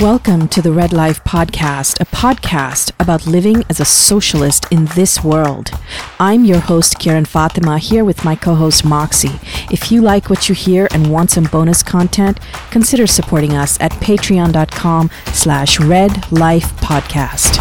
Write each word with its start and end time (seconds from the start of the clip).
Welcome 0.00 0.48
to 0.48 0.60
the 0.60 0.72
Red 0.72 0.92
Life 0.92 1.22
Podcast, 1.22 2.00
a 2.00 2.04
podcast 2.04 2.90
about 2.98 3.28
living 3.28 3.62
as 3.70 3.78
a 3.78 3.84
socialist 3.84 4.66
in 4.72 4.86
this 4.96 5.22
world. 5.22 5.70
I'm 6.18 6.44
your 6.44 6.58
host, 6.58 6.98
Kieran 6.98 7.26
Fatima, 7.26 7.78
here 7.78 8.04
with 8.04 8.24
my 8.24 8.34
co 8.34 8.56
host, 8.56 8.84
Moxie. 8.84 9.38
If 9.70 9.92
you 9.92 10.02
like 10.02 10.28
what 10.28 10.48
you 10.48 10.54
hear 10.56 10.88
and 10.90 11.12
want 11.12 11.30
some 11.30 11.44
bonus 11.44 11.84
content, 11.84 12.40
consider 12.72 13.06
supporting 13.06 13.52
us 13.52 13.80
at 13.80 13.92
patreon.com 13.92 15.10
slash 15.26 15.78
red 15.78 16.32
life 16.32 16.72
podcast. 16.78 17.60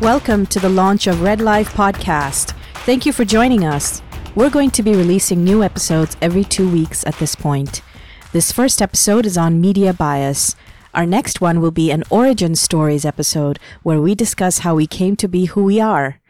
Welcome 0.00 0.46
to 0.46 0.60
the 0.60 0.70
launch 0.70 1.08
of 1.08 1.20
Red 1.20 1.40
Life 1.40 1.74
Podcast. 1.74 2.54
Thank 2.84 3.04
you 3.04 3.12
for 3.12 3.24
joining 3.24 3.64
us. 3.64 4.02
We're 4.34 4.50
going 4.50 4.70
to 4.72 4.82
be 4.82 4.94
releasing 4.94 5.44
new 5.44 5.62
episodes 5.62 6.16
every 6.22 6.44
two 6.44 6.68
weeks 6.68 7.06
at 7.06 7.14
this 7.16 7.34
point. 7.34 7.82
This 8.32 8.52
first 8.52 8.80
episode 8.80 9.26
is 9.26 9.36
on 9.36 9.60
media 9.60 9.92
bias. 9.92 10.56
Our 10.94 11.04
next 11.04 11.40
one 11.40 11.60
will 11.60 11.70
be 11.70 11.90
an 11.90 12.04
origin 12.10 12.54
stories 12.54 13.04
episode 13.04 13.58
where 13.82 14.00
we 14.00 14.14
discuss 14.14 14.60
how 14.60 14.74
we 14.74 14.86
came 14.86 15.14
to 15.16 15.28
be 15.28 15.44
who 15.44 15.64
we 15.64 15.78
are. 15.78 16.20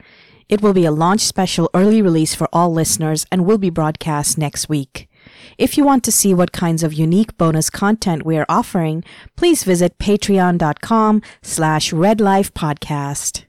It 0.48 0.60
will 0.60 0.72
be 0.72 0.84
a 0.84 0.90
launch 0.90 1.20
special 1.20 1.70
early 1.72 2.02
release 2.02 2.34
for 2.34 2.48
all 2.52 2.72
listeners 2.72 3.26
and 3.30 3.46
will 3.46 3.58
be 3.58 3.70
broadcast 3.70 4.36
next 4.36 4.68
week. 4.68 5.08
If 5.56 5.78
you 5.78 5.84
want 5.84 6.02
to 6.04 6.12
see 6.12 6.34
what 6.34 6.50
kinds 6.52 6.82
of 6.82 6.92
unique 6.92 7.38
bonus 7.38 7.70
content 7.70 8.26
we 8.26 8.36
are 8.36 8.46
offering, 8.48 9.04
please 9.36 9.62
visit 9.62 9.98
patreon.com 9.98 11.22
slash 11.42 11.92
redlifepodcast. 11.92 13.44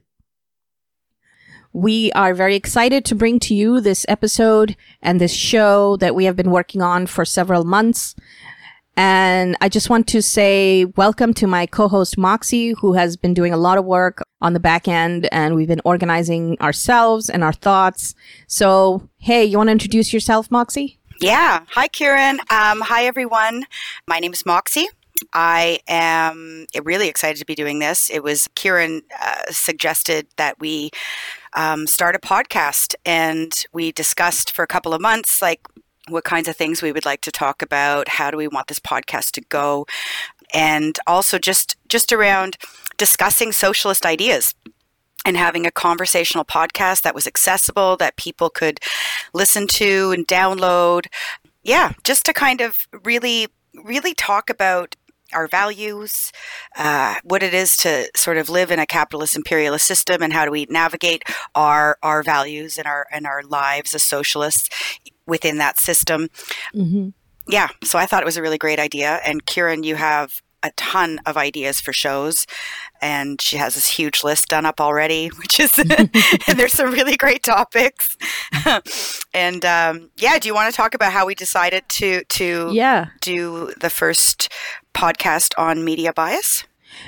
We 1.73 2.11
are 2.11 2.33
very 2.33 2.55
excited 2.55 3.05
to 3.05 3.15
bring 3.15 3.39
to 3.41 3.55
you 3.55 3.79
this 3.79 4.05
episode 4.09 4.75
and 5.01 5.21
this 5.21 5.33
show 5.33 5.95
that 5.97 6.13
we 6.15 6.25
have 6.25 6.35
been 6.35 6.51
working 6.51 6.81
on 6.81 7.07
for 7.07 7.23
several 7.23 7.63
months. 7.63 8.13
And 8.97 9.55
I 9.61 9.69
just 9.69 9.89
want 9.89 10.05
to 10.09 10.21
say 10.21 10.83
welcome 10.83 11.33
to 11.35 11.47
my 11.47 11.65
co-host 11.65 12.17
Moxie, 12.17 12.71
who 12.73 12.93
has 12.93 13.15
been 13.15 13.33
doing 13.33 13.53
a 13.53 13.57
lot 13.57 13.77
of 13.77 13.85
work 13.85 14.21
on 14.41 14.51
the 14.51 14.59
back 14.59 14.89
end 14.89 15.29
and 15.31 15.55
we've 15.55 15.69
been 15.69 15.81
organizing 15.85 16.59
ourselves 16.59 17.29
and 17.29 17.41
our 17.41 17.53
thoughts. 17.53 18.15
So, 18.47 19.07
hey, 19.19 19.45
you 19.45 19.57
want 19.57 19.67
to 19.67 19.71
introduce 19.71 20.11
yourself, 20.11 20.51
Moxie? 20.51 20.99
Yeah. 21.21 21.61
Hi, 21.69 21.87
Kieran. 21.87 22.39
Um, 22.49 22.81
hi, 22.81 23.05
everyone. 23.05 23.65
My 24.07 24.19
name 24.19 24.33
is 24.33 24.45
Moxie. 24.45 24.87
I 25.33 25.79
am 25.87 26.65
really 26.83 27.07
excited 27.07 27.39
to 27.39 27.45
be 27.45 27.55
doing 27.55 27.79
this. 27.79 28.09
It 28.09 28.23
was 28.23 28.47
Kieran 28.55 29.01
uh, 29.21 29.43
suggested 29.49 30.27
that 30.37 30.59
we 30.59 30.91
um, 31.53 31.87
start 31.87 32.15
a 32.15 32.19
podcast, 32.19 32.95
and 33.05 33.51
we 33.73 33.91
discussed 33.91 34.51
for 34.51 34.63
a 34.63 34.67
couple 34.67 34.93
of 34.93 35.01
months, 35.01 35.41
like 35.41 35.61
what 36.07 36.23
kinds 36.23 36.47
of 36.47 36.55
things 36.55 36.81
we 36.81 36.91
would 36.91 37.05
like 37.05 37.21
to 37.21 37.31
talk 37.31 37.61
about, 37.61 38.07
how 38.07 38.31
do 38.31 38.37
we 38.37 38.47
want 38.47 38.67
this 38.67 38.79
podcast 38.79 39.31
to 39.31 39.41
go, 39.41 39.85
and 40.53 40.97
also 41.07 41.37
just 41.37 41.75
just 41.87 42.11
around 42.11 42.57
discussing 42.97 43.51
socialist 43.51 44.05
ideas 44.05 44.53
and 45.25 45.37
having 45.37 45.65
a 45.65 45.71
conversational 45.71 46.45
podcast 46.45 47.03
that 47.03 47.15
was 47.15 47.27
accessible 47.27 47.95
that 47.97 48.15
people 48.15 48.49
could 48.49 48.79
listen 49.33 49.67
to 49.67 50.11
and 50.11 50.27
download. 50.27 51.05
Yeah, 51.63 51.93
just 52.03 52.25
to 52.25 52.33
kind 52.33 52.61
of 52.61 52.75
really 53.03 53.47
really 53.85 54.13
talk 54.13 54.49
about 54.49 54.95
our 55.33 55.47
values, 55.47 56.31
uh, 56.77 57.15
what 57.23 57.43
it 57.43 57.53
is 57.53 57.77
to 57.77 58.09
sort 58.15 58.37
of 58.37 58.49
live 58.49 58.71
in 58.71 58.79
a 58.79 58.85
capitalist 58.85 59.35
imperialist 59.35 59.85
system, 59.85 60.21
and 60.21 60.33
how 60.33 60.45
do 60.45 60.51
we 60.51 60.65
navigate 60.69 61.23
our 61.55 61.97
our 62.03 62.23
values 62.23 62.77
and 62.77 62.87
our 62.87 63.07
and 63.11 63.25
our 63.25 63.43
lives 63.43 63.93
as 63.95 64.03
socialists 64.03 64.69
within 65.27 65.57
that 65.57 65.77
system. 65.77 66.29
Mm-hmm. 66.75 67.09
Yeah, 67.47 67.69
so 67.83 67.97
I 67.97 68.05
thought 68.05 68.21
it 68.21 68.25
was 68.25 68.37
a 68.37 68.41
really 68.41 68.57
great 68.57 68.79
idea. 68.79 69.19
And 69.25 69.45
Kieran, 69.45 69.83
you 69.83 69.95
have 69.95 70.41
a 70.63 70.71
ton 70.71 71.19
of 71.25 71.37
ideas 71.37 71.81
for 71.81 71.91
shows 71.91 72.45
and 73.01 73.41
she 73.41 73.57
has 73.57 73.73
this 73.73 73.87
huge 73.87 74.23
list 74.23 74.47
done 74.47 74.65
up 74.65 74.79
already 74.79 75.27
which 75.39 75.59
is 75.59 75.77
and 75.79 76.11
there's 76.55 76.73
some 76.73 76.91
really 76.91 77.17
great 77.17 77.43
topics 77.43 78.15
and 79.33 79.65
um, 79.65 80.11
yeah 80.17 80.37
do 80.37 80.47
you 80.47 80.53
want 80.53 80.71
to 80.71 80.77
talk 80.77 80.93
about 80.93 81.11
how 81.11 81.25
we 81.25 81.33
decided 81.33 81.87
to 81.89 82.23
to 82.25 82.69
yeah 82.71 83.07
do 83.21 83.73
the 83.79 83.89
first 83.89 84.49
podcast 84.93 85.53
on 85.57 85.83
media 85.83 86.13
bias 86.13 86.65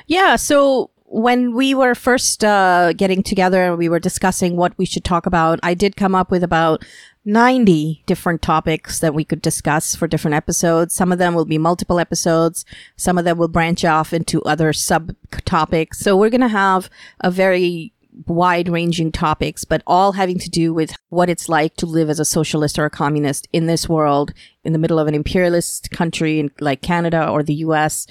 yeah 0.08 0.36
so 0.36 0.90
when 1.06 1.54
we 1.54 1.76
were 1.76 1.94
first 1.94 2.44
uh, 2.44 2.92
getting 2.94 3.22
together 3.22 3.66
and 3.66 3.78
we 3.78 3.88
were 3.88 4.00
discussing 4.00 4.56
what 4.56 4.76
we 4.78 4.86
should 4.86 5.04
talk 5.04 5.26
about 5.26 5.60
i 5.64 5.74
did 5.74 5.96
come 5.96 6.16
up 6.16 6.32
with 6.32 6.44
about 6.44 6.84
90 7.26 8.04
different 8.06 8.42
topics 8.42 9.00
that 9.00 9.14
we 9.14 9.24
could 9.24 9.42
discuss 9.42 9.96
for 9.96 10.08
different 10.08 10.36
episodes. 10.36 10.94
Some 10.94 11.12
of 11.12 11.20
them 11.20 11.34
will 11.34 11.46
be 11.46 11.58
multiple 11.58 12.00
episodes. 12.00 12.66
Some 12.98 13.18
of 13.18 13.24
them 13.24 13.38
will 13.38 13.48
branch 13.48 13.86
off 13.86 14.14
into 14.14 14.42
other 14.44 14.74
subtopics. 14.74 15.96
So 15.96 16.18
we're 16.18 16.30
going 16.30 16.42
to 16.42 16.48
have 16.50 16.90
a 17.22 17.32
very 17.32 17.94
wide 18.28 18.68
ranging 18.68 19.12
topics, 19.12 19.64
but 19.64 19.82
all 19.88 20.14
having 20.14 20.38
to 20.40 20.50
do 20.50 20.74
with 20.74 20.96
what 21.10 21.30
it's 21.30 21.50
like 21.50 21.76
to 21.78 21.86
live 21.86 22.10
as 22.10 22.20
a 22.20 22.26
socialist 22.26 22.78
or 22.78 22.86
a 22.86 22.90
communist 22.90 23.48
in 23.54 23.66
this 23.66 23.88
world, 23.88 24.34
in 24.64 24.74
the 24.74 24.80
middle 24.80 25.00
of 25.00 25.08
an 25.08 25.16
imperialist 25.16 25.92
country 25.92 26.50
like 26.60 26.82
Canada 26.82 27.28
or 27.28 27.44
the 27.44 27.56
US, 27.56 28.08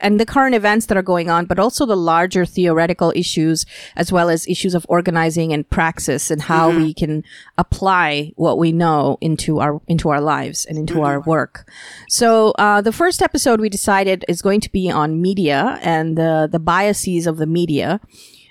and 0.00 0.20
the 0.20 0.26
current 0.26 0.54
events 0.54 0.86
that 0.86 0.96
are 0.96 1.02
going 1.02 1.30
on, 1.30 1.46
but 1.46 1.58
also 1.58 1.86
the 1.86 1.96
larger 1.96 2.44
theoretical 2.44 3.12
issues, 3.16 3.64
as 3.96 4.12
well 4.12 4.28
as 4.28 4.46
issues 4.46 4.74
of 4.74 4.86
organizing 4.88 5.52
and 5.52 5.68
praxis 5.68 6.30
and 6.30 6.42
how 6.42 6.70
mm-hmm. 6.70 6.82
we 6.82 6.94
can 6.94 7.24
apply 7.56 8.32
what 8.36 8.58
we 8.58 8.72
know 8.72 9.16
into 9.20 9.58
our, 9.60 9.80
into 9.88 10.08
our 10.08 10.20
lives 10.20 10.64
and 10.66 10.78
into 10.78 10.94
mm-hmm. 10.94 11.04
our 11.04 11.20
work. 11.20 11.70
So, 12.08 12.50
uh, 12.52 12.80
the 12.82 12.92
first 12.92 13.22
episode 13.22 13.60
we 13.60 13.68
decided 13.68 14.24
is 14.28 14.42
going 14.42 14.60
to 14.60 14.70
be 14.70 14.90
on 14.90 15.22
media 15.22 15.78
and 15.82 16.16
the, 16.16 16.48
the 16.50 16.58
biases 16.58 17.26
of 17.26 17.38
the 17.38 17.46
media 17.46 18.00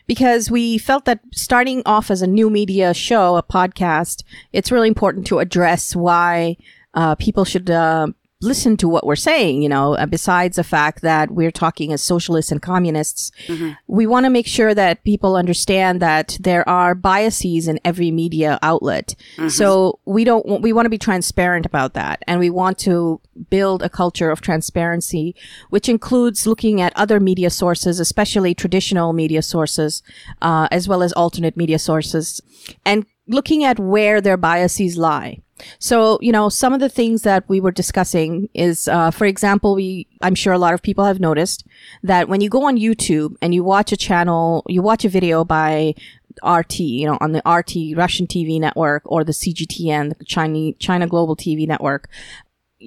because 0.07 0.51
we 0.51 0.77
felt 0.77 1.05
that 1.05 1.19
starting 1.33 1.81
off 1.85 2.11
as 2.11 2.21
a 2.21 2.27
new 2.27 2.49
media 2.49 2.93
show, 2.93 3.37
a 3.37 3.43
podcast, 3.43 4.23
it's 4.53 4.71
really 4.71 4.87
important 4.87 5.25
to 5.27 5.39
address 5.39 5.95
why 5.95 6.57
uh, 6.95 7.15
people 7.15 7.45
should 7.45 7.69
uh, 7.69 8.07
listen 8.41 8.75
to 8.77 8.87
what 8.87 9.05
we're 9.05 9.15
saying, 9.15 9.61
you 9.61 9.69
know, 9.69 9.95
uh, 9.95 10.05
besides 10.05 10.57
the 10.57 10.63
fact 10.63 11.01
that 11.01 11.31
we're 11.31 11.51
talking 11.51 11.93
as 11.93 12.01
socialists 12.01 12.51
and 12.51 12.61
communists, 12.61 13.31
mm-hmm. 13.47 13.71
we 13.87 14.05
want 14.05 14.25
to 14.25 14.29
make 14.29 14.47
sure 14.47 14.73
that 14.73 15.03
people 15.03 15.35
understand 15.35 16.01
that 16.01 16.37
there 16.39 16.67
are 16.67 16.93
biases 16.93 17.67
in 17.67 17.79
every 17.85 18.11
media 18.11 18.59
outlet. 18.61 19.15
Mm-hmm. 19.37 19.49
So 19.49 19.99
we 20.05 20.23
don't, 20.23 20.61
we 20.61 20.73
want 20.73 20.85
to 20.85 20.89
be 20.89 20.97
transparent 20.97 21.65
about 21.65 21.93
that. 21.93 22.23
And 22.27 22.39
we 22.39 22.49
want 22.49 22.77
to 22.79 23.21
build 23.49 23.81
a 23.81 23.89
culture 23.89 24.29
of 24.29 24.41
transparency, 24.41 25.35
which 25.69 25.89
includes 25.89 26.45
looking 26.45 26.81
at 26.81 26.93
other 26.95 27.19
media 27.19 27.49
sources, 27.49 27.99
especially 27.99 28.53
traditional 28.53 29.13
media 29.13 29.41
sources, 29.41 30.03
uh, 30.41 30.67
as 30.71 30.87
well 30.87 31.03
as 31.03 31.13
alternate 31.13 31.57
media 31.57 31.79
sources 31.79 32.41
and 32.85 33.05
looking 33.27 33.63
at 33.63 33.79
where 33.79 34.21
their 34.21 34.37
biases 34.37 34.97
lie. 34.97 35.41
So, 35.79 36.19
you 36.21 36.31
know, 36.31 36.49
some 36.49 36.73
of 36.73 36.79
the 36.79 36.89
things 36.89 37.21
that 37.21 37.47
we 37.47 37.61
were 37.61 37.71
discussing 37.71 38.49
is, 38.53 38.87
uh, 38.87 39.11
for 39.11 39.25
example, 39.25 39.75
we, 39.75 40.07
I'm 40.21 40.35
sure 40.35 40.53
a 40.53 40.57
lot 40.57 40.73
of 40.73 40.81
people 40.81 41.05
have 41.05 41.19
noticed 41.19 41.65
that 42.03 42.27
when 42.27 42.41
you 42.41 42.49
go 42.49 42.65
on 42.65 42.77
YouTube 42.77 43.35
and 43.41 43.53
you 43.53 43.63
watch 43.63 43.91
a 43.91 43.97
channel, 43.97 44.63
you 44.67 44.81
watch 44.81 45.05
a 45.05 45.09
video 45.09 45.45
by 45.45 45.95
RT, 46.43 46.79
you 46.79 47.07
know, 47.07 47.17
on 47.21 47.31
the 47.31 47.41
RT 47.49 47.97
Russian 47.97 48.27
TV 48.27 48.59
network 48.59 49.03
or 49.05 49.23
the 49.23 49.31
CGTN, 49.31 50.17
the 50.17 50.25
China, 50.25 50.73
China 50.73 51.07
Global 51.07 51.37
TV 51.37 51.65
network, 51.65 52.09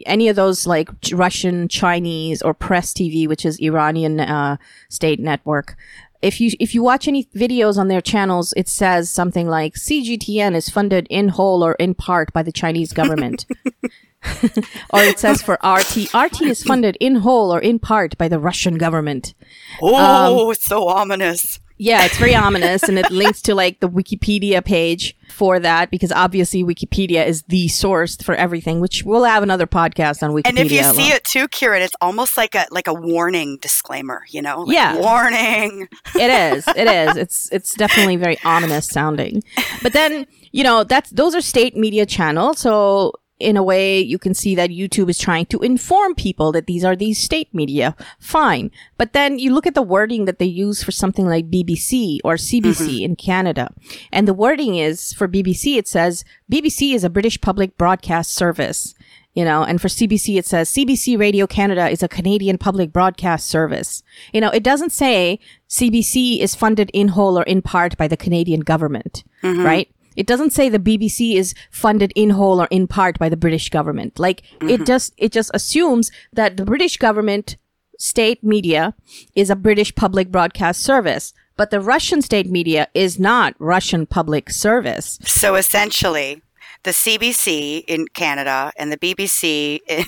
any 0.04 0.28
of 0.28 0.36
those 0.36 0.66
like 0.66 0.90
Russian, 1.12 1.68
Chinese, 1.68 2.42
or 2.42 2.52
Press 2.52 2.92
TV, 2.92 3.26
which 3.26 3.44
is 3.46 3.58
Iranian 3.58 4.20
uh, 4.20 4.58
state 4.88 5.18
network 5.18 5.76
if 6.20 6.40
you 6.40 6.50
if 6.58 6.74
you 6.74 6.82
watch 6.82 7.06
any 7.06 7.24
videos 7.26 7.78
on 7.78 7.88
their 7.88 8.00
channels, 8.00 8.52
it 8.56 8.68
says 8.68 9.10
something 9.10 9.48
like 9.48 9.74
CGTN 9.74 10.54
is 10.54 10.68
funded 10.68 11.06
in 11.10 11.28
whole 11.28 11.64
or 11.64 11.74
in 11.74 11.94
part 11.94 12.32
by 12.32 12.42
the 12.42 12.52
Chinese 12.52 12.92
government. 12.92 13.46
or 14.90 15.00
it 15.00 15.18
says 15.18 15.42
for 15.42 15.58
RT, 15.64 16.12
RT 16.12 16.42
is 16.42 16.62
funded 16.62 16.96
in 17.00 17.16
whole 17.16 17.54
or 17.54 17.60
in 17.60 17.78
part 17.78 18.18
by 18.18 18.28
the 18.28 18.40
Russian 18.40 18.76
government. 18.76 19.34
Oh, 19.80 20.46
um, 20.46 20.50
it's 20.50 20.64
so 20.64 20.88
ominous. 20.88 21.60
Yeah, 21.78 22.04
it's 22.04 22.18
very 22.18 22.34
ominous 22.34 22.82
and 22.82 22.98
it 22.98 23.10
links 23.10 23.40
to 23.42 23.54
like 23.54 23.80
the 23.80 23.88
Wikipedia 23.88 24.64
page 24.64 25.16
for 25.30 25.60
that 25.60 25.90
because 25.90 26.10
obviously 26.10 26.64
Wikipedia 26.64 27.24
is 27.26 27.42
the 27.44 27.68
source 27.68 28.16
for 28.16 28.34
everything, 28.34 28.80
which 28.80 29.04
we'll 29.04 29.24
have 29.24 29.42
another 29.44 29.66
podcast 29.66 30.22
on 30.22 30.30
Wikipedia. 30.30 30.48
And 30.48 30.58
if 30.58 30.72
you 30.72 30.82
see 30.82 31.08
it 31.10 31.22
too, 31.24 31.46
Kieran, 31.48 31.82
it's 31.82 31.94
almost 32.00 32.36
like 32.36 32.56
a 32.56 32.66
like 32.70 32.88
a 32.88 32.94
warning 32.94 33.58
disclaimer, 33.58 34.22
you 34.28 34.42
know? 34.42 34.62
Like, 34.62 34.74
yeah. 34.74 34.96
Warning. 34.96 35.88
it 36.16 36.56
is. 36.56 36.66
It 36.68 36.88
is. 37.08 37.16
It's 37.16 37.48
it's 37.52 37.74
definitely 37.74 38.16
very 38.16 38.38
ominous 38.44 38.88
sounding. 38.88 39.44
But 39.82 39.92
then, 39.92 40.26
you 40.50 40.64
know, 40.64 40.82
that's 40.82 41.10
those 41.10 41.34
are 41.34 41.40
state 41.40 41.76
media 41.76 42.06
channels, 42.06 42.58
so 42.58 43.12
in 43.40 43.56
a 43.56 43.62
way, 43.62 44.00
you 44.00 44.18
can 44.18 44.34
see 44.34 44.54
that 44.54 44.70
YouTube 44.70 45.08
is 45.08 45.18
trying 45.18 45.46
to 45.46 45.60
inform 45.60 46.14
people 46.14 46.50
that 46.52 46.66
these 46.66 46.84
are 46.84 46.96
these 46.96 47.18
state 47.18 47.52
media. 47.54 47.94
Fine. 48.18 48.70
But 48.96 49.12
then 49.12 49.38
you 49.38 49.54
look 49.54 49.66
at 49.66 49.74
the 49.74 49.82
wording 49.82 50.24
that 50.24 50.38
they 50.38 50.46
use 50.46 50.82
for 50.82 50.90
something 50.90 51.26
like 51.26 51.50
BBC 51.50 52.18
or 52.24 52.34
CBC 52.34 52.62
mm-hmm. 52.62 53.04
in 53.04 53.16
Canada. 53.16 53.72
And 54.10 54.26
the 54.26 54.34
wording 54.34 54.76
is 54.76 55.12
for 55.12 55.28
BBC, 55.28 55.76
it 55.76 55.86
says 55.86 56.24
BBC 56.50 56.94
is 56.94 57.04
a 57.04 57.10
British 57.10 57.40
public 57.40 57.76
broadcast 57.78 58.32
service. 58.32 58.94
You 59.34 59.44
know, 59.44 59.62
and 59.62 59.80
for 59.80 59.86
CBC, 59.86 60.36
it 60.36 60.46
says 60.46 60.68
CBC 60.68 61.16
Radio 61.16 61.46
Canada 61.46 61.88
is 61.88 62.02
a 62.02 62.08
Canadian 62.08 62.58
public 62.58 62.92
broadcast 62.92 63.46
service. 63.46 64.02
You 64.32 64.40
know, 64.40 64.50
it 64.50 64.64
doesn't 64.64 64.90
say 64.90 65.38
CBC 65.68 66.40
is 66.40 66.56
funded 66.56 66.90
in 66.92 67.08
whole 67.08 67.38
or 67.38 67.44
in 67.44 67.62
part 67.62 67.96
by 67.96 68.08
the 68.08 68.16
Canadian 68.16 68.60
government, 68.60 69.22
mm-hmm. 69.44 69.62
right? 69.62 69.88
It 70.18 70.26
doesn't 70.26 70.50
say 70.50 70.68
the 70.68 70.80
BBC 70.80 71.36
is 71.36 71.54
funded 71.70 72.12
in 72.16 72.30
whole 72.30 72.60
or 72.60 72.66
in 72.72 72.88
part 72.88 73.20
by 73.20 73.28
the 73.28 73.36
British 73.36 73.70
government. 73.70 74.18
Like 74.18 74.42
mm-hmm. 74.42 74.68
it 74.68 74.84
just, 74.84 75.14
it 75.16 75.30
just 75.30 75.52
assumes 75.54 76.10
that 76.32 76.56
the 76.56 76.64
British 76.64 76.96
government 76.96 77.56
state 78.00 78.42
media 78.42 78.94
is 79.36 79.48
a 79.48 79.54
British 79.54 79.94
public 79.94 80.32
broadcast 80.32 80.82
service, 80.82 81.32
but 81.56 81.70
the 81.70 81.80
Russian 81.80 82.20
state 82.20 82.50
media 82.50 82.88
is 82.94 83.20
not 83.20 83.54
Russian 83.60 84.06
public 84.06 84.50
service. 84.50 85.20
So 85.22 85.54
essentially, 85.54 86.42
the 86.82 86.90
CBC 86.90 87.84
in 87.86 88.08
Canada 88.08 88.72
and 88.76 88.90
the 88.90 88.98
BBC 88.98 89.78
in, 89.86 90.04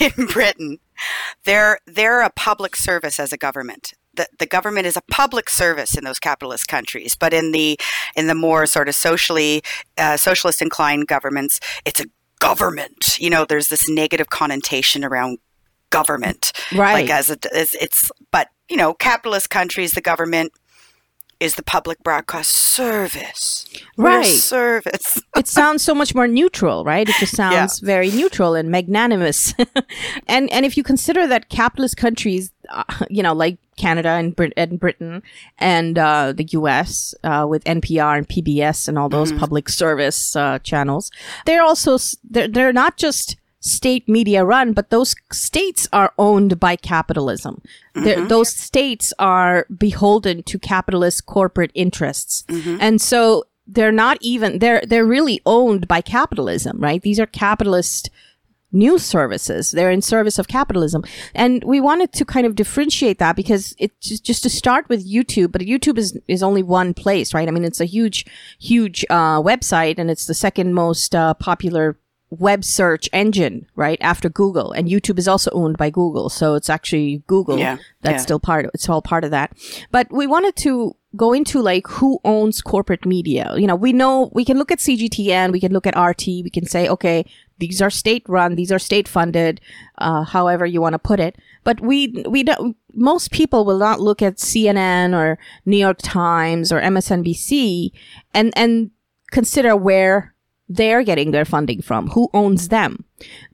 in 0.16 0.26
Britain, 0.26 0.78
they're 1.42 1.80
they're 1.86 2.20
a 2.20 2.30
public 2.30 2.76
service 2.76 3.18
as 3.18 3.32
a 3.32 3.36
government 3.36 3.94
the, 4.18 4.28
the 4.38 4.46
government 4.46 4.86
is 4.86 4.96
a 4.96 5.02
public 5.10 5.48
service 5.48 5.96
in 5.96 6.04
those 6.04 6.18
capitalist 6.18 6.68
countries, 6.68 7.16
but 7.16 7.32
in 7.32 7.52
the 7.52 7.78
in 8.14 8.26
the 8.26 8.34
more 8.34 8.66
sort 8.66 8.88
of 8.88 8.94
socially 8.94 9.62
uh, 9.96 10.16
socialist 10.16 10.60
inclined 10.60 11.06
governments, 11.06 11.60
it's 11.86 12.00
a 12.00 12.04
government. 12.40 13.18
You 13.18 13.30
know, 13.30 13.46
there's 13.46 13.68
this 13.68 13.88
negative 13.88 14.28
connotation 14.28 15.04
around 15.04 15.38
government, 15.90 16.52
right? 16.74 16.94
Like 17.02 17.10
as, 17.10 17.30
a, 17.30 17.38
as 17.56 17.74
it's, 17.74 18.10
but 18.30 18.48
you 18.68 18.76
know, 18.76 18.92
capitalist 18.92 19.48
countries, 19.48 19.92
the 19.92 20.00
government 20.02 20.52
is 21.40 21.54
the 21.54 21.62
public 21.62 22.02
broadcast 22.02 22.50
service. 22.50 23.66
Right. 23.96 24.24
service. 24.24 25.22
it 25.36 25.46
sounds 25.46 25.82
so 25.82 25.94
much 25.94 26.14
more 26.14 26.26
neutral, 26.26 26.84
right? 26.84 27.08
It 27.08 27.14
just 27.18 27.36
sounds 27.36 27.80
yeah. 27.80 27.86
very 27.86 28.10
neutral 28.10 28.54
and 28.54 28.70
magnanimous. 28.70 29.54
and 30.26 30.50
and 30.50 30.66
if 30.66 30.76
you 30.76 30.82
consider 30.82 31.26
that 31.28 31.48
capitalist 31.48 31.96
countries, 31.96 32.52
uh, 32.70 32.84
you 33.08 33.22
know, 33.22 33.34
like 33.34 33.58
Canada 33.76 34.10
and, 34.10 34.34
Brit- 34.34 34.52
and 34.56 34.80
Britain 34.80 35.22
and 35.58 35.98
uh, 35.98 36.32
the 36.32 36.44
U.S. 36.50 37.14
Uh, 37.22 37.46
with 37.48 37.62
NPR 37.64 38.18
and 38.18 38.28
PBS 38.28 38.88
and 38.88 38.98
all 38.98 39.08
those 39.08 39.30
mm-hmm. 39.30 39.38
public 39.38 39.68
service 39.68 40.34
uh, 40.34 40.58
channels, 40.60 41.10
they're 41.46 41.62
also 41.62 41.98
they're, 42.28 42.48
they're 42.48 42.72
not 42.72 42.96
just 42.96 43.36
state 43.60 44.08
media 44.08 44.44
run, 44.44 44.72
but 44.72 44.90
those 44.90 45.14
states 45.32 45.88
are 45.92 46.12
owned 46.18 46.60
by 46.60 46.76
capitalism. 46.76 47.60
Mm-hmm. 47.94 48.28
Those 48.28 48.50
states 48.54 49.12
are 49.18 49.66
beholden 49.76 50.42
to 50.44 50.58
capitalist 50.58 51.26
corporate 51.26 51.72
interests. 51.74 52.44
Mm-hmm. 52.48 52.78
And 52.80 53.00
so 53.00 53.44
they're 53.66 53.92
not 53.92 54.18
even, 54.20 54.60
they're, 54.60 54.82
they're 54.86 55.04
really 55.04 55.40
owned 55.44 55.88
by 55.88 56.00
capitalism, 56.00 56.78
right? 56.78 57.02
These 57.02 57.20
are 57.20 57.26
capitalist 57.26 58.10
news 58.70 59.02
services. 59.02 59.70
They're 59.70 59.90
in 59.90 60.02
service 60.02 60.38
of 60.38 60.46
capitalism. 60.46 61.02
And 61.34 61.64
we 61.64 61.80
wanted 61.80 62.12
to 62.12 62.24
kind 62.24 62.46
of 62.46 62.54
differentiate 62.54 63.18
that 63.18 63.34
because 63.34 63.74
it's 63.78 63.94
just, 64.00 64.24
just 64.24 64.42
to 64.44 64.50
start 64.50 64.88
with 64.88 65.10
YouTube, 65.10 65.52
but 65.52 65.62
YouTube 65.62 65.98
is, 65.98 66.18
is 66.28 66.42
only 66.42 66.62
one 66.62 66.94
place, 66.94 67.34
right? 67.34 67.48
I 67.48 67.50
mean, 67.50 67.64
it's 67.64 67.80
a 67.80 67.86
huge, 67.86 68.26
huge, 68.60 69.04
uh, 69.10 69.40
website 69.40 69.98
and 69.98 70.10
it's 70.10 70.26
the 70.26 70.34
second 70.34 70.74
most, 70.74 71.14
uh, 71.14 71.34
popular 71.34 71.98
web 72.30 72.64
search 72.64 73.08
engine, 73.12 73.66
right? 73.74 73.98
After 74.00 74.28
Google. 74.28 74.72
And 74.72 74.88
YouTube 74.88 75.18
is 75.18 75.28
also 75.28 75.50
owned 75.52 75.78
by 75.78 75.90
Google. 75.90 76.28
So 76.28 76.54
it's 76.54 76.68
actually 76.68 77.22
Google 77.26 77.58
yeah, 77.58 77.78
that's 78.02 78.14
yeah. 78.14 78.22
still 78.22 78.40
part 78.40 78.66
of 78.66 78.70
it's 78.74 78.88
all 78.88 79.02
part 79.02 79.24
of 79.24 79.30
that. 79.30 79.56
But 79.90 80.08
we 80.10 80.26
wanted 80.26 80.56
to 80.56 80.94
go 81.16 81.32
into 81.32 81.62
like 81.62 81.86
who 81.86 82.20
owns 82.24 82.60
corporate 82.60 83.06
media. 83.06 83.54
You 83.56 83.66
know, 83.66 83.74
we 83.74 83.92
know 83.92 84.30
we 84.34 84.44
can 84.44 84.58
look 84.58 84.70
at 84.70 84.78
CGTN, 84.78 85.52
we 85.52 85.60
can 85.60 85.72
look 85.72 85.86
at 85.86 85.98
RT, 85.98 86.26
we 86.26 86.50
can 86.50 86.66
say, 86.66 86.86
okay, 86.88 87.24
these 87.58 87.80
are 87.80 87.90
state 87.90 88.24
run, 88.28 88.56
these 88.56 88.70
are 88.70 88.78
state 88.78 89.08
funded, 89.08 89.60
uh, 89.98 90.24
however 90.24 90.66
you 90.66 90.82
want 90.82 90.92
to 90.92 90.98
put 90.98 91.18
it. 91.18 91.36
But 91.64 91.80
we, 91.80 92.24
we 92.28 92.42
don't, 92.42 92.76
most 92.92 93.30
people 93.30 93.64
will 93.64 93.78
not 93.78 94.00
look 94.00 94.20
at 94.20 94.36
CNN 94.36 95.16
or 95.16 95.38
New 95.64 95.78
York 95.78 95.98
Times 96.02 96.70
or 96.70 96.80
MSNBC 96.80 97.90
and, 98.34 98.52
and 98.56 98.90
consider 99.30 99.74
where 99.74 100.34
they're 100.68 101.02
getting 101.02 101.30
their 101.30 101.44
funding 101.44 101.82
from, 101.82 102.08
who 102.08 102.28
owns 102.34 102.68
them. 102.68 103.04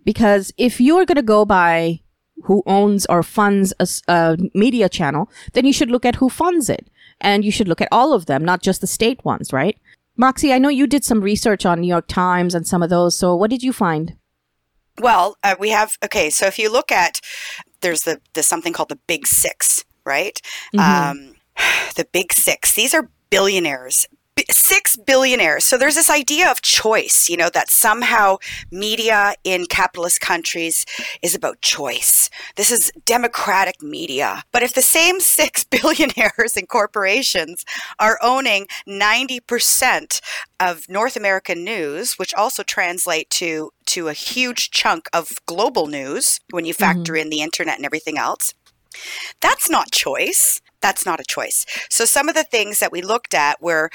Because 0.04 0.52
if 0.56 0.80
you're 0.80 1.06
going 1.06 1.16
to 1.16 1.22
go 1.22 1.44
by 1.44 2.00
who 2.44 2.62
owns 2.66 3.06
or 3.06 3.22
funds 3.22 3.72
a, 3.78 3.88
a, 4.08 4.36
media 4.54 4.88
channel, 4.88 5.30
then 5.52 5.64
you 5.64 5.72
should 5.72 5.90
look 5.90 6.04
at 6.04 6.16
who 6.16 6.28
funds 6.28 6.68
it. 6.68 6.88
And 7.20 7.44
you 7.44 7.52
should 7.52 7.68
look 7.68 7.80
at 7.80 7.88
all 7.92 8.12
of 8.12 8.26
them, 8.26 8.44
not 8.44 8.62
just 8.62 8.80
the 8.80 8.86
state 8.86 9.24
ones, 9.24 9.52
right? 9.52 9.78
Moxie, 10.16 10.52
I 10.52 10.58
know 10.58 10.68
you 10.68 10.86
did 10.86 11.04
some 11.04 11.20
research 11.20 11.64
on 11.64 11.80
New 11.80 11.88
York 11.88 12.06
Times 12.08 12.54
and 12.54 12.66
some 12.66 12.82
of 12.82 12.90
those. 12.90 13.16
So 13.16 13.34
what 13.34 13.50
did 13.50 13.62
you 13.62 13.72
find? 13.72 14.16
Well, 15.00 15.36
uh, 15.42 15.56
we 15.58 15.70
have, 15.70 15.96
okay, 16.04 16.30
so 16.30 16.46
if 16.46 16.58
you 16.58 16.70
look 16.70 16.92
at, 16.92 17.20
there's 17.80 18.02
the, 18.02 18.20
there's 18.32 18.46
something 18.46 18.72
called 18.72 18.90
the 18.90 18.98
Big 19.06 19.26
Six, 19.26 19.84
right? 20.04 20.40
Mm-hmm. 20.74 21.10
Um, 21.30 21.34
the 21.96 22.06
Big 22.12 22.32
Six. 22.32 22.74
These 22.74 22.94
are 22.94 23.10
billionaires, 23.30 24.06
six 24.50 24.96
billionaires. 24.96 25.64
So 25.64 25.78
there's 25.78 25.94
this 25.94 26.10
idea 26.10 26.50
of 26.50 26.62
choice, 26.62 27.28
you 27.28 27.36
know, 27.36 27.50
that 27.50 27.70
somehow 27.70 28.38
media 28.70 29.34
in 29.44 29.66
capitalist 29.66 30.20
countries 30.20 30.84
is 31.22 31.34
about 31.34 31.60
choice. 31.60 32.30
This 32.56 32.70
is 32.70 32.92
democratic 33.04 33.82
media. 33.82 34.42
But 34.52 34.62
if 34.62 34.74
the 34.74 34.82
same 34.82 35.20
six 35.34 35.64
billionaires 35.64 36.56
and 36.56 36.68
corporations 36.68 37.64
are 37.98 38.18
owning 38.22 38.66
90% 38.88 40.20
of 40.60 40.88
North 40.88 41.16
American 41.16 41.64
news, 41.64 42.14
which 42.14 42.34
also 42.34 42.62
translate 42.62 43.30
to 43.30 43.70
to 43.86 44.08
a 44.08 44.14
huge 44.14 44.70
chunk 44.70 45.08
of 45.12 45.30
global 45.44 45.86
news 45.86 46.40
when 46.50 46.64
you 46.64 46.72
factor 46.72 47.12
mm-hmm. 47.12 47.22
in 47.22 47.30
the 47.30 47.42
internet 47.42 47.76
and 47.76 47.84
everything 47.84 48.16
else, 48.16 48.54
that's 49.40 49.68
not 49.68 49.92
choice 49.92 50.60
that's 50.84 51.06
not 51.06 51.18
a 51.18 51.24
choice. 51.24 51.64
So 51.88 52.04
some 52.04 52.28
of 52.28 52.34
the 52.34 52.44
things 52.44 52.78
that 52.78 52.92
we 52.92 53.00
looked 53.00 53.32
at 53.32 53.62
were 53.62 53.90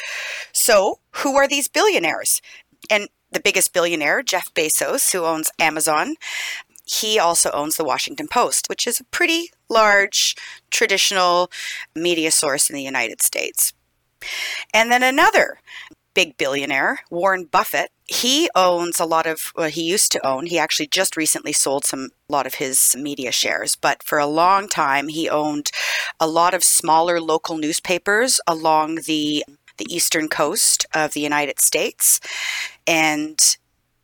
so 0.51 0.99
who 1.11 1.37
are 1.37 1.47
these 1.47 1.67
billionaires? 1.67 2.41
And 2.89 3.09
the 3.31 3.39
biggest 3.39 3.73
billionaire, 3.73 4.23
Jeff 4.23 4.51
Bezos, 4.55 5.11
who 5.11 5.23
owns 5.23 5.51
Amazon, 5.59 6.15
he 6.85 7.19
also 7.19 7.51
owns 7.51 7.77
the 7.77 7.83
Washington 7.83 8.27
Post, 8.27 8.67
which 8.69 8.87
is 8.87 8.99
a 8.99 9.03
pretty 9.03 9.51
large 9.69 10.35
traditional 10.71 11.51
media 11.93 12.31
source 12.31 12.71
in 12.71 12.75
the 12.75 12.81
United 12.81 13.21
States. 13.21 13.71
And 14.73 14.91
then 14.91 15.03
another 15.03 15.59
big 16.19 16.35
billionaire, 16.35 16.99
Warren 17.09 17.45
Buffett, 17.45 17.91
he 18.05 18.49
owns 18.53 18.99
a 18.99 19.05
lot 19.05 19.25
of 19.25 19.53
well, 19.55 19.69
he 19.69 19.83
used 19.83 20.11
to 20.11 20.27
own 20.27 20.47
he 20.47 20.59
actually 20.59 20.87
just 20.87 21.15
recently 21.15 21.53
sold 21.53 21.85
some 21.85 22.09
a 22.27 22.33
lot 22.33 22.45
of 22.45 22.55
his 22.55 22.93
media 22.97 23.31
shares 23.31 23.77
but 23.77 24.03
for 24.03 24.17
a 24.19 24.25
long 24.25 24.67
time 24.67 25.07
he 25.07 25.29
owned 25.29 25.71
a 26.19 26.27
lot 26.27 26.53
of 26.53 26.61
smaller 26.61 27.21
local 27.21 27.57
newspapers 27.57 28.41
along 28.47 28.95
the 29.05 29.45
the 29.77 29.85
eastern 29.87 30.27
coast 30.27 30.85
of 30.93 31.13
the 31.13 31.21
United 31.21 31.57
States. 31.61 32.19
And 32.85 33.39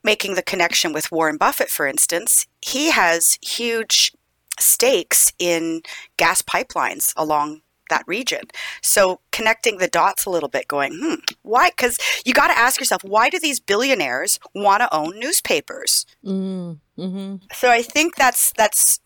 making 0.01 0.36
the 0.36 0.50
connection 0.51 0.93
with 0.93 1.12
Warren 1.12 1.36
Buffett 1.36 1.69
for 1.69 1.86
instance 1.86 2.48
he 2.62 2.91
has 2.91 3.38
huge 3.41 4.13
stakes 4.57 5.34
in 5.38 5.81
gas 6.15 6.41
pipelines 6.41 7.12
along 7.17 7.62
that 7.89 8.04
region. 8.08 8.44
So 8.82 9.20
connecting 9.32 9.77
the 9.77 9.88
dots 9.88 10.25
a 10.25 10.30
little 10.30 10.50
bit, 10.50 10.68
going, 10.68 10.94
hmm, 10.94 11.15
why? 11.42 11.70
Because 11.70 11.98
you 12.25 12.34
got 12.34 12.48
to 12.48 12.58
ask 12.58 12.80
yourself, 12.80 13.04
why 13.04 13.30
do 13.30 13.39
these 13.39 13.60
billionaires 13.60 14.39
want 14.54 14.82
to 14.82 14.94
own 14.94 15.20
newspapers? 15.20 16.06
Mm, 16.24 16.80
mm-hmm. 16.98 17.36
So 17.54 17.70
I 17.70 17.82
think 17.82 18.15
that's 18.15 18.51
that's 18.54 19.00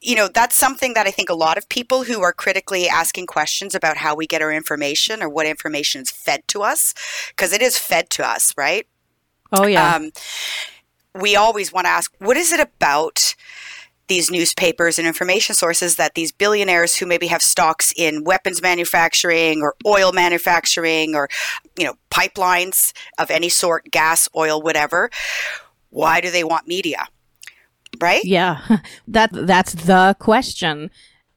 you 0.00 0.16
know 0.16 0.28
that's 0.28 0.56
something 0.56 0.94
that 0.94 1.06
I 1.06 1.10
think 1.10 1.28
a 1.28 1.34
lot 1.34 1.58
of 1.58 1.68
people 1.68 2.04
who 2.04 2.20
are 2.22 2.32
critically 2.32 2.88
asking 2.88 3.26
questions 3.26 3.74
about 3.74 3.98
how 3.98 4.14
we 4.14 4.26
get 4.26 4.42
our 4.42 4.52
information 4.52 5.22
or 5.22 5.28
what 5.28 5.46
information 5.46 6.02
is 6.02 6.10
fed 6.10 6.46
to 6.48 6.62
us, 6.62 6.94
because 7.28 7.52
it 7.52 7.62
is 7.62 7.78
fed 7.78 8.10
to 8.10 8.26
us, 8.26 8.52
right? 8.56 8.86
Oh 9.52 9.66
yeah. 9.66 9.94
Um, 9.94 10.10
we 11.14 11.36
always 11.36 11.72
want 11.72 11.86
to 11.86 11.90
ask, 11.90 12.12
what 12.18 12.36
is 12.36 12.52
it 12.52 12.60
about? 12.60 13.34
These 14.08 14.30
newspapers 14.30 14.98
and 14.98 15.06
information 15.06 15.54
sources 15.54 15.96
that 15.96 16.14
these 16.14 16.32
billionaires 16.32 16.96
who 16.96 17.06
maybe 17.06 17.26
have 17.26 17.42
stocks 17.42 17.92
in 17.96 18.24
weapons 18.24 18.62
manufacturing 18.62 19.62
or 19.62 19.74
oil 19.86 20.12
manufacturing 20.12 21.14
or 21.14 21.28
you 21.78 21.84
know 21.84 21.94
pipelines 22.10 22.92
of 23.18 23.30
any 23.30 23.48
sort 23.48 23.90
gas 23.90 24.28
oil 24.34 24.60
whatever 24.60 25.10
why 25.90 26.20
do 26.20 26.30
they 26.30 26.44
want 26.44 26.68
media? 26.68 27.08
Right? 28.00 28.24
Yeah. 28.24 28.60
That 29.08 29.30
that's 29.32 29.72
the 29.72 30.16
question. 30.18 30.90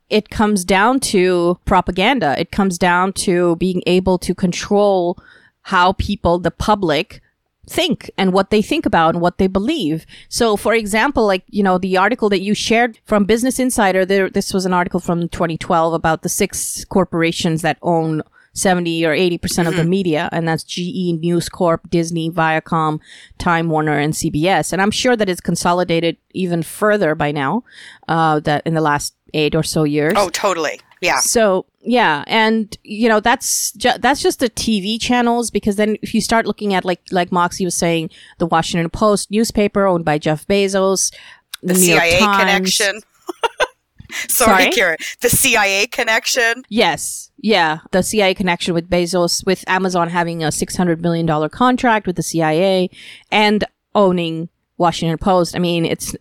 It 0.10 0.30
comes 0.30 0.66
down 0.66 1.00
to 1.12 1.58
propaganda. 1.66 2.36
It 2.38 2.51
comes 2.51 2.78
down 2.78 3.13
to 3.13 3.56
being 3.56 3.82
able 3.88 4.18
to 4.20 4.36
control 4.36 5.18
how 5.63 5.94
people 5.94 6.38
the 6.40 6.51
public 6.51 7.22
think 7.72 8.12
and 8.18 8.34
what 8.34 8.50
they 8.50 8.62
think 8.62 8.86
about 8.86 9.16
and 9.16 9.22
what 9.22 9.38
they 9.38 9.48
believe. 9.48 10.06
So, 10.30 10.58
for 10.58 10.74
example, 10.74 11.25
like, 11.25 11.44
you 11.48 11.63
know, 11.63 11.78
the 11.78 11.98
article 11.98 12.30
that 12.30 12.42
you 12.42 12.54
shared 12.54 13.00
from 13.06 13.25
Business 13.25 13.60
Insider, 13.60 14.06
there, 14.06 14.30
this 14.30 14.54
was 14.54 14.66
an 14.66 14.74
article 14.74 15.00
from 15.00 15.30
2012 15.30 15.94
about 15.94 16.22
the 16.22 16.30
six 16.30 16.86
corporations 16.86 17.62
that 17.62 17.78
own 17.82 18.22
70 18.54 19.06
or 19.06 19.16
80% 19.16 19.68
of 19.68 19.78
the 19.78 19.86
media. 19.86 20.28
And 20.34 20.48
that's 20.48 20.63
GE, 20.63 21.20
News 21.20 21.48
Corp, 21.48 21.90
Disney, 21.90 22.30
Viacom, 22.30 23.00
Time 23.38 23.70
Warner, 23.70 23.98
and 23.98 24.13
CBS. 24.13 24.74
And 24.74 24.82
I'm 24.82 24.92
sure 24.92 25.16
that 25.16 25.30
it's 25.30 25.42
consolidated 25.42 26.18
even 26.34 26.62
further 26.62 27.16
by 27.16 27.32
now, 27.32 27.63
uh, 28.10 28.42
that 28.42 28.68
in 28.68 28.74
the 28.74 28.82
last 28.82 29.16
eight 29.34 29.56
or 29.56 29.63
so 29.63 29.84
years. 29.84 30.13
Oh, 30.18 30.30
totally. 30.30 30.82
Yeah. 31.00 31.20
So 31.20 31.66
yeah, 31.84 32.24
and 32.28 32.78
you 32.84 33.10
know 33.10 33.20
that's 33.20 33.72
ju- 33.74 33.98
that's 34.00 34.22
just 34.22 34.40
the 34.40 34.50
TV 34.50 35.00
channels 35.02 35.50
because 35.50 35.76
then 35.76 35.98
if 36.02 36.14
you 36.14 36.22
start 36.22 36.46
looking 36.46 36.74
at 36.74 36.86
like 36.86 37.02
like 37.12 37.32
Moxie 37.32 37.66
was 37.66 37.76
saying, 37.76 38.10
the 38.38 38.46
Washington 38.46 38.90
Post 38.90 39.32
newspaper 39.32 39.88
owned 39.88 40.06
by 40.06 40.18
Jeff 40.18 40.48
Bezos, 40.48 41.14
the, 41.64 41.76
CIA 41.76 42.20
Times. 42.20 42.38
connection. 42.40 43.02
Sorry? 44.28 44.64
Sorry, 44.64 44.72
Kieran. 44.72 44.98
The 45.22 45.30
CIA 45.30 45.88
connection. 45.88 46.64
Yes, 46.70 47.32
yeah, 47.38 47.80
the 47.92 48.04
CIA 48.04 48.34
connection 48.34 48.74
with 48.74 48.90
Bezos, 48.90 49.46
with 49.46 49.64
Amazon 49.68 50.10
having 50.10 50.44
a 50.44 50.52
six 50.52 50.76
hundred 50.76 51.02
million 51.02 51.26
dollar 51.26 51.50
contract 51.50 52.06
with 52.06 52.16
the 52.16 52.24
CIA, 52.24 52.90
and 53.32 53.64
owning 53.96 54.50
Washington 54.78 55.18
Post. 55.18 55.56
I 55.56 55.60
mean, 55.60 55.86
it's 55.86 56.16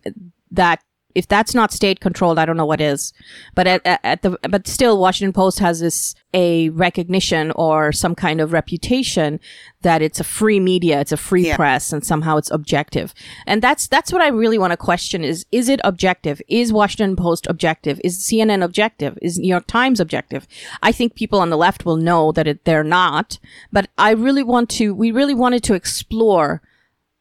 that 0.51 0.81
if 1.15 1.27
that's 1.27 1.53
not 1.53 1.71
state 1.71 1.99
controlled, 1.99 2.39
I 2.39 2.45
don't 2.45 2.57
know 2.57 2.65
what 2.65 2.81
is. 2.81 3.13
But 3.55 3.67
at, 3.67 3.81
at, 3.85 4.21
the 4.21 4.37
but 4.49 4.67
still, 4.67 4.99
Washington 4.99 5.33
Post 5.33 5.59
has 5.59 5.79
this 5.79 6.15
a 6.33 6.69
recognition 6.69 7.51
or 7.55 7.91
some 7.91 8.15
kind 8.15 8.39
of 8.39 8.53
reputation 8.53 9.39
that 9.81 10.01
it's 10.01 10.19
a 10.19 10.23
free 10.23 10.59
media, 10.59 11.01
it's 11.01 11.11
a 11.11 11.17
free 11.17 11.47
Yeah. 11.47 11.55
press, 11.55 11.91
and 11.91 12.05
somehow 12.05 12.37
it's 12.37 12.51
objective. 12.51 13.13
And 13.45 13.61
that's 13.61 13.87
that's 13.87 14.13
what 14.13 14.21
I 14.21 14.27
really 14.27 14.57
want 14.57 14.71
to 14.71 14.77
question: 14.77 15.23
is 15.23 15.45
is 15.51 15.69
it 15.69 15.81
objective? 15.83 16.41
Is 16.47 16.71
Washington 16.71 17.15
Post 17.15 17.47
objective? 17.47 17.99
Is 18.03 18.19
CNN 18.19 18.63
objective? 18.63 19.17
Is 19.21 19.39
New 19.39 19.47
York 19.47 19.67
Times 19.67 19.99
objective? 19.99 20.47
I 20.81 20.91
think 20.91 21.15
people 21.15 21.39
on 21.39 21.49
the 21.49 21.57
left 21.57 21.85
will 21.85 21.97
know 21.97 22.31
that 22.31 22.47
it, 22.47 22.65
they're 22.65 22.83
not. 22.83 23.39
But 23.71 23.89
I 23.97 24.11
really 24.11 24.43
want 24.43 24.69
to. 24.71 24.93
We 24.93 25.11
really 25.11 25.35
wanted 25.35 25.63
to 25.63 25.73
explore 25.73 26.61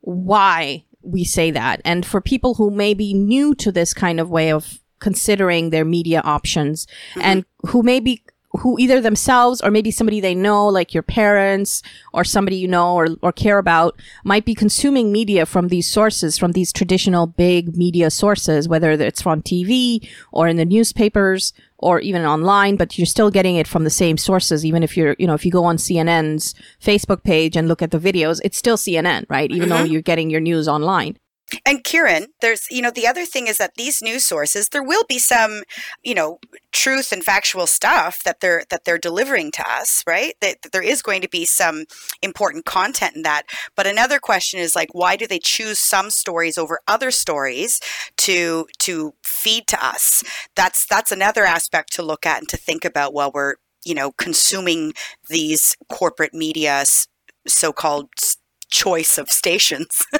why 0.02 0.84
we 1.02 1.24
say 1.24 1.50
that. 1.50 1.80
And 1.84 2.04
for 2.04 2.20
people 2.20 2.54
who 2.54 2.70
may 2.70 2.94
be 2.94 3.14
new 3.14 3.54
to 3.56 3.72
this 3.72 3.94
kind 3.94 4.20
of 4.20 4.30
way 4.30 4.52
of 4.52 4.80
considering 5.00 5.70
their 5.70 5.84
media 5.84 6.20
options 6.24 6.86
mm-hmm. 7.10 7.20
and 7.22 7.44
who 7.68 7.82
may 7.82 8.00
be 8.00 8.22
who 8.60 8.78
either 8.78 9.00
themselves 9.00 9.60
or 9.60 9.70
maybe 9.70 9.90
somebody 9.90 10.20
they 10.20 10.34
know, 10.34 10.68
like 10.68 10.92
your 10.92 11.02
parents 11.02 11.82
or 12.12 12.24
somebody 12.24 12.56
you 12.56 12.68
know 12.68 12.94
or, 12.94 13.08
or 13.22 13.32
care 13.32 13.58
about, 13.58 13.98
might 14.22 14.44
be 14.44 14.54
consuming 14.54 15.10
media 15.10 15.46
from 15.46 15.68
these 15.68 15.90
sources, 15.90 16.36
from 16.36 16.52
these 16.52 16.72
traditional 16.72 17.26
big 17.26 17.76
media 17.76 18.10
sources, 18.10 18.68
whether 18.68 18.90
it's 18.90 19.22
from 19.22 19.42
TV 19.42 20.06
or 20.30 20.46
in 20.46 20.56
the 20.56 20.64
newspapers 20.64 21.52
or 21.78 22.00
even 22.00 22.24
online, 22.26 22.76
but 22.76 22.98
you're 22.98 23.06
still 23.06 23.30
getting 23.30 23.56
it 23.56 23.66
from 23.66 23.84
the 23.84 23.90
same 23.90 24.18
sources. 24.18 24.66
Even 24.66 24.82
if 24.82 24.96
you're, 24.96 25.16
you 25.18 25.26
know, 25.26 25.34
if 25.34 25.46
you 25.46 25.50
go 25.50 25.64
on 25.64 25.78
CNN's 25.78 26.54
Facebook 26.82 27.22
page 27.22 27.56
and 27.56 27.66
look 27.66 27.80
at 27.80 27.90
the 27.90 27.98
videos, 27.98 28.40
it's 28.44 28.58
still 28.58 28.76
CNN, 28.76 29.24
right? 29.30 29.50
Even 29.50 29.70
though 29.70 29.76
mm-hmm. 29.76 29.92
you're 29.92 30.02
getting 30.02 30.28
your 30.28 30.40
news 30.40 30.68
online. 30.68 31.16
And 31.66 31.84
Kieran, 31.84 32.28
there's, 32.40 32.66
you 32.70 32.82
know, 32.82 32.90
the 32.90 33.06
other 33.06 33.24
thing 33.24 33.46
is 33.46 33.58
that 33.58 33.74
these 33.76 34.02
news 34.02 34.24
sources, 34.24 34.68
there 34.68 34.82
will 34.82 35.04
be 35.08 35.18
some, 35.18 35.62
you 36.02 36.14
know, 36.14 36.38
truth 36.72 37.12
and 37.12 37.24
factual 37.24 37.66
stuff 37.66 38.22
that 38.22 38.40
they're 38.40 38.64
that 38.70 38.84
they're 38.84 38.98
delivering 38.98 39.50
to 39.52 39.70
us, 39.70 40.04
right? 40.06 40.34
That, 40.40 40.62
that 40.62 40.72
there 40.72 40.82
is 40.82 41.02
going 41.02 41.22
to 41.22 41.28
be 41.28 41.44
some 41.44 41.84
important 42.22 42.64
content 42.64 43.16
in 43.16 43.22
that. 43.22 43.44
But 43.76 43.86
another 43.86 44.18
question 44.18 44.60
is 44.60 44.76
like, 44.76 44.90
why 44.92 45.16
do 45.16 45.26
they 45.26 45.38
choose 45.38 45.78
some 45.78 46.10
stories 46.10 46.58
over 46.58 46.80
other 46.86 47.10
stories 47.10 47.80
to 48.18 48.66
to 48.80 49.14
feed 49.24 49.66
to 49.68 49.84
us? 49.84 50.22
That's 50.56 50.86
that's 50.86 51.12
another 51.12 51.44
aspect 51.44 51.92
to 51.94 52.02
look 52.02 52.26
at 52.26 52.38
and 52.38 52.48
to 52.48 52.56
think 52.56 52.84
about 52.84 53.14
while 53.14 53.30
we're, 53.32 53.56
you 53.84 53.94
know, 53.94 54.12
consuming 54.12 54.92
these 55.28 55.76
corporate 55.90 56.34
media 56.34 56.84
so-called 57.46 58.08
choice 58.70 59.18
of 59.18 59.30
stations. 59.30 60.06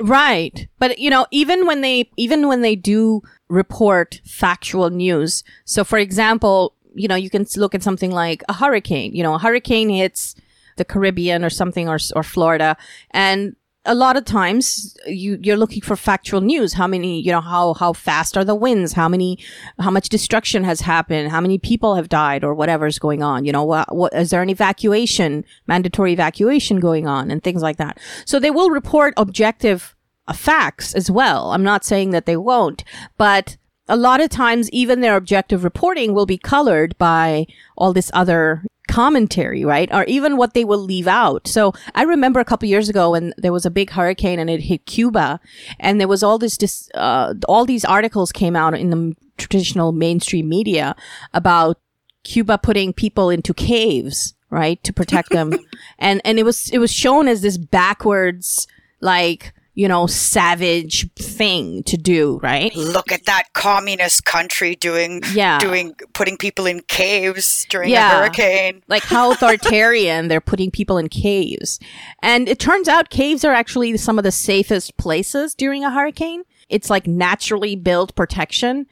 Right. 0.00 0.68
But 0.78 0.98
you 0.98 1.10
know, 1.10 1.26
even 1.30 1.66
when 1.66 1.82
they 1.82 2.10
even 2.16 2.48
when 2.48 2.62
they 2.62 2.74
do 2.74 3.20
report 3.48 4.20
factual 4.24 4.88
news. 4.90 5.44
So 5.64 5.84
for 5.84 5.98
example, 5.98 6.74
you 6.94 7.06
know, 7.06 7.16
you 7.16 7.30
can 7.30 7.46
look 7.56 7.74
at 7.74 7.82
something 7.82 8.10
like 8.10 8.42
a 8.48 8.54
hurricane, 8.54 9.14
you 9.14 9.22
know, 9.22 9.34
a 9.34 9.38
hurricane 9.38 9.90
hits 9.90 10.34
the 10.76 10.84
Caribbean 10.84 11.44
or 11.44 11.50
something 11.50 11.88
or 11.88 11.98
or 12.16 12.22
Florida 12.22 12.76
and 13.10 13.54
a 13.86 13.94
lot 13.94 14.16
of 14.16 14.24
times 14.26 14.96
you 15.06 15.38
you're 15.40 15.56
looking 15.56 15.80
for 15.80 15.96
factual 15.96 16.40
news. 16.40 16.74
How 16.74 16.86
many 16.86 17.20
you 17.20 17.32
know 17.32 17.40
how 17.40 17.74
how 17.74 17.92
fast 17.92 18.36
are 18.36 18.44
the 18.44 18.54
winds? 18.54 18.92
How 18.92 19.08
many 19.08 19.38
how 19.78 19.90
much 19.90 20.10
destruction 20.10 20.64
has 20.64 20.82
happened? 20.82 21.30
How 21.30 21.40
many 21.40 21.58
people 21.58 21.94
have 21.94 22.08
died 22.08 22.44
or 22.44 22.54
whatever's 22.54 22.98
going 22.98 23.22
on? 23.22 23.44
You 23.44 23.52
know 23.52 23.64
what, 23.64 23.94
what 23.94 24.12
is 24.12 24.30
there 24.30 24.42
an 24.42 24.50
evacuation 24.50 25.44
mandatory 25.66 26.12
evacuation 26.12 26.78
going 26.78 27.06
on 27.06 27.30
and 27.30 27.42
things 27.42 27.62
like 27.62 27.78
that? 27.78 27.98
So 28.26 28.38
they 28.38 28.50
will 28.50 28.70
report 28.70 29.14
objective 29.16 29.96
uh, 30.28 30.34
facts 30.34 30.94
as 30.94 31.10
well. 31.10 31.52
I'm 31.52 31.64
not 31.64 31.84
saying 31.84 32.10
that 32.10 32.26
they 32.26 32.36
won't 32.36 32.84
but 33.16 33.56
a 33.88 33.96
lot 33.96 34.20
of 34.20 34.30
times 34.30 34.70
even 34.70 35.00
their 35.00 35.16
objective 35.16 35.64
reporting 35.64 36.14
will 36.14 36.26
be 36.26 36.38
colored 36.38 36.96
by 36.96 37.46
all 37.76 37.92
this 37.92 38.10
other 38.14 38.64
commentary, 38.90 39.64
right? 39.64 39.88
Or 39.92 40.04
even 40.04 40.36
what 40.36 40.54
they 40.54 40.64
will 40.64 40.78
leave 40.78 41.06
out. 41.06 41.46
So 41.46 41.72
I 41.94 42.02
remember 42.02 42.40
a 42.40 42.44
couple 42.44 42.68
years 42.68 42.88
ago 42.88 43.12
when 43.12 43.32
there 43.38 43.52
was 43.52 43.64
a 43.64 43.70
big 43.70 43.90
hurricane 43.90 44.38
and 44.40 44.50
it 44.50 44.62
hit 44.62 44.84
Cuba 44.84 45.40
and 45.78 46.00
there 46.00 46.08
was 46.08 46.22
all 46.22 46.38
this, 46.38 46.56
dis- 46.56 46.90
uh, 46.94 47.34
all 47.48 47.64
these 47.64 47.84
articles 47.84 48.32
came 48.32 48.56
out 48.56 48.74
in 48.74 48.90
the 48.90 49.14
traditional 49.38 49.92
mainstream 49.92 50.48
media 50.48 50.96
about 51.32 51.78
Cuba 52.24 52.58
putting 52.58 52.92
people 52.92 53.30
into 53.30 53.54
caves, 53.54 54.34
right? 54.50 54.82
To 54.82 54.92
protect 54.92 55.30
them. 55.30 55.52
and, 55.98 56.20
and 56.24 56.38
it 56.38 56.42
was, 56.42 56.68
it 56.70 56.78
was 56.78 56.92
shown 56.92 57.28
as 57.28 57.42
this 57.42 57.58
backwards, 57.58 58.66
like, 59.00 59.54
you 59.80 59.88
know, 59.88 60.06
savage 60.06 61.10
thing 61.14 61.82
to 61.84 61.96
do, 61.96 62.38
right? 62.42 62.74
Look 62.76 63.10
at 63.10 63.24
that 63.24 63.44
communist 63.54 64.26
country 64.26 64.76
doing 64.76 65.22
Yeah. 65.32 65.58
doing 65.58 65.94
putting 66.12 66.36
people 66.36 66.66
in 66.66 66.80
caves 66.82 67.66
during 67.70 67.88
Yeah. 67.88 68.10
a 68.12 68.18
hurricane. 68.18 68.82
like 68.88 69.04
how 69.04 69.30
authoritarian 69.32 70.28
they're 70.28 70.42
putting 70.52 70.70
people 70.70 70.98
in 70.98 71.08
caves. 71.08 71.78
And 72.22 72.46
it 72.46 72.58
turns 72.58 72.88
out 72.88 73.08
caves 73.08 73.42
are 73.42 73.54
actually 73.54 73.96
some 73.96 74.18
of 74.18 74.24
the 74.24 74.32
safest 74.32 74.96
places 74.98 75.54
during 75.54 75.82
a 75.82 75.90
hurricane. 75.90 76.42
It's 76.68 76.90
like 76.90 77.06
naturally 77.06 77.74
built 77.74 78.14
protection. 78.14 78.86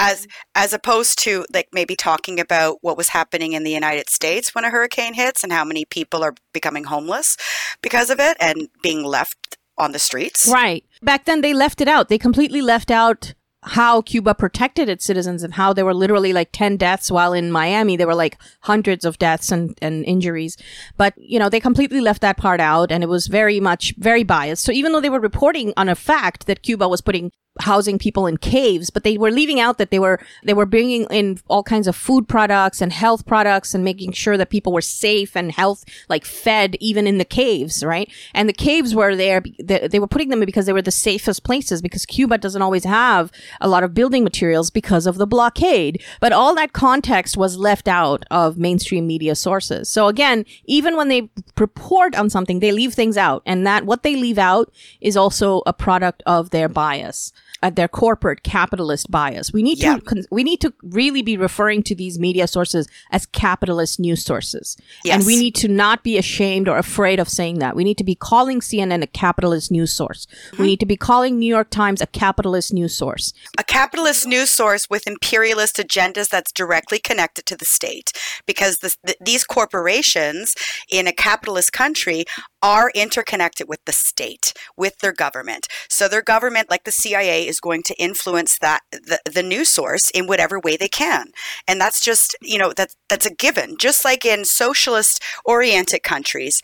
As 0.00 0.26
as 0.56 0.72
opposed 0.72 1.20
to 1.20 1.46
like 1.54 1.68
maybe 1.72 1.94
talking 1.94 2.40
about 2.40 2.78
what 2.80 2.96
was 2.96 3.10
happening 3.10 3.52
in 3.52 3.62
the 3.62 3.70
United 3.70 4.10
States 4.10 4.52
when 4.52 4.64
a 4.64 4.70
hurricane 4.70 5.14
hits 5.14 5.44
and 5.44 5.52
how 5.52 5.64
many 5.64 5.84
people 5.84 6.24
are 6.24 6.34
becoming 6.52 6.82
homeless 6.84 7.36
because 7.80 8.10
of 8.10 8.18
it 8.18 8.36
and 8.40 8.68
being 8.82 9.04
left 9.04 9.56
on 9.78 9.92
the 9.92 9.98
streets. 9.98 10.48
Right. 10.48 10.84
Back 11.02 11.24
then 11.24 11.40
they 11.40 11.54
left 11.54 11.80
it 11.80 11.88
out. 11.88 12.08
They 12.08 12.18
completely 12.18 12.62
left 12.62 12.90
out 12.90 13.34
how 13.66 14.02
Cuba 14.02 14.34
protected 14.34 14.88
its 14.88 15.04
citizens 15.04 15.42
and 15.42 15.54
how 15.54 15.72
there 15.72 15.86
were 15.86 15.94
literally 15.94 16.32
like 16.32 16.50
10 16.52 16.76
deaths 16.76 17.10
while 17.10 17.32
in 17.32 17.50
Miami 17.50 17.96
there 17.96 18.06
were 18.06 18.14
like 18.14 18.38
hundreds 18.60 19.04
of 19.04 19.18
deaths 19.18 19.50
and, 19.50 19.76
and 19.80 20.04
injuries. 20.04 20.56
But, 20.96 21.14
you 21.16 21.38
know, 21.38 21.48
they 21.48 21.60
completely 21.60 22.00
left 22.00 22.20
that 22.20 22.36
part 22.36 22.60
out 22.60 22.92
and 22.92 23.02
it 23.02 23.08
was 23.08 23.26
very 23.26 23.60
much 23.60 23.94
very 23.96 24.22
biased. 24.22 24.64
So 24.64 24.72
even 24.72 24.92
though 24.92 25.00
they 25.00 25.10
were 25.10 25.20
reporting 25.20 25.72
on 25.76 25.88
a 25.88 25.94
fact 25.94 26.46
that 26.46 26.62
Cuba 26.62 26.88
was 26.88 27.00
putting 27.00 27.32
housing 27.60 27.98
people 27.98 28.26
in 28.26 28.36
caves, 28.36 28.90
but 28.90 29.04
they 29.04 29.16
were 29.16 29.30
leaving 29.30 29.60
out 29.60 29.78
that 29.78 29.90
they 29.90 29.98
were 29.98 30.18
they 30.42 30.54
were 30.54 30.66
bringing 30.66 31.04
in 31.04 31.38
all 31.48 31.62
kinds 31.62 31.86
of 31.86 31.94
food 31.94 32.28
products 32.28 32.80
and 32.80 32.92
health 32.92 33.26
products 33.26 33.74
and 33.74 33.84
making 33.84 34.12
sure 34.12 34.36
that 34.36 34.50
people 34.50 34.72
were 34.72 34.80
safe 34.80 35.36
and 35.36 35.52
health 35.52 35.84
like 36.08 36.24
fed 36.24 36.76
even 36.80 37.06
in 37.06 37.18
the 37.18 37.24
caves, 37.24 37.84
right? 37.84 38.10
And 38.34 38.48
the 38.48 38.52
caves 38.52 38.94
were 38.94 39.14
there 39.14 39.42
they, 39.62 39.86
they 39.86 40.00
were 40.00 40.08
putting 40.08 40.30
them 40.30 40.40
because 40.40 40.66
they 40.66 40.72
were 40.72 40.82
the 40.82 40.90
safest 40.90 41.44
places 41.44 41.80
because 41.80 42.04
Cuba 42.04 42.38
doesn't 42.38 42.62
always 42.62 42.84
have 42.84 43.30
a 43.60 43.68
lot 43.68 43.84
of 43.84 43.94
building 43.94 44.24
materials 44.24 44.70
because 44.70 45.06
of 45.06 45.16
the 45.16 45.26
blockade. 45.26 46.02
But 46.20 46.32
all 46.32 46.54
that 46.56 46.72
context 46.72 47.36
was 47.36 47.56
left 47.56 47.86
out 47.86 48.24
of 48.30 48.58
mainstream 48.58 49.06
media 49.06 49.36
sources. 49.36 49.88
So 49.88 50.08
again, 50.08 50.44
even 50.64 50.96
when 50.96 51.08
they 51.08 51.30
report 51.58 52.16
on 52.16 52.30
something, 52.30 52.58
they 52.58 52.72
leave 52.72 52.94
things 52.94 53.16
out 53.16 53.42
and 53.46 53.64
that 53.64 53.86
what 53.86 54.02
they 54.02 54.16
leave 54.16 54.38
out 54.38 54.72
is 55.00 55.16
also 55.16 55.62
a 55.66 55.72
product 55.72 56.22
of 56.26 56.50
their 56.50 56.68
bias. 56.68 57.32
Uh, 57.64 57.70
their 57.70 57.88
corporate 57.88 58.40
capitalist 58.44 59.10
bias. 59.10 59.46
We 59.52 59.62
need 59.68 59.78
Yeah. 59.78 59.96
to 59.96 60.24
we 60.30 60.42
need 60.44 60.60
to 60.60 60.70
really 61.00 61.22
be 61.22 61.36
referring 61.48 61.82
to 61.88 61.94
these 62.02 62.18
media 62.26 62.46
sources 62.46 62.86
as 63.10 63.22
capitalist 63.26 63.98
news 63.98 64.22
sources, 64.30 64.76
Yes. 65.04 65.14
and 65.16 65.26
we 65.26 65.34
need 65.36 65.54
to 65.64 65.68
not 65.68 66.04
be 66.04 66.14
ashamed 66.24 66.66
or 66.68 66.76
afraid 66.76 67.18
of 67.18 67.28
saying 67.28 67.56
that. 67.62 67.74
We 67.74 67.84
need 67.88 67.98
to 67.98 68.04
be 68.12 68.14
calling 68.30 68.60
CNN 68.60 69.02
a 69.02 69.06
capitalist 69.24 69.70
news 69.76 69.92
source. 70.00 70.26
Mm-hmm. 70.26 70.62
We 70.62 70.66
need 70.70 70.80
to 70.80 70.86
be 70.94 70.98
calling 71.08 71.32
New 71.38 71.52
York 71.56 71.70
Times 71.70 72.00
a 72.00 72.06
capitalist 72.06 72.72
news 72.78 72.94
source. 73.02 73.32
a 73.58 73.64
capitalist 73.64 74.26
news 74.26 74.50
source 74.50 74.84
with 74.90 75.06
imperialist 75.06 75.76
agendas 75.84 76.28
that's 76.28 76.52
directly 76.52 76.98
connected 77.10 77.44
to 77.46 77.56
the 77.56 77.64
state 77.78 78.12
because 78.46 78.78
this, 78.78 78.96
th- 79.06 79.18
these 79.24 79.44
corporations 79.44 80.54
in 80.90 81.06
a 81.06 81.12
capitalist 81.12 81.72
country 81.72 82.24
are 82.62 82.90
interconnected 82.94 83.68
with 83.68 83.82
the 83.84 83.92
state 83.92 84.52
with 84.76 84.94
their 84.98 85.12
government 85.12 85.66
so 85.88 86.08
their 86.08 86.22
government 86.22 86.70
like 86.70 86.84
the 86.84 86.92
cia 86.92 87.46
is 87.46 87.53
going 87.60 87.82
to 87.84 88.02
influence 88.02 88.58
that 88.60 88.80
the, 88.90 89.18
the 89.30 89.42
news 89.42 89.70
source 89.70 90.10
in 90.10 90.26
whatever 90.26 90.60
way 90.60 90.76
they 90.76 90.88
can. 90.88 91.28
And 91.66 91.80
that's 91.80 92.00
just 92.00 92.36
you 92.42 92.58
know 92.58 92.72
that 92.76 92.94
that's 93.08 93.26
a 93.26 93.34
given. 93.34 93.76
Just 93.78 94.04
like 94.04 94.24
in 94.24 94.44
socialist 94.44 95.22
oriented 95.44 96.02
countries 96.02 96.60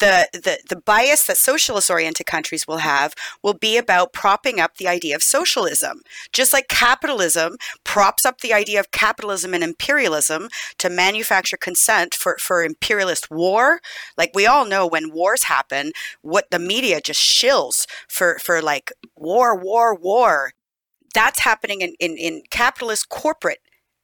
the, 0.00 0.28
the, 0.32 0.58
the 0.68 0.80
bias 0.80 1.24
that 1.26 1.36
socialist 1.36 1.90
oriented 1.90 2.26
countries 2.26 2.66
will 2.66 2.78
have 2.78 3.14
will 3.42 3.54
be 3.54 3.76
about 3.76 4.12
propping 4.12 4.58
up 4.58 4.76
the 4.76 4.88
idea 4.88 5.14
of 5.14 5.22
socialism. 5.22 6.02
Just 6.32 6.52
like 6.52 6.68
capitalism 6.68 7.56
props 7.84 8.26
up 8.26 8.40
the 8.40 8.52
idea 8.52 8.80
of 8.80 8.90
capitalism 8.90 9.54
and 9.54 9.62
imperialism 9.62 10.48
to 10.78 10.90
manufacture 10.90 11.56
consent 11.56 12.14
for, 12.14 12.36
for 12.38 12.64
imperialist 12.64 13.30
war. 13.30 13.80
Like 14.16 14.32
we 14.34 14.46
all 14.46 14.64
know 14.64 14.86
when 14.86 15.12
wars 15.12 15.44
happen, 15.44 15.92
what 16.22 16.50
the 16.50 16.58
media 16.58 17.00
just 17.00 17.20
shills 17.20 17.86
for, 18.08 18.38
for 18.40 18.60
like 18.60 18.92
war, 19.16 19.56
war, 19.56 19.94
war. 19.94 20.52
That's 21.14 21.40
happening 21.40 21.80
in, 21.82 21.94
in, 22.00 22.16
in 22.16 22.42
capitalist 22.50 23.08
corporate 23.08 23.58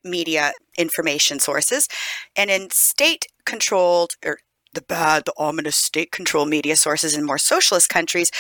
media 0.05 0.53
information 0.79 1.41
sources 1.41 1.89
and 2.37 2.51
in 2.51 2.71
state 2.71 3.27
controlled 3.45 4.13
or 4.25 4.39
the 4.77 4.83
bad, 4.83 5.25
the 5.25 5.33
ominous 5.37 5.75
state 5.75 6.13
controlled 6.13 6.49
media 6.49 6.77
sources 6.77 7.17
in 7.17 7.27
more 7.27 7.39
socialist 7.39 7.89
countries, 7.89 8.31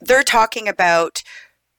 they're 0.00 0.22
talking 0.22 0.68
about 0.68 1.24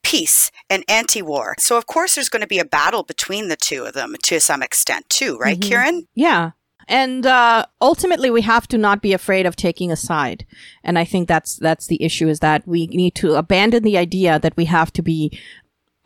peace 0.03 0.51
and 0.69 0.83
anti 0.89 1.21
war. 1.21 1.55
So, 1.59 1.77
of 1.77 1.85
course, 1.85 2.15
there's 2.15 2.27
going 2.27 2.41
to 2.41 2.47
be 2.47 2.59
a 2.59 2.65
battle 2.65 3.03
between 3.03 3.47
the 3.47 3.55
two 3.55 3.85
of 3.85 3.93
them 3.93 4.15
to 4.23 4.41
some 4.41 4.61
extent, 4.61 5.09
too, 5.09 5.37
right, 5.37 5.57
Mhm. 5.57 5.61
Kieran? 5.61 6.07
Yeah. 6.13 6.51
And 6.87 7.25
uh, 7.25 7.65
ultimately, 7.79 8.29
we 8.29 8.41
have 8.41 8.67
to 8.69 8.77
not 8.77 9.01
be 9.01 9.13
afraid 9.13 9.45
of 9.45 9.55
taking 9.55 9.91
a 9.91 9.95
side. 9.95 10.45
And 10.83 10.99
I 10.99 11.05
think 11.05 11.27
that's 11.27 11.55
that's 11.55 11.87
the 11.87 12.03
issue: 12.03 12.27
is 12.27 12.39
that 12.39 12.67
we 12.67 12.87
need 12.87 13.15
to 13.15 13.35
abandon 13.35 13.83
the 13.83 13.97
idea 13.97 14.39
that 14.39 14.57
we 14.57 14.65
have 14.65 14.91
to 14.93 15.01
be 15.01 15.39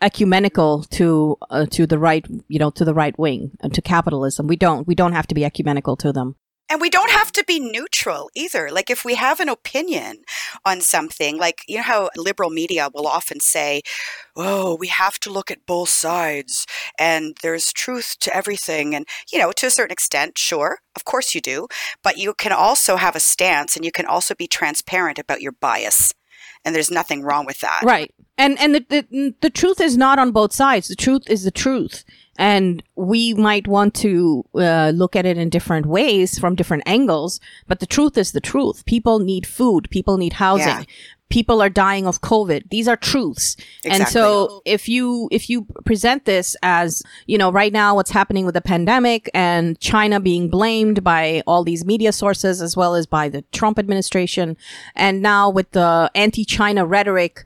ecumenical 0.01 0.83
to 0.83 1.37
uh, 1.49 1.65
to 1.71 1.87
the 1.87 1.97
right, 1.97 2.25
you 2.49 2.59
know, 2.59 2.69
to 2.71 2.85
the 2.85 2.93
right 2.93 3.17
wing, 3.17 3.51
uh, 3.63 3.69
to 3.69 3.81
capitalism. 3.81 4.47
We 4.47 4.57
don't. 4.57 4.85
We 4.85 4.95
don't 4.95 5.13
have 5.13 5.27
to 5.27 5.35
be 5.35 5.45
ecumenical 5.45 5.95
to 5.97 6.11
them. 6.11 6.35
And 6.69 6.81
we 6.81 6.89
don't 6.89 7.11
have 7.11 7.31
to 7.33 7.43
be 7.43 7.59
neutral 7.59 8.29
either. 8.33 8.71
Like, 8.71 8.89
if 8.89 9.05
we 9.05 9.15
have 9.15 9.39
an 9.39 9.49
opinion 9.49 10.23
on 10.65 10.81
something, 10.81 11.37
like, 11.37 11.61
you 11.67 11.77
know 11.77 11.83
how 11.83 12.09
liberal 12.17 12.49
media 12.49 12.89
will 12.93 13.07
often 13.07 13.39
say, 13.39 13.83
oh, 14.35 14.75
we 14.75 14.87
have 14.87 15.19
to 15.21 15.31
look 15.31 15.51
at 15.51 15.65
both 15.67 15.89
sides 15.89 16.65
and 16.97 17.37
there's 17.43 17.71
truth 17.71 18.17
to 18.21 18.35
everything. 18.35 18.95
And, 18.95 19.05
you 19.31 19.37
know, 19.37 19.51
to 19.51 19.67
a 19.67 19.69
certain 19.69 19.93
extent, 19.93 20.37
sure, 20.37 20.79
of 20.95 21.05
course 21.05 21.35
you 21.35 21.41
do. 21.41 21.67
But 22.03 22.17
you 22.17 22.33
can 22.33 22.51
also 22.51 22.95
have 22.95 23.15
a 23.15 23.19
stance 23.19 23.75
and 23.75 23.85
you 23.85 23.91
can 23.91 24.07
also 24.07 24.33
be 24.33 24.47
transparent 24.47 25.19
about 25.19 25.41
your 25.41 25.51
bias. 25.51 26.13
And 26.63 26.73
there's 26.73 26.91
nothing 26.91 27.21
wrong 27.21 27.45
with 27.45 27.59
that. 27.59 27.81
Right. 27.83 28.11
And 28.39 28.59
and 28.59 28.73
the, 28.73 28.85
the 28.89 29.35
the 29.41 29.49
truth 29.51 29.79
is 29.79 29.97
not 29.97 30.17
on 30.17 30.31
both 30.31 30.51
sides. 30.51 30.87
The 30.87 30.95
truth 30.95 31.29
is 31.29 31.43
the 31.43 31.51
truth. 31.51 32.03
And 32.37 32.83
we 32.95 33.33
might 33.33 33.67
want 33.67 33.93
to 33.95 34.45
uh, 34.55 34.91
look 34.93 35.15
at 35.15 35.25
it 35.25 35.37
in 35.37 35.49
different 35.49 35.85
ways 35.85 36.37
from 36.37 36.55
different 36.55 36.83
angles, 36.85 37.39
but 37.67 37.79
the 37.79 37.85
truth 37.85 38.17
is 38.17 38.33
the 38.33 38.41
truth. 38.41 38.85
People 38.85 39.19
need 39.19 39.47
food. 39.47 39.89
People 39.89 40.17
need 40.17 40.33
housing. 40.33 40.67
Yeah. 40.67 40.83
People 41.29 41.61
are 41.61 41.69
dying 41.69 42.05
of 42.05 42.21
COVID. 42.21 42.69
These 42.69 42.87
are 42.87 42.95
truths. 42.95 43.57
And 43.83 44.07
so 44.07 44.61
if 44.63 44.87
you 44.87 45.27
if 45.31 45.49
you 45.49 45.65
present 45.83 46.25
this 46.25 46.55
as, 46.61 47.01
you 47.25 47.37
know, 47.37 47.51
right 47.51 47.73
now 47.73 47.95
what's 47.95 48.11
happening 48.11 48.45
with 48.45 48.53
the 48.53 48.61
pandemic 48.61 49.29
and 49.33 49.79
China 49.79 50.19
being 50.19 50.49
blamed 50.49 51.03
by 51.03 51.41
all 51.47 51.63
these 51.63 51.83
media 51.83 52.11
sources 52.11 52.61
as 52.61 52.77
well 52.77 52.93
as 52.93 53.07
by 53.07 53.27
the 53.27 53.41
Trump 53.51 53.79
administration 53.79 54.55
and 54.95 55.21
now 55.21 55.49
with 55.49 55.71
the 55.71 56.11
anti-China 56.13 56.85
rhetoric 56.85 57.43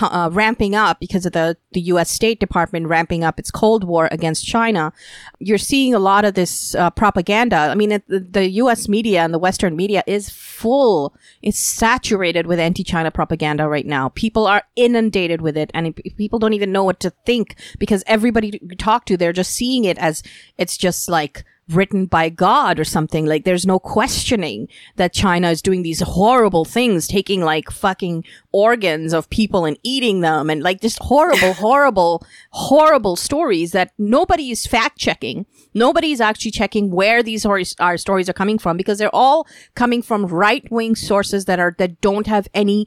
uh, 0.00 0.28
ramping 0.32 0.74
up 0.74 1.00
because 1.00 1.24
of 1.26 1.32
the, 1.32 1.56
the 1.72 1.80
U.S. 1.82 2.10
State 2.10 2.38
Department 2.40 2.86
ramping 2.88 3.24
up 3.24 3.38
its 3.38 3.50
Cold 3.50 3.84
War 3.84 4.08
against 4.10 4.46
China, 4.46 4.92
you're 5.38 5.58
seeing 5.58 5.94
a 5.94 5.98
lot 5.98 6.24
of 6.24 6.34
this 6.34 6.74
uh, 6.74 6.90
propaganda. 6.90 7.56
I 7.56 7.74
mean, 7.74 7.92
it, 7.92 8.04
the, 8.08 8.48
U.S. 8.50 8.88
media 8.88 9.22
and 9.22 9.32
the 9.32 9.38
Western 9.38 9.76
media 9.76 10.02
is 10.06 10.28
full, 10.30 11.14
it's 11.42 11.58
saturated 11.58 12.46
with 12.46 12.58
anti-China 12.58 13.10
propaganda 13.10 13.68
right 13.68 13.86
now. 13.86 14.10
People 14.10 14.46
are 14.46 14.64
inundated 14.76 15.40
with 15.40 15.56
it, 15.56 15.70
and 15.74 15.88
it- 15.88 16.16
people 16.16 16.38
don't 16.38 16.52
even 16.54 16.72
know 16.72 16.84
what 16.84 17.00
to 17.00 17.10
think 17.24 17.56
because 17.78 18.04
everybody 18.06 18.58
you 18.62 18.76
talk 18.76 19.04
to, 19.06 19.16
they're 19.16 19.32
just 19.32 19.52
seeing 19.52 19.84
it 19.84 19.98
as 19.98 20.22
it's 20.58 20.76
just 20.76 21.08
like 21.08 21.44
written 21.68 22.06
by 22.06 22.28
God 22.28 22.78
or 22.78 22.84
something. 22.84 23.26
Like 23.26 23.44
there's 23.44 23.66
no 23.66 23.78
questioning 23.78 24.68
that 24.96 25.12
China 25.12 25.50
is 25.50 25.62
doing 25.62 25.82
these 25.82 26.00
horrible 26.00 26.64
things, 26.64 27.08
taking 27.08 27.42
like 27.42 27.70
fucking 27.70 28.24
organs 28.52 29.12
of 29.12 29.28
people 29.30 29.64
and 29.64 29.78
eating 29.82 30.20
them 30.20 30.48
and 30.48 30.62
like 30.62 30.80
just 30.80 30.98
horrible, 31.00 31.52
horrible, 31.54 32.24
horrible 32.50 33.16
stories 33.16 33.72
that 33.72 33.92
nobody 33.98 34.50
is 34.50 34.66
fact 34.66 34.98
checking. 34.98 35.46
Nobody 35.74 36.12
is 36.12 36.20
actually 36.20 36.52
checking 36.52 36.90
where 36.90 37.22
these 37.22 37.42
stories, 37.42 37.74
our 37.80 37.96
stories 37.96 38.28
are 38.28 38.34
coming 38.34 38.58
from 38.58 38.76
because 38.76 38.98
they're 38.98 39.14
all 39.14 39.46
coming 39.74 40.02
from 40.02 40.26
right 40.26 40.64
wing 40.70 40.94
sources 40.94 41.46
that 41.46 41.58
are, 41.58 41.74
that 41.78 42.00
don't 42.00 42.26
have 42.26 42.48
any 42.54 42.86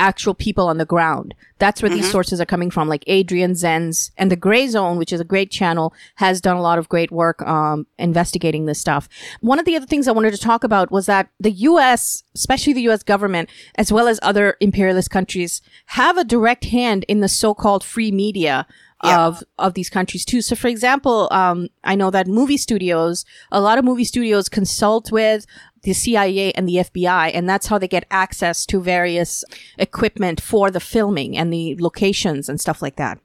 actual 0.00 0.34
people 0.34 0.66
on 0.66 0.78
the 0.78 0.84
ground. 0.86 1.34
That's 1.58 1.82
where 1.82 1.90
these 1.90 2.10
sources 2.10 2.40
are 2.40 2.46
coming 2.46 2.70
from, 2.70 2.88
like 2.88 3.04
Adrian 3.06 3.52
Zenz 3.52 4.10
and 4.16 4.30
the 4.30 4.36
Gray 4.36 4.66
Zone, 4.66 4.96
which 4.96 5.12
is 5.12 5.20
a 5.20 5.24
great 5.24 5.50
channel, 5.50 5.92
has 6.16 6.40
done 6.40 6.56
a 6.56 6.62
lot 6.62 6.78
of 6.78 6.88
great 6.88 7.12
work 7.12 7.42
um, 7.42 7.86
investigating 7.98 8.64
this 8.64 8.80
stuff. 8.80 9.08
One 9.40 9.58
of 9.58 9.66
the 9.66 9.76
other 9.76 9.86
things 9.86 10.08
I 10.08 10.12
wanted 10.12 10.32
to 10.32 10.38
talk 10.40 10.64
about 10.64 10.90
was 10.90 11.04
that 11.06 11.28
the 11.38 11.52
U.S., 11.52 12.24
especially 12.34 12.72
the 12.72 12.82
U.S. 12.82 13.02
government, 13.02 13.50
as 13.76 13.92
well 13.92 14.08
as 14.08 14.18
other 14.22 14.56
imperialist 14.60 15.10
countries, 15.10 15.60
have 15.86 16.16
a 16.16 16.24
direct 16.24 16.64
hand 16.64 17.04
in 17.06 17.20
the 17.20 17.28
so-called 17.28 17.84
free 17.84 18.10
media 18.10 18.66
Yeah. 19.02 19.26
of 19.26 19.42
of 19.58 19.72
these 19.74 19.88
countries 19.90 20.24
too. 20.26 20.40
So, 20.42 20.54
for 20.56 20.68
example, 20.68 21.28
um, 21.30 21.68
I 21.84 21.94
know 21.94 22.10
that 22.10 22.26
movie 22.26 22.58
studios, 22.58 23.24
a 23.50 23.60
lot 23.60 23.78
of 23.78 23.84
movie 23.84 24.04
studios 24.04 24.48
consult 24.50 25.10
with 25.10 25.46
the 25.82 25.92
CIA 25.92 26.52
and 26.52 26.68
the 26.68 26.76
FBI, 26.76 27.30
and 27.34 27.48
that's 27.48 27.66
how 27.66 27.78
they 27.78 27.88
get 27.88 28.06
access 28.10 28.66
to 28.66 28.80
various 28.80 29.44
equipment 29.78 30.40
for 30.40 30.70
the 30.70 30.80
filming 30.80 31.36
and 31.36 31.52
the 31.52 31.76
locations 31.78 32.48
and 32.48 32.60
stuff 32.60 32.82
like 32.82 32.96
that. 32.96 33.18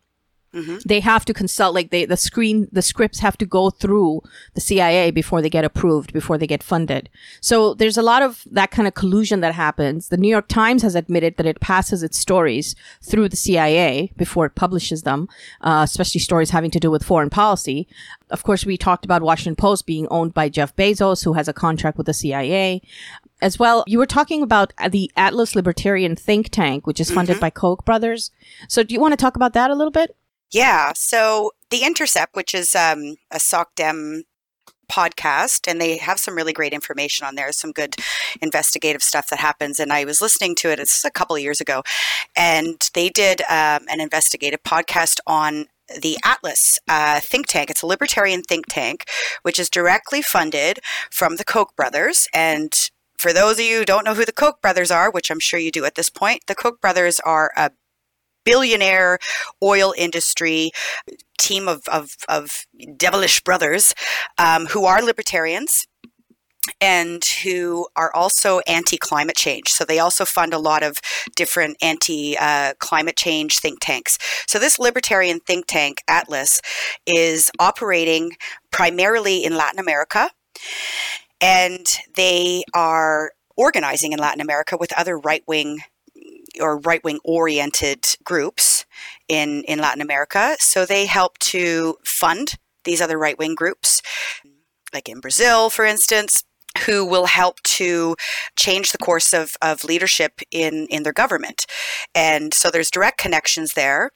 They 0.85 0.99
have 1.01 1.25
to 1.25 1.33
consult, 1.33 1.75
like 1.75 1.89
they, 1.91 2.05
the 2.05 2.17
screen, 2.17 2.67
the 2.71 2.81
scripts 2.81 3.19
have 3.19 3.37
to 3.39 3.45
go 3.45 3.69
through 3.69 4.21
the 4.53 4.61
CIA 4.61 5.11
before 5.11 5.41
they 5.41 5.49
get 5.49 5.65
approved, 5.65 6.13
before 6.13 6.37
they 6.37 6.47
get 6.47 6.63
funded. 6.63 7.09
So 7.41 7.73
there's 7.73 7.97
a 7.97 8.01
lot 8.01 8.21
of 8.21 8.43
that 8.51 8.71
kind 8.71 8.87
of 8.87 8.93
collusion 8.93 9.41
that 9.41 9.53
happens. 9.53 10.09
The 10.09 10.17
New 10.17 10.29
York 10.29 10.47
Times 10.47 10.81
has 10.83 10.95
admitted 10.95 11.37
that 11.37 11.45
it 11.45 11.59
passes 11.59 12.03
its 12.03 12.17
stories 12.17 12.75
through 13.01 13.29
the 13.29 13.35
CIA 13.35 14.11
before 14.15 14.45
it 14.45 14.55
publishes 14.55 15.03
them, 15.03 15.27
uh, 15.61 15.81
especially 15.83 16.21
stories 16.21 16.51
having 16.51 16.71
to 16.71 16.79
do 16.79 16.89
with 16.89 17.03
foreign 17.03 17.29
policy. 17.29 17.87
Of 18.29 18.43
course, 18.43 18.65
we 18.65 18.77
talked 18.77 19.05
about 19.05 19.21
Washington 19.21 19.55
Post 19.55 19.85
being 19.85 20.07
owned 20.09 20.33
by 20.33 20.49
Jeff 20.49 20.75
Bezos, 20.75 21.23
who 21.23 21.33
has 21.33 21.47
a 21.47 21.53
contract 21.53 21.97
with 21.97 22.07
the 22.07 22.13
CIA. 22.13 22.81
As 23.41 23.59
well, 23.59 23.83
you 23.85 23.97
were 23.97 24.05
talking 24.05 24.41
about 24.41 24.73
the 24.89 25.11
Atlas 25.17 25.55
Libertarian 25.55 26.15
think 26.15 26.49
tank, 26.49 26.87
which 26.87 26.99
is 27.01 27.11
funded 27.11 27.39
by 27.39 27.49
Koch 27.49 27.83
brothers. 27.85 28.31
So 28.69 28.81
do 28.81 28.93
you 28.93 29.01
want 29.01 29.11
to 29.11 29.17
talk 29.17 29.35
about 29.35 29.53
that 29.53 29.69
a 29.69 29.75
little 29.75 29.91
bit? 29.91 30.15
Yeah. 30.51 30.93
So 30.95 31.51
The 31.69 31.83
Intercept, 31.83 32.35
which 32.35 32.53
is 32.53 32.75
um, 32.75 33.15
a 33.31 33.37
SOCDEM 33.37 34.23
podcast, 34.91 35.69
and 35.69 35.81
they 35.81 35.97
have 35.97 36.19
some 36.19 36.35
really 36.35 36.53
great 36.53 36.73
information 36.73 37.25
on 37.25 37.35
there, 37.35 37.51
some 37.51 37.71
good 37.71 37.95
investigative 38.41 39.03
stuff 39.03 39.29
that 39.29 39.39
happens. 39.39 39.79
And 39.79 39.91
I 39.91 40.05
was 40.05 40.21
listening 40.21 40.55
to 40.57 40.69
it, 40.69 40.79
it's 40.79 41.03
a 41.03 41.11
couple 41.11 41.35
of 41.35 41.41
years 41.41 41.59
ago, 41.59 41.83
and 42.35 42.89
they 42.93 43.09
did 43.09 43.41
um, 43.41 43.85
an 43.89 43.99
investigative 43.99 44.63
podcast 44.63 45.19
on 45.25 45.65
the 46.01 46.17
Atlas 46.23 46.79
uh, 46.87 47.19
think 47.19 47.47
tank. 47.47 47.69
It's 47.69 47.81
a 47.81 47.87
libertarian 47.87 48.41
think 48.41 48.65
tank, 48.67 49.05
which 49.43 49.59
is 49.59 49.69
directly 49.69 50.21
funded 50.21 50.79
from 51.11 51.35
the 51.35 51.43
Koch 51.43 51.75
brothers. 51.75 52.27
And 52.33 52.73
for 53.17 53.33
those 53.33 53.59
of 53.59 53.65
you 53.65 53.79
who 53.79 53.85
don't 53.85 54.03
know 54.03 54.15
who 54.15 54.25
the 54.25 54.31
Koch 54.31 54.61
brothers 54.61 54.91
are, 54.91 55.11
which 55.11 55.29
I'm 55.29 55.39
sure 55.39 55.59
you 55.59 55.71
do 55.71 55.85
at 55.85 55.95
this 55.95 56.09
point, 56.09 56.43
the 56.47 56.55
Koch 56.55 56.81
brothers 56.81 57.19
are 57.19 57.51
a 57.55 57.71
billionaire 58.45 59.19
oil 59.61 59.93
industry 59.97 60.71
team 61.37 61.67
of, 61.67 61.81
of, 61.87 62.15
of 62.29 62.65
devilish 62.95 63.41
brothers 63.41 63.93
um, 64.37 64.67
who 64.67 64.85
are 64.85 65.01
libertarians. 65.01 65.87
and 66.81 67.23
who 67.43 67.87
are 67.95 68.11
also 68.15 68.59
anti 68.65 68.97
climate 68.97 69.35
change. 69.35 69.69
So 69.69 69.85
they 69.85 69.99
also 69.99 70.25
fund 70.25 70.51
a 70.51 70.57
lot 70.57 70.81
of 70.81 70.97
different 71.35 71.77
anti 71.79 72.35
uh, 72.39 72.73
climate 72.79 73.15
change 73.15 73.59
think 73.59 73.79
tanks. 73.81 74.17
So 74.47 74.57
this 74.57 74.79
libertarian 74.79 75.39
think 75.41 75.67
tank, 75.67 76.01
Atlas, 76.07 76.61
is 77.05 77.51
operating 77.59 78.31
primarily 78.71 79.43
in 79.45 79.55
Latin 79.55 79.79
America. 79.79 80.31
And 81.39 81.85
they 82.15 82.63
are 82.73 83.31
organizing 83.55 84.11
in 84.11 84.19
Latin 84.19 84.41
America 84.41 84.75
with 84.77 84.91
other 84.97 85.17
right 85.19 85.43
wing 85.47 85.81
or 86.59 86.77
right 86.77 87.03
wing 87.03 87.19
oriented 87.23 88.05
groups 88.23 88.85
in, 89.27 89.63
in 89.63 89.79
Latin 89.79 90.01
America. 90.01 90.55
So 90.59 90.85
they 90.85 91.05
help 91.05 91.37
to 91.39 91.97
fund 92.03 92.55
these 92.83 93.01
other 93.01 93.17
right 93.17 93.37
wing 93.37 93.55
groups, 93.55 94.01
like 94.93 95.09
in 95.09 95.19
Brazil, 95.19 95.69
for 95.69 95.85
instance 95.85 96.43
who 96.85 97.05
will 97.05 97.25
help 97.25 97.61
to 97.63 98.15
change 98.57 98.91
the 98.91 98.97
course 98.97 99.33
of, 99.33 99.55
of 99.61 99.83
leadership 99.83 100.41
in, 100.51 100.87
in 100.89 101.03
their 101.03 101.13
government. 101.13 101.65
And 102.13 102.53
so 102.53 102.69
there's 102.69 102.91
direct 102.91 103.17
connections 103.17 103.73
there. 103.73 104.11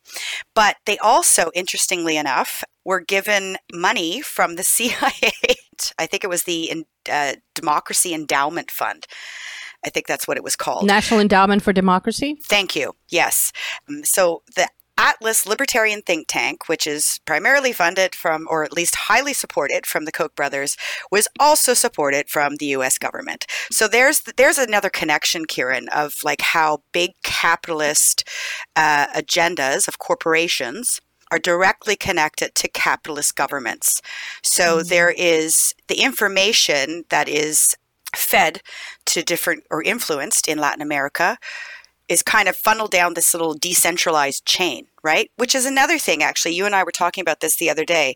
But 0.56 0.78
they 0.86 0.98
also, 0.98 1.52
interestingly 1.54 2.18
enough, 2.18 2.64
were 2.86 3.00
given 3.00 3.58
money 3.74 4.22
from 4.22 4.56
the 4.56 4.64
CIA. 4.76 5.32
I 5.98 6.06
think 6.06 6.24
it 6.24 6.30
was 6.30 6.44
the 6.44 6.86
uh, 7.10 7.36
Democracy 7.56 8.14
Endowment 8.14 8.72
Fund. 8.72 9.06
I 9.86 9.90
think 9.90 10.08
that's 10.08 10.28
what 10.28 10.38
it 10.38 10.44
was 10.44 10.56
called. 10.56 10.86
National 10.86 11.20
Endowment 11.20 11.62
for 11.62 11.74
Democracy? 11.74 12.38
Thank 12.44 12.76
you. 12.76 12.96
Yes. 13.10 13.52
Um, 13.88 14.04
so 14.04 14.44
the 14.56 14.68
Atlas 15.00 15.46
Libertarian 15.46 16.02
Think 16.02 16.28
Tank, 16.28 16.68
which 16.68 16.86
is 16.86 17.22
primarily 17.24 17.72
funded 17.72 18.14
from, 18.14 18.46
or 18.50 18.66
at 18.66 18.74
least 18.74 18.96
highly 18.96 19.32
supported 19.32 19.86
from 19.86 20.04
the 20.04 20.12
Koch 20.12 20.36
brothers, 20.36 20.76
was 21.10 21.30
also 21.40 21.74
supported 21.74 22.28
from 22.28 22.58
the 22.58 22.66
U.S. 22.68 22.98
government. 22.98 23.46
So 23.72 23.88
there's 23.88 24.20
there's 24.36 24.58
another 24.58 24.90
connection, 24.90 25.46
Kieran, 25.46 25.88
of 25.90 26.22
like 26.26 26.42
how 26.42 26.84
big 26.92 27.12
capitalist 27.24 28.28
uh, 28.76 29.08
agendas 29.16 29.88
of 29.88 30.00
corporations 30.00 31.00
are 31.32 31.40
directly 31.40 31.96
connected 31.96 32.54
to 32.56 32.68
capitalist 32.68 33.38
governments. 33.38 34.02
So 34.44 34.80
mm-hmm. 34.80 34.90
there 34.90 35.12
is 35.12 35.74
the 35.88 36.02
information 36.02 37.06
that 37.10 37.30
is 37.30 37.78
fed 38.16 38.62
to 39.10 39.24
different 39.24 39.66
or 39.70 39.84
influenced 39.84 40.48
in 40.48 40.60
Latin 40.60 40.82
America 40.82 41.38
is 42.08 42.24
kind 42.24 42.50
of 42.50 42.56
funneled 42.56 42.92
down 42.92 43.14
this 43.14 43.34
little 43.34 43.54
decentralized 43.54 44.44
chain, 44.46 44.88
right? 45.04 45.30
Which 45.36 45.54
is 45.54 45.66
another 45.66 46.00
thing, 46.00 46.24
actually. 46.24 46.56
You 46.56 46.66
and 46.66 46.76
I 46.76 46.84
were 46.84 46.92
talking 46.92 47.22
about 47.22 47.40
this 47.40 47.58
the 47.58 47.70
other 47.70 47.86
day. 47.86 48.16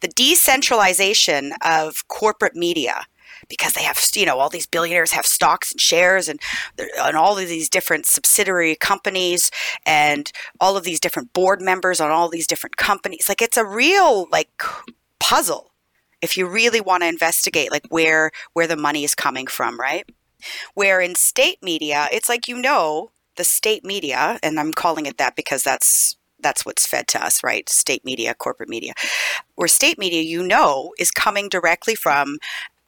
The 0.00 0.08
decentralization 0.08 1.52
of 1.62 2.08
corporate 2.08 2.56
media, 2.56 3.04
because 3.48 3.74
they 3.74 3.82
have, 3.82 4.00
you 4.14 4.24
know, 4.24 4.38
all 4.38 4.48
these 4.48 4.66
billionaires 4.66 5.12
have 5.12 5.26
stocks 5.26 5.70
and 5.70 5.80
shares 5.80 6.30
and, 6.30 6.40
and 6.98 7.16
all 7.16 7.36
of 7.36 7.46
these 7.46 7.68
different 7.68 8.06
subsidiary 8.06 8.74
companies 8.74 9.50
and 9.84 10.32
all 10.58 10.78
of 10.78 10.84
these 10.84 10.98
different 10.98 11.34
board 11.34 11.60
members 11.60 12.00
on 12.00 12.10
all 12.10 12.30
these 12.30 12.46
different 12.46 12.78
companies. 12.78 13.28
Like, 13.28 13.42
it's 13.42 13.58
a 13.58 13.66
real, 13.66 14.26
like, 14.32 14.62
puzzle 15.20 15.72
if 16.22 16.38
you 16.38 16.46
really 16.46 16.80
want 16.80 17.02
to 17.02 17.08
investigate, 17.08 17.70
like, 17.70 17.84
where, 17.90 18.30
where 18.54 18.66
the 18.66 18.76
money 18.76 19.04
is 19.04 19.14
coming 19.14 19.46
from, 19.46 19.78
right? 19.78 20.08
Where 20.74 21.00
in 21.00 21.14
state 21.14 21.62
media, 21.62 22.08
it's 22.12 22.28
like 22.28 22.48
you 22.48 22.56
know 22.56 23.10
the 23.36 23.44
state 23.44 23.84
media, 23.84 24.38
and 24.42 24.58
I'm 24.58 24.72
calling 24.72 25.06
it 25.06 25.18
that 25.18 25.36
because 25.36 25.62
that's 25.62 26.16
that's 26.40 26.66
what's 26.66 26.86
fed 26.86 27.08
to 27.08 27.24
us, 27.24 27.42
right? 27.42 27.68
State 27.68 28.04
media, 28.04 28.34
corporate 28.34 28.68
media. 28.68 28.92
Where 29.54 29.68
state 29.68 29.98
media, 29.98 30.22
you 30.22 30.42
know, 30.42 30.92
is 30.98 31.10
coming 31.10 31.48
directly 31.48 31.94
from 31.94 32.38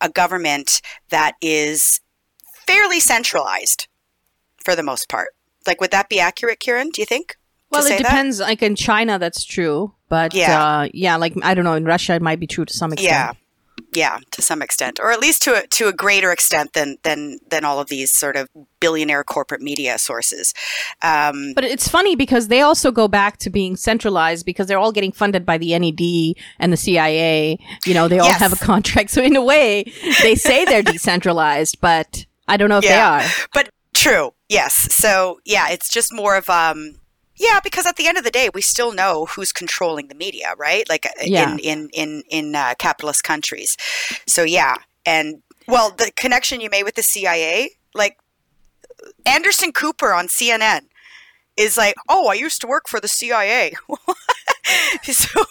a 0.01 0.09
government 0.09 0.81
that 1.11 1.33
is 1.41 2.01
fairly 2.67 3.01
centralized 3.01 3.89
for 4.65 4.77
the 4.77 4.83
most 4.83 5.09
part. 5.09 5.29
Like, 5.67 5.81
would 5.81 5.91
that 5.91 6.09
be 6.09 6.21
accurate, 6.21 6.61
Kieran? 6.61 6.91
Do 6.91 7.03
you 7.03 7.07
think? 7.07 7.37
Well, 7.71 7.85
it 7.87 7.99
depends. 7.99 8.39
That? 8.39 8.45
Like 8.45 8.63
in 8.63 8.77
China, 8.77 9.19
that's 9.19 9.45
true, 9.45 9.93
but 10.09 10.35
yeah, 10.35 10.65
uh, 10.65 10.89
yeah. 10.95 11.17
Like 11.17 11.35
I 11.43 11.55
don't 11.55 11.65
know. 11.65 11.75
In 11.75 11.85
Russia, 11.85 12.15
it 12.15 12.23
might 12.23 12.41
be 12.41 12.47
true 12.47 12.65
to 12.65 12.73
some 12.73 12.93
extent. 12.93 13.11
Yeah, 13.11 13.33
yeah, 13.99 14.19
to 14.31 14.41
some 14.41 14.63
extent, 14.63 15.01
or 15.01 15.11
at 15.11 15.21
least 15.21 15.43
to 15.43 15.55
a, 15.55 15.67
to 15.67 15.89
a 15.89 15.93
greater 15.93 16.31
extent 16.31 16.73
than 16.73 16.99
than 17.03 17.39
than 17.51 17.65
all 17.65 17.81
of 17.81 17.89
these 17.89 18.13
sort 18.13 18.37
of 18.37 18.49
billionaire 18.79 19.25
corporate 19.25 19.61
media 19.61 19.99
sources. 19.99 20.55
Um, 21.03 21.53
but 21.55 21.65
it's 21.65 21.89
funny 21.89 22.15
because 22.15 22.47
they 22.47 22.61
also 22.61 22.93
go 22.93 23.09
back 23.09 23.39
to 23.39 23.51
being 23.51 23.75
centralized 23.75 24.47
because 24.47 24.69
they're 24.69 24.79
all 24.79 24.93
getting 24.93 25.11
funded 25.11 25.45
by 25.45 25.59
the 25.59 25.77
NED 25.77 26.37
and 26.61 26.73
the 26.73 26.77
CIA. 26.77 27.59
You 27.85 27.95
know, 27.95 28.07
they 28.07 28.21
all 28.21 28.29
yes. 28.29 28.39
have 28.39 28.53
a 28.53 28.65
contract, 28.65 29.11
so 29.15 29.21
in 29.21 29.35
a 29.35 29.43
way, 29.43 29.85
they 30.23 30.37
say 30.37 30.65
they're 30.65 30.83
decentralized, 30.83 31.81
but 31.81 32.25
I 32.47 32.57
don't 32.57 32.69
know 32.69 32.79
if 32.79 32.85
yeah. 32.85 33.19
they 33.19 33.25
are. 33.25 33.31
But 33.53 33.71
true, 33.95 34.31
yes. 34.49 34.95
So 34.95 35.41
yeah, 35.45 35.71
it's 35.71 35.89
just 35.89 36.15
more 36.15 36.37
of 36.37 36.49
um 36.49 37.01
yeah, 37.39 37.61
because 37.63 37.87
at 37.87 37.97
the 37.97 38.07
end 38.07 38.19
of 38.19 38.25
the 38.25 38.31
day, 38.31 38.51
we 38.53 38.63
still 38.63 38.93
know 38.93 39.27
who's 39.27 39.53
controlling 39.53 40.09
the 40.09 40.15
media, 40.15 40.55
right? 40.59 40.89
Like 40.89 41.07
uh, 41.07 41.11
yeah. 41.23 41.53
in 41.53 41.59
in 41.59 41.89
in 41.93 42.23
in 42.29 42.55
uh, 42.55 42.75
capitalist 42.79 43.25
countries. 43.25 43.77
So 44.27 44.43
yeah, 44.43 44.77
and 45.07 45.43
well, 45.67 45.91
the 45.91 46.11
connection 46.17 46.61
you 46.61 46.71
made 46.71 46.85
with 46.85 46.95
the 46.95 47.03
CIA, 47.03 47.71
like 47.95 48.19
Anderson 49.27 49.73
Cooper 49.73 50.13
on 50.13 50.27
CNN, 50.27 50.83
is 51.57 51.77
like, 51.77 51.95
oh, 52.09 52.29
I 52.29 52.35
used 52.35 52.61
to 52.63 52.67
work 52.67 52.89
for 52.89 53.01
the 53.01 53.09
CIA. 53.09 53.75
so 55.03 55.45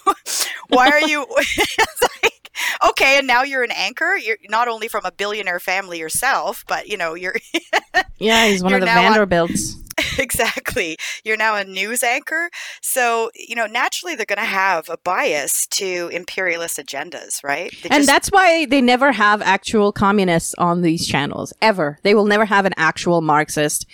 why 0.68 0.88
are 0.88 1.00
you? 1.00 1.20
like, 2.22 2.50
okay, 2.88 3.18
and 3.18 3.26
now 3.26 3.42
you're 3.42 3.62
an 3.62 3.70
anchor. 3.70 4.16
You're 4.16 4.38
not 4.48 4.68
only 4.68 4.88
from 4.88 5.04
a 5.04 5.12
billionaire 5.12 5.60
family 5.60 5.98
yourself, 5.98 6.64
but 6.66 6.88
you 6.88 6.96
know 6.96 7.14
you're. 7.14 7.36
yeah, 8.18 8.46
he's 8.48 8.62
one 8.62 8.74
of 8.74 8.80
the 8.80 8.86
Vanderbilts. 8.86 9.74
On, 9.74 9.87
exactly. 10.18 10.96
You're 11.24 11.36
now 11.36 11.56
a 11.56 11.64
news 11.64 12.02
anchor. 12.02 12.50
So, 12.82 13.30
you 13.34 13.54
know, 13.54 13.66
naturally 13.66 14.14
they're 14.14 14.26
going 14.26 14.38
to 14.38 14.44
have 14.44 14.88
a 14.88 14.98
bias 14.98 15.66
to 15.72 16.08
imperialist 16.12 16.78
agendas, 16.78 17.42
right? 17.42 17.72
They 17.82 17.88
and 17.90 18.00
just- 18.00 18.06
that's 18.06 18.28
why 18.30 18.66
they 18.66 18.80
never 18.80 19.12
have 19.12 19.42
actual 19.42 19.92
communists 19.92 20.54
on 20.58 20.82
these 20.82 21.06
channels, 21.06 21.52
ever. 21.60 21.98
They 22.02 22.14
will 22.14 22.26
never 22.26 22.44
have 22.44 22.64
an 22.64 22.74
actual 22.76 23.20
Marxist, 23.20 23.86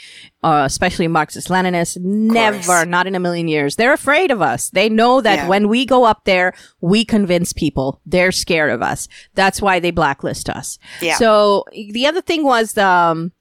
uh, 0.42 0.62
especially 0.66 1.08
Marxist 1.08 1.48
Leninist. 1.48 1.98
Never, 2.00 2.84
not 2.84 3.06
in 3.06 3.14
a 3.14 3.20
million 3.20 3.48
years. 3.48 3.76
They're 3.76 3.92
afraid 3.92 4.30
of 4.30 4.42
us. 4.42 4.70
They 4.70 4.88
know 4.88 5.20
that 5.20 5.36
yeah. 5.36 5.48
when 5.48 5.68
we 5.68 5.86
go 5.86 6.04
up 6.04 6.24
there, 6.24 6.52
we 6.80 7.04
convince 7.04 7.52
people. 7.52 8.00
They're 8.04 8.32
scared 8.32 8.70
of 8.70 8.82
us. 8.82 9.08
That's 9.34 9.62
why 9.62 9.80
they 9.80 9.90
blacklist 9.90 10.48
us. 10.48 10.78
Yeah. 11.00 11.16
So 11.16 11.64
the 11.72 12.06
other 12.06 12.20
thing 12.20 12.44
was, 12.44 12.76
um, 12.76 13.32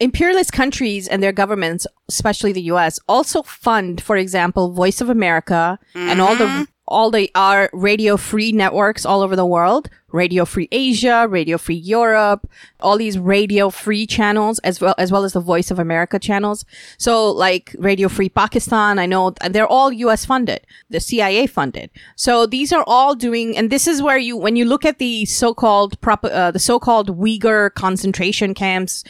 imperialist 0.00 0.52
countries 0.52 1.08
and 1.08 1.22
their 1.22 1.32
governments, 1.32 1.86
especially 2.08 2.52
the 2.52 2.62
US, 2.62 2.98
also 3.08 3.42
fund, 3.42 4.00
for 4.00 4.16
example, 4.16 4.72
Voice 4.72 5.00
of 5.00 5.08
America 5.08 5.78
mm-hmm. 5.94 6.08
and 6.08 6.20
all 6.20 6.36
the 6.36 6.44
mm-hmm. 6.44 6.62
all 6.86 7.10
the 7.10 7.30
our 7.34 7.70
radio 7.72 8.16
free 8.16 8.52
networks 8.52 9.06
all 9.06 9.22
over 9.22 9.34
the 9.34 9.46
world, 9.46 9.88
Radio 10.08 10.44
Free 10.44 10.68
Asia, 10.70 11.26
Radio 11.28 11.56
Free 11.58 11.74
Europe, 11.76 12.48
all 12.80 12.98
these 12.98 13.18
radio 13.18 13.70
free 13.70 14.06
channels 14.06 14.58
as 14.60 14.80
well 14.80 14.94
as 14.98 15.10
well 15.10 15.24
as 15.24 15.32
the 15.32 15.40
Voice 15.40 15.70
of 15.70 15.78
America 15.78 16.18
channels. 16.18 16.64
So 16.98 17.30
like 17.30 17.74
Radio 17.78 18.08
Free 18.08 18.28
Pakistan, 18.28 18.98
I 18.98 19.06
know 19.06 19.34
they're 19.50 19.66
all 19.66 19.92
US 19.92 20.26
funded, 20.26 20.60
the 20.90 21.00
CIA 21.00 21.46
funded. 21.46 21.90
So 22.16 22.46
these 22.46 22.72
are 22.72 22.84
all 22.86 23.14
doing 23.14 23.56
and 23.56 23.70
this 23.70 23.86
is 23.86 24.02
where 24.02 24.18
you 24.18 24.36
when 24.36 24.56
you 24.56 24.66
look 24.66 24.84
at 24.84 24.98
the 24.98 25.24
so-called 25.24 25.98
prop, 26.02 26.24
uh, 26.24 26.50
the 26.50 26.58
so-called 26.58 27.18
Uyghur 27.18 27.72
concentration 27.74 28.52
camps 28.52 29.02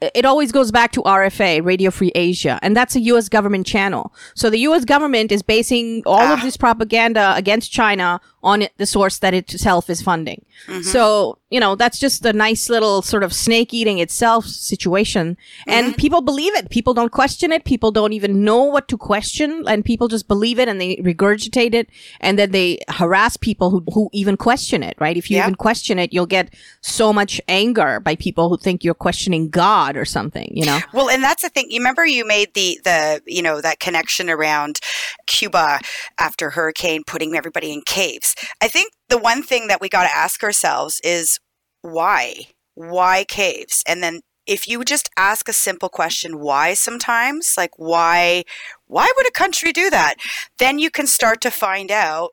it 0.00 0.24
always 0.24 0.52
goes 0.52 0.70
back 0.70 0.92
to 0.92 1.02
RFA, 1.02 1.64
Radio 1.64 1.90
Free 1.90 2.12
Asia, 2.14 2.58
and 2.62 2.76
that's 2.76 2.96
a 2.96 3.00
U.S. 3.00 3.28
government 3.28 3.66
channel. 3.66 4.12
So 4.34 4.50
the 4.50 4.58
U.S. 4.60 4.84
government 4.84 5.32
is 5.32 5.42
basing 5.42 6.02
all 6.04 6.20
ah. 6.20 6.34
of 6.34 6.42
this 6.42 6.56
propaganda 6.56 7.34
against 7.36 7.72
China 7.72 8.20
on 8.42 8.62
it, 8.62 8.72
the 8.76 8.86
source 8.86 9.18
that 9.18 9.34
it 9.34 9.52
itself 9.52 9.88
is 9.88 10.02
funding. 10.02 10.44
Mm-hmm. 10.66 10.82
So, 10.82 11.38
you 11.54 11.60
know, 11.60 11.76
that's 11.76 12.00
just 12.00 12.26
a 12.26 12.32
nice 12.32 12.68
little 12.68 13.00
sort 13.00 13.22
of 13.22 13.32
snake 13.32 13.72
eating 13.72 14.00
itself 14.00 14.44
situation. 14.44 15.36
Mm-hmm. 15.36 15.70
And 15.70 15.96
people 15.96 16.20
believe 16.20 16.52
it. 16.56 16.68
People 16.68 16.94
don't 16.94 17.12
question 17.12 17.52
it. 17.52 17.64
People 17.64 17.92
don't 17.92 18.12
even 18.12 18.42
know 18.42 18.64
what 18.64 18.88
to 18.88 18.98
question. 18.98 19.62
And 19.68 19.84
people 19.84 20.08
just 20.08 20.26
believe 20.26 20.58
it 20.58 20.66
and 20.68 20.80
they 20.80 20.96
regurgitate 20.96 21.72
it. 21.72 21.88
And 22.18 22.40
then 22.40 22.50
they 22.50 22.80
harass 22.88 23.36
people 23.36 23.70
who, 23.70 23.84
who 23.92 24.10
even 24.12 24.36
question 24.36 24.82
it, 24.82 24.96
right? 24.98 25.16
If 25.16 25.30
you 25.30 25.38
even 25.38 25.54
question 25.54 26.00
it, 26.00 26.12
you'll 26.12 26.26
get 26.26 26.52
so 26.80 27.12
much 27.12 27.40
anger 27.46 28.00
by 28.00 28.16
people 28.16 28.48
who 28.48 28.56
think 28.56 28.82
you're 28.82 28.92
questioning 28.92 29.48
God 29.48 29.96
or 29.96 30.04
something, 30.04 30.50
you 30.52 30.66
know? 30.66 30.80
Well, 30.92 31.08
and 31.08 31.22
that's 31.22 31.42
the 31.42 31.50
thing. 31.50 31.66
You 31.70 31.78
remember 31.78 32.04
you 32.04 32.26
made 32.26 32.54
the, 32.54 32.80
the, 32.82 33.22
you 33.28 33.42
know, 33.42 33.60
that 33.60 33.78
connection 33.78 34.28
around 34.28 34.80
Cuba 35.28 35.78
after 36.18 36.50
hurricane, 36.50 37.04
putting 37.06 37.36
everybody 37.36 37.72
in 37.72 37.82
caves. 37.82 38.34
I 38.60 38.66
think 38.66 38.92
the 39.08 39.18
one 39.18 39.44
thing 39.44 39.68
that 39.68 39.80
we 39.80 39.88
got 39.88 40.02
to 40.02 40.16
ask 40.16 40.42
ourselves 40.42 41.00
is 41.04 41.38
why? 41.84 42.46
Why 42.74 43.24
caves? 43.24 43.84
And 43.86 44.02
then 44.02 44.20
if 44.46 44.66
you 44.66 44.84
just 44.84 45.10
ask 45.16 45.48
a 45.48 45.52
simple 45.52 45.88
question 45.88 46.38
why 46.38 46.74
sometimes 46.74 47.54
like 47.56 47.70
why 47.76 48.44
why 48.86 49.10
would 49.16 49.26
a 49.26 49.30
country 49.30 49.72
do 49.72 49.88
that 49.88 50.16
then 50.58 50.78
you 50.78 50.90
can 50.90 51.06
start 51.06 51.40
to 51.40 51.50
find 51.50 51.90
out 51.90 52.32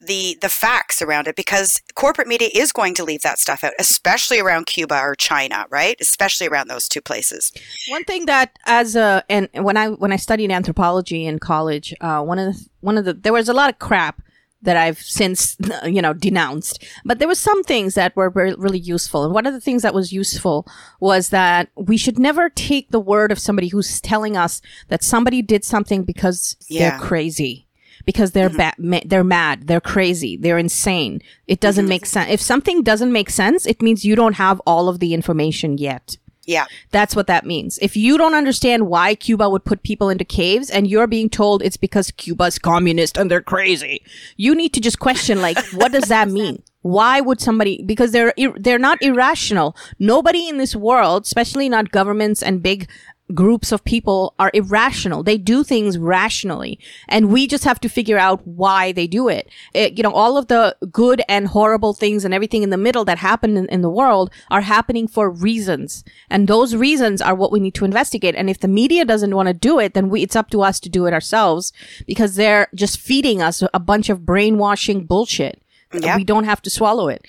the 0.00 0.38
the 0.40 0.48
facts 0.48 1.02
around 1.02 1.28
it 1.28 1.36
because 1.36 1.82
corporate 1.94 2.26
media 2.26 2.48
is 2.54 2.72
going 2.72 2.94
to 2.94 3.04
leave 3.04 3.20
that 3.20 3.38
stuff 3.38 3.62
out 3.62 3.74
especially 3.78 4.40
around 4.40 4.64
Cuba 4.64 4.98
or 4.98 5.14
China 5.14 5.66
right 5.68 5.96
especially 6.00 6.48
around 6.48 6.68
those 6.68 6.88
two 6.88 7.02
places 7.02 7.52
one 7.88 8.04
thing 8.04 8.24
that 8.24 8.58
as 8.64 8.96
a 8.96 9.22
and 9.28 9.50
when 9.52 9.76
I 9.76 9.88
when 9.88 10.10
I 10.10 10.16
studied 10.16 10.50
anthropology 10.50 11.26
in 11.26 11.38
college 11.38 11.94
uh, 12.00 12.22
one 12.22 12.38
of 12.38 12.54
the 12.54 12.66
one 12.80 12.96
of 12.96 13.04
the 13.04 13.12
there 13.12 13.34
was 13.34 13.50
a 13.50 13.54
lot 13.54 13.68
of 13.68 13.78
crap 13.78 14.22
that 14.62 14.76
I've 14.76 14.98
since, 14.98 15.56
you 15.84 16.02
know, 16.02 16.12
denounced. 16.12 16.82
But 17.04 17.18
there 17.18 17.28
were 17.28 17.34
some 17.34 17.62
things 17.62 17.94
that 17.94 18.16
were 18.16 18.30
really 18.30 18.78
useful. 18.78 19.24
And 19.24 19.34
one 19.34 19.46
of 19.46 19.52
the 19.52 19.60
things 19.60 19.82
that 19.82 19.94
was 19.94 20.12
useful 20.12 20.66
was 21.00 21.28
that 21.30 21.68
we 21.76 21.96
should 21.96 22.18
never 22.18 22.48
take 22.48 22.90
the 22.90 23.00
word 23.00 23.32
of 23.32 23.38
somebody 23.38 23.68
who's 23.68 24.00
telling 24.00 24.36
us 24.36 24.62
that 24.88 25.02
somebody 25.02 25.42
did 25.42 25.64
something 25.64 26.04
because 26.04 26.56
yeah. 26.68 26.90
they're 26.90 26.98
crazy. 26.98 27.66
Because 28.04 28.32
they're 28.32 28.50
mm-hmm. 28.50 28.90
ba- 28.90 29.02
they're 29.04 29.22
mad, 29.22 29.68
they're 29.68 29.80
crazy, 29.80 30.36
they're 30.36 30.58
insane. 30.58 31.22
It 31.46 31.60
doesn't 31.60 31.84
mm-hmm. 31.84 31.90
make 31.90 32.06
sense. 32.06 32.30
If 32.30 32.40
something 32.40 32.82
doesn't 32.82 33.12
make 33.12 33.30
sense, 33.30 33.64
it 33.64 33.80
means 33.80 34.04
you 34.04 34.16
don't 34.16 34.32
have 34.32 34.60
all 34.66 34.88
of 34.88 34.98
the 34.98 35.14
information 35.14 35.78
yet. 35.78 36.16
Yeah. 36.44 36.66
That's 36.90 37.14
what 37.14 37.28
that 37.28 37.46
means. 37.46 37.78
If 37.80 37.96
you 37.96 38.18
don't 38.18 38.34
understand 38.34 38.88
why 38.88 39.14
Cuba 39.14 39.48
would 39.48 39.64
put 39.64 39.82
people 39.82 40.08
into 40.08 40.24
caves 40.24 40.70
and 40.70 40.88
you're 40.88 41.06
being 41.06 41.30
told 41.30 41.62
it's 41.62 41.76
because 41.76 42.10
Cuba's 42.10 42.58
communist 42.58 43.16
and 43.16 43.30
they're 43.30 43.40
crazy, 43.40 44.02
you 44.36 44.54
need 44.54 44.74
to 44.74 44.80
just 44.80 44.98
question 44.98 45.40
like, 45.40 45.58
what 45.72 45.92
does 45.92 46.08
that 46.08 46.28
mean? 46.28 46.62
Why 46.82 47.20
would 47.20 47.40
somebody, 47.40 47.80
because 47.84 48.10
they're, 48.10 48.34
they're 48.58 48.78
not 48.78 49.00
irrational. 49.02 49.76
Nobody 50.00 50.48
in 50.48 50.58
this 50.58 50.74
world, 50.74 51.24
especially 51.24 51.68
not 51.68 51.92
governments 51.92 52.42
and 52.42 52.60
big 52.60 52.88
groups 53.34 53.72
of 53.72 53.84
people 53.84 54.34
are 54.38 54.50
irrational. 54.54 55.22
They 55.22 55.38
do 55.38 55.64
things 55.64 55.98
rationally. 55.98 56.78
And 57.08 57.30
we 57.30 57.46
just 57.46 57.64
have 57.64 57.80
to 57.80 57.88
figure 57.88 58.18
out 58.18 58.46
why 58.46 58.92
they 58.92 59.06
do 59.06 59.28
it. 59.28 59.48
it 59.74 59.96
you 59.96 60.02
know, 60.02 60.12
all 60.12 60.36
of 60.36 60.48
the 60.48 60.76
good 60.90 61.22
and 61.28 61.48
horrible 61.48 61.94
things 61.94 62.24
and 62.24 62.34
everything 62.34 62.62
in 62.62 62.70
the 62.70 62.76
middle 62.76 63.04
that 63.04 63.18
happen 63.18 63.56
in, 63.56 63.66
in, 63.66 63.82
the 63.82 63.90
world 63.90 64.30
are 64.50 64.60
happening 64.60 65.08
for 65.08 65.28
reasons. 65.30 66.04
And 66.30 66.46
those 66.46 66.74
reasons 66.76 67.20
are 67.20 67.34
what 67.34 67.52
we 67.52 67.60
need 67.60 67.74
to 67.74 67.84
investigate. 67.84 68.34
And 68.34 68.48
if 68.48 68.60
the 68.60 68.68
media 68.68 69.04
doesn't 69.04 69.34
want 69.34 69.48
to 69.48 69.54
do 69.54 69.78
it, 69.78 69.94
then 69.94 70.08
we, 70.08 70.22
it's 70.22 70.36
up 70.36 70.50
to 70.50 70.62
us 70.62 70.78
to 70.80 70.88
do 70.88 71.06
it 71.06 71.12
ourselves 71.12 71.72
because 72.06 72.36
they're 72.36 72.68
just 72.74 73.00
feeding 73.00 73.42
us 73.42 73.62
a 73.74 73.80
bunch 73.80 74.08
of 74.08 74.24
brainwashing 74.24 75.06
bullshit. 75.06 75.60
Yep. 75.92 76.16
We 76.16 76.24
don't 76.24 76.44
have 76.44 76.62
to 76.62 76.70
swallow 76.70 77.08
it. 77.08 77.26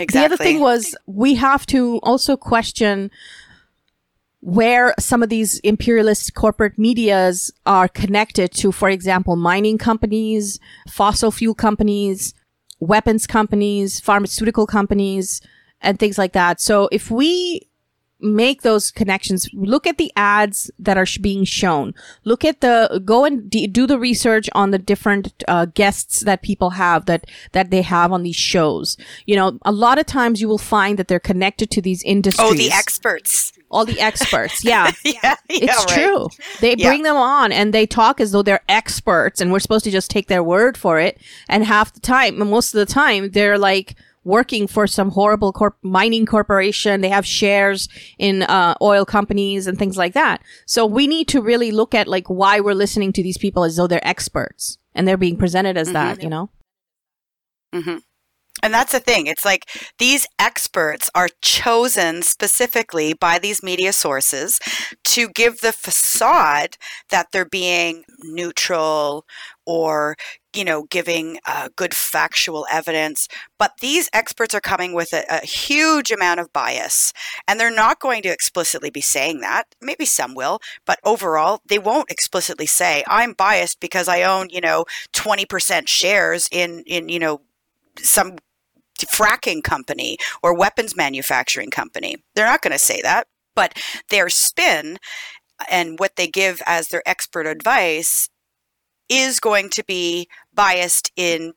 Exactly. 0.00 0.20
The 0.20 0.34
other 0.34 0.42
thing 0.42 0.60
was 0.60 0.96
we 1.06 1.34
have 1.34 1.66
to 1.66 1.98
also 2.02 2.36
question 2.36 3.10
where 4.40 4.94
some 4.98 5.22
of 5.22 5.28
these 5.28 5.58
imperialist 5.60 6.34
corporate 6.34 6.78
medias 6.78 7.50
are 7.66 7.88
connected 7.88 8.52
to, 8.52 8.70
for 8.70 8.88
example, 8.88 9.36
mining 9.36 9.78
companies, 9.78 10.60
fossil 10.88 11.30
fuel 11.30 11.54
companies, 11.54 12.34
weapons 12.78 13.26
companies, 13.26 13.98
pharmaceutical 13.98 14.66
companies, 14.66 15.40
and 15.80 15.98
things 15.98 16.18
like 16.18 16.32
that. 16.32 16.60
So 16.60 16.88
if 16.92 17.10
we 17.10 17.68
make 18.20 18.62
those 18.62 18.90
connections. 18.90 19.48
Look 19.52 19.86
at 19.86 19.98
the 19.98 20.12
ads 20.16 20.70
that 20.78 20.96
are 20.96 21.06
sh- 21.06 21.18
being 21.18 21.44
shown. 21.44 21.94
Look 22.24 22.44
at 22.44 22.60
the, 22.60 23.00
go 23.04 23.24
and 23.24 23.48
d- 23.48 23.66
do 23.66 23.86
the 23.86 23.98
research 23.98 24.48
on 24.54 24.70
the 24.70 24.78
different 24.78 25.44
uh, 25.46 25.66
guests 25.66 26.20
that 26.20 26.42
people 26.42 26.70
have 26.70 27.06
that, 27.06 27.26
that 27.52 27.70
they 27.70 27.82
have 27.82 28.12
on 28.12 28.22
these 28.22 28.36
shows. 28.36 28.96
You 29.26 29.36
know, 29.36 29.58
a 29.64 29.72
lot 29.72 29.98
of 29.98 30.06
times 30.06 30.40
you 30.40 30.48
will 30.48 30.58
find 30.58 30.98
that 30.98 31.08
they're 31.08 31.20
connected 31.20 31.70
to 31.72 31.82
these 31.82 32.02
industries. 32.02 32.50
Oh, 32.50 32.54
the 32.54 32.70
experts. 32.72 33.52
All 33.70 33.84
the 33.84 34.00
experts. 34.00 34.64
Yeah. 34.68 34.90
yeah, 35.04 35.14
yeah. 35.22 35.36
It's 35.48 35.84
right. 35.86 36.04
true. 36.04 36.28
They 36.60 36.74
yeah. 36.76 36.88
bring 36.88 37.02
them 37.02 37.16
on 37.16 37.52
and 37.52 37.72
they 37.72 37.86
talk 37.86 38.20
as 38.20 38.32
though 38.32 38.42
they're 38.42 38.60
experts 38.68 39.40
and 39.40 39.52
we're 39.52 39.60
supposed 39.60 39.84
to 39.84 39.90
just 39.90 40.10
take 40.10 40.28
their 40.28 40.42
word 40.42 40.76
for 40.76 40.98
it. 40.98 41.20
And 41.48 41.64
half 41.64 41.92
the 41.92 42.00
time, 42.00 42.38
most 42.38 42.74
of 42.74 42.78
the 42.78 42.92
time, 42.92 43.30
they're 43.30 43.58
like, 43.58 43.94
working 44.28 44.66
for 44.66 44.86
some 44.86 45.10
horrible 45.10 45.52
corp- 45.54 45.78
mining 45.82 46.26
corporation. 46.26 47.00
They 47.00 47.08
have 47.08 47.24
shares 47.24 47.88
in 48.18 48.42
uh, 48.42 48.74
oil 48.82 49.06
companies 49.06 49.66
and 49.66 49.78
things 49.78 49.96
like 49.96 50.12
that. 50.12 50.42
So 50.66 50.84
we 50.84 51.06
need 51.06 51.28
to 51.28 51.40
really 51.40 51.70
look 51.70 51.94
at 51.94 52.06
like 52.06 52.28
why 52.28 52.60
we're 52.60 52.74
listening 52.74 53.12
to 53.14 53.22
these 53.22 53.38
people 53.38 53.64
as 53.64 53.76
though 53.76 53.86
they're 53.86 54.06
experts 54.06 54.76
and 54.94 55.08
they're 55.08 55.16
being 55.16 55.38
presented 55.38 55.78
as 55.78 55.88
mm-hmm. 55.88 55.94
that, 55.94 56.22
you 56.22 56.28
know? 56.28 56.50
Mm-hmm. 57.74 57.98
And 58.62 58.74
that's 58.74 58.92
the 58.92 59.00
thing. 59.00 59.26
It's 59.26 59.44
like 59.44 59.68
these 59.98 60.26
experts 60.38 61.10
are 61.14 61.28
chosen 61.42 62.22
specifically 62.22 63.14
by 63.14 63.38
these 63.38 63.62
media 63.62 63.92
sources 63.92 64.58
to 65.04 65.28
give 65.28 65.60
the 65.60 65.72
facade 65.72 66.76
that 67.10 67.28
they're 67.32 67.44
being 67.44 68.04
neutral 68.22 69.24
or 69.64 70.16
you 70.54 70.64
know 70.64 70.84
giving 70.84 71.38
uh, 71.46 71.68
good 71.76 71.92
factual 71.92 72.66
evidence 72.70 73.28
but 73.58 73.72
these 73.80 74.08
experts 74.14 74.54
are 74.54 74.60
coming 74.60 74.94
with 74.94 75.12
a, 75.12 75.24
a, 75.28 75.44
huge 75.44 76.10
amount 76.10 76.40
of 76.40 76.52
bias 76.54 77.12
and 77.46 77.60
they're 77.60 77.70
not 77.70 78.00
going 78.00 78.22
to 78.22 78.30
explicitly 78.30 78.88
be 78.88 79.00
saying 79.00 79.40
that 79.40 79.74
maybe 79.80 80.06
some 80.06 80.34
will 80.34 80.58
but 80.86 80.98
overall 81.04 81.60
they 81.68 81.78
won't 81.78 82.10
explicitly 82.10 82.66
say 82.66 83.04
i'm 83.08 83.34
biased 83.34 83.78
because 83.78 84.08
i 84.08 84.22
own 84.22 84.48
you 84.48 84.60
know 84.60 84.84
20% 85.12 85.86
shares 85.86 86.48
in 86.50 86.82
in 86.86 87.10
you 87.10 87.18
know 87.18 87.42
some 87.98 88.36
fracking 89.06 89.62
company 89.62 90.18
or 90.42 90.54
weapons 90.54 90.96
manufacturing 90.96 91.70
company. 91.70 92.16
They're 92.34 92.46
not 92.46 92.62
going 92.62 92.72
to 92.72 92.78
say 92.78 93.00
that, 93.02 93.26
but 93.54 93.78
their 94.10 94.28
spin 94.28 94.98
and 95.70 95.98
what 95.98 96.16
they 96.16 96.28
give 96.28 96.62
as 96.66 96.88
their 96.88 97.02
expert 97.06 97.46
advice 97.46 98.28
is 99.08 99.40
going 99.40 99.70
to 99.70 99.84
be 99.84 100.28
biased 100.54 101.10
in 101.16 101.54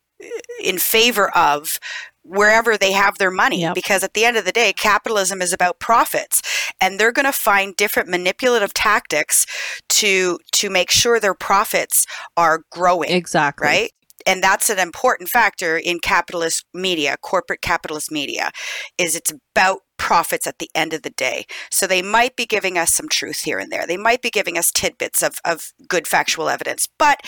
in 0.63 0.77
favor 0.77 1.35
of 1.35 1.79
wherever 2.23 2.77
they 2.77 2.91
have 2.91 3.17
their 3.17 3.31
money 3.31 3.61
yep. 3.61 3.73
because 3.73 4.03
at 4.03 4.13
the 4.13 4.23
end 4.23 4.37
of 4.37 4.45
the 4.45 4.51
day 4.51 4.71
capitalism 4.71 5.41
is 5.41 5.51
about 5.51 5.79
profits 5.79 6.41
and 6.79 6.99
they're 6.99 7.11
going 7.11 7.25
to 7.25 7.31
find 7.31 7.75
different 7.75 8.07
manipulative 8.07 8.73
tactics 8.73 9.47
to 9.89 10.37
to 10.51 10.69
make 10.69 10.91
sure 10.91 11.19
their 11.19 11.33
profits 11.33 12.05
are 12.37 12.63
growing 12.71 13.09
exactly 13.09 13.65
right 13.65 13.91
and 14.25 14.43
that's 14.43 14.69
an 14.69 14.79
important 14.79 15.29
factor 15.29 15.77
in 15.77 15.99
capitalist 15.99 16.65
media, 16.73 17.15
corporate 17.21 17.61
capitalist 17.61 18.11
media, 18.11 18.51
is 18.97 19.15
it's 19.15 19.31
about 19.31 19.79
profits 19.97 20.47
at 20.47 20.57
the 20.57 20.69
end 20.73 20.93
of 20.93 21.03
the 21.03 21.11
day. 21.11 21.45
So 21.69 21.85
they 21.85 22.01
might 22.01 22.35
be 22.35 22.45
giving 22.45 22.77
us 22.77 22.93
some 22.93 23.07
truth 23.07 23.41
here 23.41 23.59
and 23.59 23.71
there. 23.71 23.85
They 23.85 23.97
might 23.97 24.21
be 24.21 24.31
giving 24.31 24.57
us 24.57 24.71
tidbits 24.71 25.21
of, 25.21 25.35
of 25.45 25.73
good 25.87 26.07
factual 26.07 26.49
evidence, 26.49 26.87
but 26.97 27.21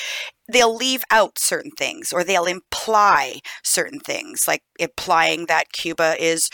they'll 0.51 0.75
leave 0.75 1.03
out 1.11 1.37
certain 1.37 1.71
things 1.71 2.11
or 2.11 2.23
they'll 2.23 2.45
imply 2.45 3.41
certain 3.63 3.99
things, 3.99 4.47
like 4.47 4.63
implying 4.79 5.45
that 5.45 5.71
Cuba 5.71 6.15
is 6.19 6.49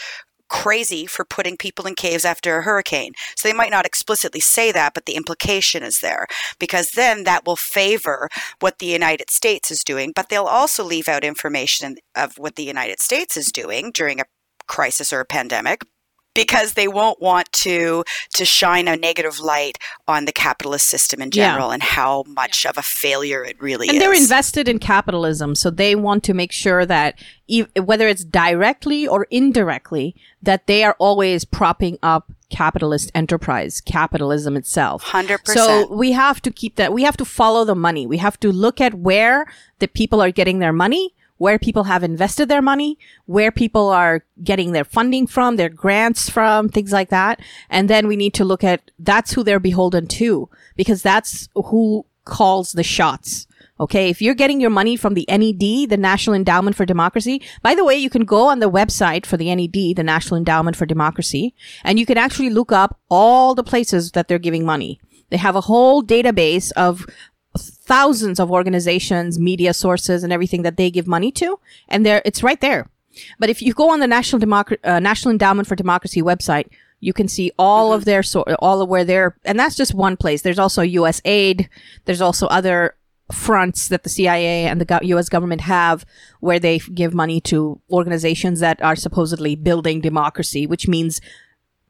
crazy 0.50 1.06
for 1.06 1.26
putting 1.26 1.58
people 1.58 1.88
in 1.88 1.96
caves 1.96 2.26
after 2.26 2.58
a 2.58 2.64
hurricane. 2.64 3.14
So 3.36 3.48
they 3.48 3.54
might 3.54 3.72
not 3.72 3.86
explicitly 3.86 4.40
say 4.40 4.72
that, 4.72 4.94
but 4.94 5.06
the 5.06 5.16
implication 5.16 5.84
is 5.84 6.00
there 6.00 6.28
because 6.60 6.92
then 6.92 7.24
that 7.24 7.46
will 7.46 7.56
favor 7.56 8.30
what 8.60 8.80
the 8.80 8.86
United 8.86 9.30
States 9.30 9.72
is 9.72 9.84
doing, 9.84 10.12
but 10.16 10.30
they'll 10.30 10.46
also 10.46 10.84
leave 10.84 11.08
out 11.08 11.24
information 11.24 11.98
of 12.16 12.38
what 12.38 12.56
the 12.56 12.64
United 12.64 13.00
States 13.00 13.38
is 13.38 13.52
doing 13.52 13.92
during 13.94 14.20
a 14.20 14.26
crisis 14.68 15.12
or 15.14 15.20
a 15.20 15.26
pandemic 15.26 15.82
because 16.34 16.74
they 16.74 16.88
won't 16.88 17.22
want 17.22 17.52
to 17.52 18.04
to 18.34 18.46
shine 18.46 18.88
a 18.88 18.96
negative 18.96 19.40
light 19.40 19.78
on 20.08 20.26
the 20.26 20.32
capitalist 20.32 20.88
system 20.88 21.22
in 21.22 21.32
general 21.32 21.70
yeah. 21.70 21.74
and 21.76 21.84
how 21.84 22.24
much 22.28 22.66
of 22.66 22.78
a 22.78 22.82
failure 22.82 23.44
it 23.44 23.60
really 23.62 23.88
and 23.88 23.98
is. 23.98 24.02
And 24.04 24.14
they're 24.14 24.22
invested 24.22 24.68
in 24.68 24.80
capitalism, 24.80 25.56
so 25.56 25.70
they 25.70 25.96
want 25.96 26.24
to 26.26 26.34
make 26.34 26.52
sure 26.52 26.86
that 26.86 27.20
e- 27.48 27.66
whether 27.82 28.08
it's 28.08 28.24
directly 28.24 29.08
or 29.08 29.28
indirectly 29.30 30.16
that 30.42 30.68
they 30.68 30.84
are 30.84 30.96
always 31.00 31.46
propping 31.46 31.98
up 32.02 32.32
capitalist 32.50 33.12
enterprise, 33.14 33.82
capitalism 33.82 34.58
itself. 34.58 35.04
100%. 35.06 35.48
So 35.48 35.88
we 35.94 36.12
have 36.14 36.42
to 36.42 36.52
keep 36.52 36.76
that 36.76 36.94
we 36.94 37.04
have 37.04 37.18
to 37.18 37.26
follow 37.26 37.66
the 37.66 37.76
money. 37.76 38.08
We 38.08 38.18
have 38.18 38.40
to 38.42 38.52
look 38.52 38.82
at 38.82 38.94
where 38.94 39.46
the 39.80 39.88
people 39.88 40.22
are 40.22 40.32
getting 40.32 40.60
their 40.60 40.74
money 40.74 41.14
where 41.40 41.58
people 41.58 41.86
have 41.86 42.04
invested 42.04 42.48
their 42.48 42.62
money, 42.62 43.00
where 43.26 43.52
people 43.52 43.88
are 43.88 44.24
getting 44.44 44.74
their 44.74 44.84
funding 44.84 45.26
from, 45.26 45.56
their 45.56 45.70
grants 45.70 46.30
from, 46.30 46.70
things 46.70 46.92
like 46.92 47.10
that. 47.10 47.40
And 47.70 47.90
then 47.90 48.08
we 48.08 48.16
need 48.16 48.36
to 48.36 48.46
look 48.46 48.64
at 48.64 48.92
that's 49.00 49.34
who 49.34 49.44
they're 49.44 49.60
beholden 49.60 50.06
to 50.08 50.50
because 50.76 51.02
that's 51.02 51.50
who 51.56 52.06
calls 52.26 52.74
the 52.74 52.84
shots. 52.84 53.48
Okay. 53.80 54.10
If 54.10 54.22
you're 54.22 54.36
getting 54.36 54.60
your 54.60 54.70
money 54.70 54.98
from 54.98 55.14
the 55.14 55.26
NED, 55.30 55.90
the 55.90 55.98
National 55.98 56.36
Endowment 56.36 56.76
for 56.76 56.86
Democracy, 56.86 57.42
by 57.62 57.74
the 57.74 57.86
way, 57.86 57.96
you 57.96 58.10
can 58.10 58.26
go 58.26 58.50
on 58.50 58.60
the 58.60 58.70
website 58.70 59.26
for 59.26 59.38
the 59.38 59.56
NED, 59.56 59.96
the 59.96 60.04
National 60.04 60.38
Endowment 60.38 60.76
for 60.76 60.86
Democracy, 60.86 61.56
and 61.86 61.98
you 61.98 62.06
can 62.06 62.18
actually 62.18 62.50
look 62.50 62.74
up 62.74 63.00
all 63.10 63.56
the 63.56 63.64
places 63.64 64.12
that 64.12 64.28
they're 64.28 64.38
giving 64.38 64.66
money. 64.66 65.00
They 65.30 65.38
have 65.38 65.56
a 65.56 65.62
whole 65.62 66.04
database 66.04 66.72
of 66.74 67.06
thousands 67.90 68.40
of 68.40 68.52
organizations, 68.52 69.40
media 69.40 69.74
sources, 69.74 70.24
and 70.24 70.32
everything 70.32 70.62
that 70.62 70.78
they 70.78 70.92
give 70.92 71.08
money 71.08 71.32
to, 71.32 71.60
and 71.88 72.06
there 72.06 72.22
it's 72.24 72.44
right 72.44 72.62
there. 72.62 72.88
But 73.40 73.50
if 73.50 73.62
you 73.64 73.74
go 73.74 73.90
on 73.90 74.00
the 74.00 74.08
National 74.08 74.40
Democ- 74.40 74.78
uh, 74.84 75.00
National 75.00 75.32
Endowment 75.32 75.68
for 75.68 75.76
Democracy 75.76 76.22
website, 76.22 76.68
you 77.00 77.14
can 77.14 77.28
see 77.28 77.52
all 77.58 77.88
mm-hmm. 77.88 77.96
of 77.98 78.06
their 78.06 78.22
so 78.22 78.44
all 78.60 78.82
of 78.82 78.90
where 78.90 79.04
they're, 79.04 79.36
and 79.44 79.60
that's 79.60 79.76
just 79.76 79.94
one 79.96 80.18
place. 80.18 80.44
There's 80.44 80.60
also 80.60 80.84
USAID. 80.84 81.68
There's 82.06 82.22
also 82.22 82.46
other 82.48 82.96
fronts 83.32 83.88
that 83.88 84.04
the 84.04 84.10
CIA 84.10 84.66
and 84.66 84.80
the 84.82 84.86
go- 84.86 85.00
US 85.02 85.30
government 85.30 85.62
have 85.62 86.06
where 86.40 86.60
they 86.60 86.80
give 86.80 87.14
money 87.14 87.40
to 87.42 87.80
organizations 87.90 88.60
that 88.60 88.82
are 88.82 88.96
supposedly 88.96 89.56
building 89.56 90.02
democracy, 90.02 90.68
which 90.68 90.88
means 90.88 91.22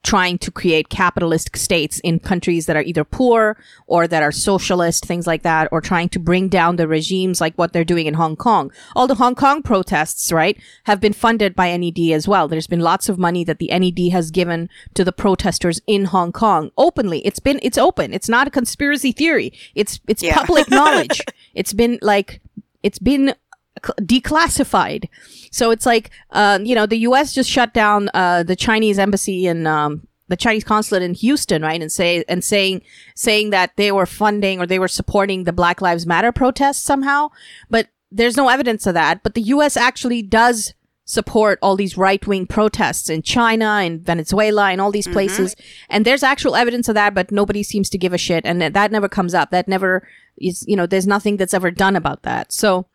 trying 0.02 0.38
to 0.38 0.50
create 0.50 0.88
capitalist 0.90 1.56
states 1.58 2.00
in 2.00 2.20
countries 2.20 2.66
that 2.68 2.78
are 2.78 2.82
either 2.84 3.04
poor 3.04 3.58
or 3.86 4.08
that 4.08 4.24
are 4.24 4.32
socialist, 4.32 5.06
things 5.06 5.28
like 5.28 5.42
that, 5.44 5.68
or 5.72 5.82
trying 5.82 6.08
to 6.10 6.20
bring 6.20 6.48
down 6.48 6.78
the 6.78 6.88
regimes 6.88 7.42
like 7.42 7.54
what 7.56 7.74
they're 7.74 7.84
doing 7.84 8.06
in 8.06 8.14
Hong 8.14 8.36
Kong. 8.38 8.72
All 8.96 9.08
the 9.08 9.16
Hong 9.16 9.36
Kong 9.36 9.62
protests, 9.62 10.32
right, 10.32 10.58
have 10.86 11.02
been 11.02 11.12
funded 11.14 11.54
by 11.54 11.76
NED 11.76 12.00
as 12.12 12.28
well. 12.28 12.48
There's 12.48 12.68
been 12.68 12.80
lots 12.80 13.10
of 13.10 13.20
money 13.20 13.44
that 13.44 13.60
the 13.60 13.68
NED 13.68 14.12
has 14.14 14.32
given 14.32 14.70
to 14.94 15.04
the 15.04 15.12
protesters 15.12 15.82
in 15.86 16.06
Hong 16.06 16.32
Kong 16.32 16.72
openly. 16.78 17.20
It's 17.26 17.40
been, 17.40 17.60
it's 17.62 17.78
open. 17.78 18.14
It's 18.14 18.30
not 18.30 18.48
a 18.48 18.52
conspiracy 18.52 19.12
theory. 19.12 19.52
It's, 19.76 20.00
it's 20.08 20.24
Yeah. 20.24 20.38
public 20.38 20.70
knowledge. 20.72 21.22
It's 21.54 21.74
been 21.74 22.00
like, 22.02 22.42
it's 22.84 23.00
been 23.00 23.34
declassified. 23.82 25.10
So 25.52 25.72
it's 25.72 25.86
like, 25.86 26.12
uh, 26.32 26.60
you 26.62 26.76
know, 26.76 26.86
the 26.86 27.00
U.S. 27.00 27.34
just 27.34 27.50
shut 27.50 27.74
down 27.74 28.10
uh, 28.14 28.44
the 28.44 28.56
Chinese 28.56 29.00
embassy 29.00 29.48
in 29.48 29.68
um, 29.68 30.08
the 30.28 30.38
Chinese 30.38 30.64
consulate 30.64 31.04
in 31.04 31.14
Houston, 31.16 31.62
right? 31.62 31.82
And 31.82 31.92
say 31.92 32.24
and 32.28 32.44
saying 32.44 32.82
saying 33.16 33.50
that 33.50 33.76
they 33.76 33.92
were 33.92 34.06
funding 34.06 34.62
or 34.62 34.66
they 34.66 34.80
were 34.80 34.88
supporting 34.88 35.44
the 35.44 35.54
Black 35.54 35.82
Lives 35.82 36.06
Matter 36.06 36.32
protests 36.32 36.82
somehow, 36.82 37.30
but 37.70 37.88
there's 38.12 38.38
no 38.38 38.50
evidence 38.50 38.88
of 38.88 38.94
that. 38.94 39.22
But 39.24 39.34
the 39.34 39.42
U.S. 39.42 39.76
actually 39.76 40.22
does 40.22 40.74
support 41.10 41.58
all 41.64 41.76
these 41.76 41.98
right 41.98 42.26
wing 42.28 42.46
protests 42.46 43.10
in 43.10 43.24
China 43.24 43.66
and 43.66 44.00
Venezuela 44.02 44.70
and 44.70 44.80
all 44.80 44.92
these 44.92 45.08
places. 45.08 45.56
And 45.90 46.06
there's 46.06 46.22
actual 46.22 46.56
evidence 46.56 46.88
of 46.88 46.94
that, 46.94 47.16
but 47.16 47.32
nobody 47.32 47.64
seems 47.64 47.90
to 47.90 47.98
give 47.98 48.14
a 48.14 48.18
shit. 48.18 48.46
And 48.46 48.62
that 48.62 48.92
never 48.92 49.10
comes 49.10 49.34
up. 49.34 49.50
That 49.50 49.68
never 49.68 50.08
is, 50.38 50.64
you 50.68 50.76
know, 50.76 50.86
there's 50.86 51.08
nothing 51.08 51.38
that's 51.38 51.56
ever 51.56 51.72
done 51.72 51.96
about 51.96 52.22
that. 52.22 52.52
So 52.52 52.86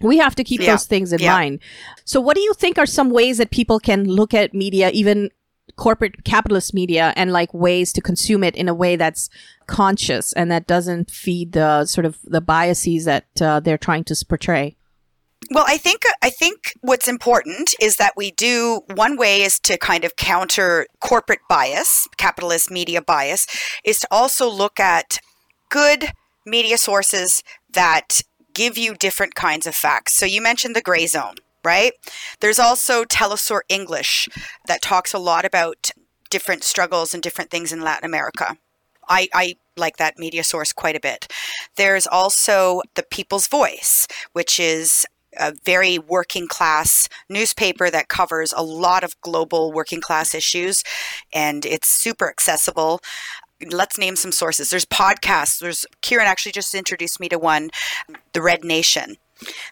we 0.00 0.18
have 0.18 0.34
to 0.34 0.44
keep 0.44 0.60
Yeah. 0.60 0.72
those 0.72 0.86
things 0.86 1.12
in 1.12 1.20
Yeah. 1.20 1.32
mind. 1.32 1.60
So 2.04 2.20
what 2.20 2.36
do 2.36 2.42
you 2.42 2.52
think 2.54 2.78
are 2.78 2.86
some 2.86 3.10
ways 3.10 3.38
that 3.38 3.50
people 3.50 3.78
can 3.78 4.04
look 4.04 4.34
at 4.34 4.52
media, 4.54 4.90
even 4.90 5.30
corporate 5.76 6.24
capitalist 6.24 6.74
media 6.74 7.12
and 7.16 7.32
like 7.32 7.52
ways 7.52 7.92
to 7.92 8.00
consume 8.00 8.44
it 8.44 8.54
in 8.54 8.68
a 8.68 8.74
way 8.74 8.96
that's 8.96 9.28
conscious 9.66 10.32
and 10.34 10.50
that 10.50 10.66
doesn't 10.66 11.10
feed 11.10 11.52
the 11.52 11.84
sort 11.86 12.04
of 12.04 12.18
the 12.24 12.40
biases 12.40 13.04
that 13.06 13.24
uh, 13.40 13.60
they're 13.60 13.78
trying 13.78 14.04
to 14.04 14.24
portray? 14.28 14.76
Well, 15.50 15.64
I 15.66 15.76
think 15.76 16.02
I 16.22 16.30
think 16.30 16.72
what's 16.80 17.06
important 17.08 17.74
is 17.80 17.96
that 17.96 18.14
we 18.16 18.30
do 18.30 18.80
one 18.94 19.16
way 19.16 19.42
is 19.42 19.58
to 19.60 19.76
kind 19.76 20.04
of 20.04 20.16
counter 20.16 20.86
corporate 21.00 21.40
bias, 21.48 22.08
capitalist 22.16 22.70
media 22.70 23.02
bias, 23.02 23.46
is 23.84 24.00
to 24.00 24.08
also 24.10 24.48
look 24.48 24.80
at 24.80 25.18
good 25.70 26.12
media 26.46 26.78
sources 26.78 27.42
that 27.72 28.22
give 28.54 28.78
you 28.78 28.94
different 28.94 29.34
kinds 29.34 29.66
of 29.66 29.74
facts. 29.74 30.14
So 30.14 30.26
you 30.26 30.40
mentioned 30.40 30.74
the 30.74 30.82
Grayzone, 30.82 31.38
right? 31.64 31.92
There's 32.40 32.58
also 32.58 33.04
Telesur 33.04 33.60
English 33.68 34.28
that 34.66 34.82
talks 34.82 35.12
a 35.12 35.18
lot 35.18 35.44
about 35.44 35.90
different 36.30 36.64
struggles 36.64 37.14
and 37.14 37.22
different 37.22 37.50
things 37.50 37.72
in 37.72 37.80
Latin 37.80 38.06
America. 38.06 38.56
I, 39.08 39.28
I 39.34 39.56
like 39.76 39.98
that 39.98 40.18
media 40.18 40.44
source 40.44 40.72
quite 40.72 40.96
a 40.96 41.00
bit. 41.00 41.30
There's 41.76 42.06
also 42.06 42.80
the 42.94 43.02
People's 43.02 43.46
Voice, 43.46 44.06
which 44.32 44.58
is 44.58 45.06
a 45.38 45.52
very 45.64 45.98
working 45.98 46.46
class 46.46 47.08
newspaper 47.28 47.90
that 47.90 48.08
covers 48.08 48.52
a 48.56 48.62
lot 48.62 49.04
of 49.04 49.20
global 49.20 49.72
working 49.72 50.00
class 50.00 50.34
issues 50.34 50.84
and 51.32 51.66
it's 51.66 51.88
super 51.88 52.28
accessible. 52.28 53.00
Let's 53.70 53.98
name 53.98 54.16
some 54.16 54.32
sources. 54.32 54.70
There's 54.70 54.86
podcasts. 54.86 55.58
There's 55.58 55.86
Kieran 56.00 56.26
actually 56.26 56.52
just 56.52 56.74
introduced 56.74 57.20
me 57.20 57.28
to 57.28 57.38
one, 57.38 57.70
The 58.32 58.42
Red 58.42 58.64
Nation. 58.64 59.16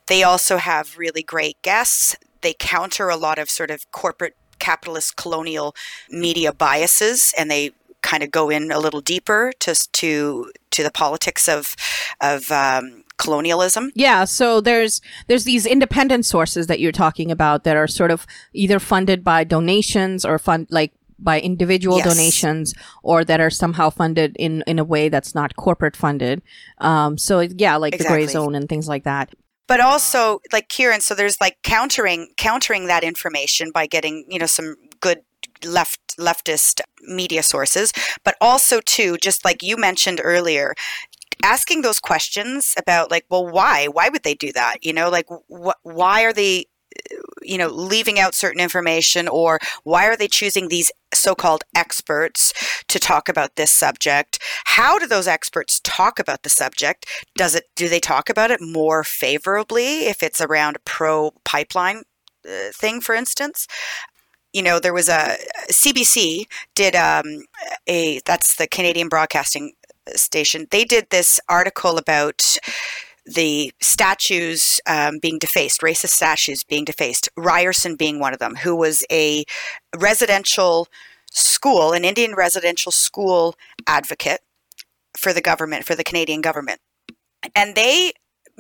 They 0.07 0.23
also 0.23 0.57
have 0.57 0.99
really 0.99 1.23
great 1.23 1.61
guests. 1.63 2.17
They 2.41 2.55
counter 2.59 3.09
a 3.09 3.17
lot 3.17 3.39
of 3.39 3.49
sort 3.49 3.71
of 3.71 3.91
corporate 3.93 4.37
capitalist 4.59 5.17
colonial 5.17 5.75
media 6.09 6.53
biases 6.53 7.35
and 7.37 7.51
they 7.51 7.73
kind 8.03 8.23
of 8.23 8.31
go 8.31 8.51
in 8.51 8.71
a 8.71 8.79
little 8.79 9.01
deeper 9.01 9.53
to 9.61 9.75
to 9.93 10.53
to 10.71 10.83
the 10.83 10.91
politics 10.91 11.49
of 11.49 11.75
of 12.21 12.51
um, 12.51 13.05
colonialism. 13.17 13.93
Yeah, 13.95 14.25
so 14.25 14.61
there's 14.61 15.01
there's 15.29 15.45
these 15.45 15.65
independent 15.67 16.27
sources 16.27 16.67
that 16.67 16.81
you're 16.81 16.93
talking 16.93 17.31
about 17.31 17.65
that 17.65 17.77
are 17.77 17.87
sort 17.87 18.11
of 18.11 18.27
either 18.53 18.79
funded 18.79 19.25
by 19.25 19.45
donations 19.45 20.25
or 20.25 20.39
fund 20.39 20.67
like 20.71 20.93
by 21.23 21.41
individual 21.41 21.99
Yes. 21.99 22.07
donations 22.07 22.75
or 23.03 23.25
that 23.25 23.41
are 23.41 23.51
somehow 23.51 23.91
funded 23.91 24.37
in 24.39 24.63
in 24.67 24.79
a 24.79 24.85
way 24.85 25.09
that's 25.09 25.35
not 25.35 25.57
corporate 25.57 25.97
funded. 25.97 26.43
Um, 26.79 27.17
so 27.19 27.41
yeah, 27.41 27.77
like 27.77 27.99
the 27.99 28.05
Grayzone 28.05 28.57
and 28.57 28.69
things 28.69 28.89
like 28.89 29.05
that. 29.05 29.31
but 29.69 29.81
also 29.81 30.41
like 30.53 30.69
Kieran, 30.69 31.01
so 31.01 31.15
there's 31.15 31.41
like 31.41 31.57
countering 31.63 32.29
countering 32.37 32.87
that 32.89 33.03
information 33.05 33.71
by 33.73 33.87
getting 33.87 34.25
you 34.29 34.39
know 34.39 34.47
some 34.59 34.77
good 35.01 35.21
left 35.65 36.01
leftist 36.19 36.81
media 37.03 37.43
sources, 37.43 37.93
but 38.25 38.35
also 38.41 38.81
too 38.85 39.17
just 39.23 39.45
like 39.45 39.63
you 39.63 39.77
mentioned 39.77 40.21
earlier. 40.23 40.75
Asking 41.45 41.83
those 41.83 41.99
questions 41.99 42.75
about 42.79 43.11
like, 43.11 43.25
well, 43.29 43.47
why? 43.49 43.87
Why 43.87 44.09
would 44.11 44.23
they 44.23 44.35
do 44.35 44.53
that? 44.53 44.77
You 44.87 44.93
know, 44.93 45.11
like, 45.11 45.27
wh- 45.51 45.81
why 45.83 46.23
are 46.23 46.33
they, 46.33 46.67
you 47.43 47.59
know, 47.59 47.69
leaving 47.69 48.19
out 48.19 48.35
certain 48.35 48.61
information, 48.61 49.29
or 49.29 49.59
why 49.85 50.07
are 50.07 50.17
they 50.17 50.29
choosing 50.29 50.69
these 50.69 50.91
so-called 51.13 51.65
experts 51.75 52.53
to 52.89 52.99
talk 52.99 53.29
about 53.29 53.57
this 53.57 53.71
subject? 53.71 54.39
How 54.65 54.99
do 54.99 55.07
those 55.07 55.29
experts 55.29 55.81
talk 55.83 56.19
about 56.19 56.43
the 56.43 56.51
subject? 56.51 57.07
Does 57.37 57.55
it 57.55 57.65
do 57.77 57.89
they 57.89 58.01
talk 58.01 58.29
about 58.29 58.51
it 58.51 58.61
more 58.61 59.05
favorably 59.05 60.07
if 60.07 60.23
it's 60.23 60.41
around 60.41 60.79
pro 60.85 61.33
pipeline 61.45 62.03
uh, 62.47 62.71
thing, 62.73 63.01
for 63.01 63.15
instance? 63.15 63.67
You 64.53 64.63
know, 64.63 64.79
there 64.79 64.93
was 64.93 65.09
a 65.09 65.37
CBC 65.71 66.45
did 66.75 66.95
um, 66.95 67.45
a 67.87 68.21
that's 68.27 68.57
the 68.57 68.67
Canadian 68.67 69.09
Broadcasting 69.09 69.73
Station. 70.15 70.67
They 70.71 70.85
did 70.85 71.09
this 71.11 71.41
article 71.49 71.97
about 71.97 72.59
the 73.25 73.73
statues 73.81 74.81
um, 74.87 75.19
being 75.21 75.39
defaced, 75.39 75.81
racist 75.81 76.11
statues 76.11 76.65
being 76.65 76.85
defaced. 76.85 77.29
Ryerson 77.37 77.97
being 77.97 78.19
one 78.19 78.33
of 78.33 78.39
them, 78.39 78.57
who 78.57 78.75
was 78.75 79.05
a 79.11 79.45
residential 79.97 80.89
school, 81.31 81.93
an 81.93 82.05
Indian 82.05 82.35
residential 82.35 82.93
school 82.93 83.55
advocate 83.87 84.41
for 85.17 85.33
the 85.33 85.41
government, 85.41 85.85
for 85.85 85.95
the 85.95 86.05
Canadian 86.05 86.41
government. 86.41 86.81
And 87.55 87.75
they 87.75 88.13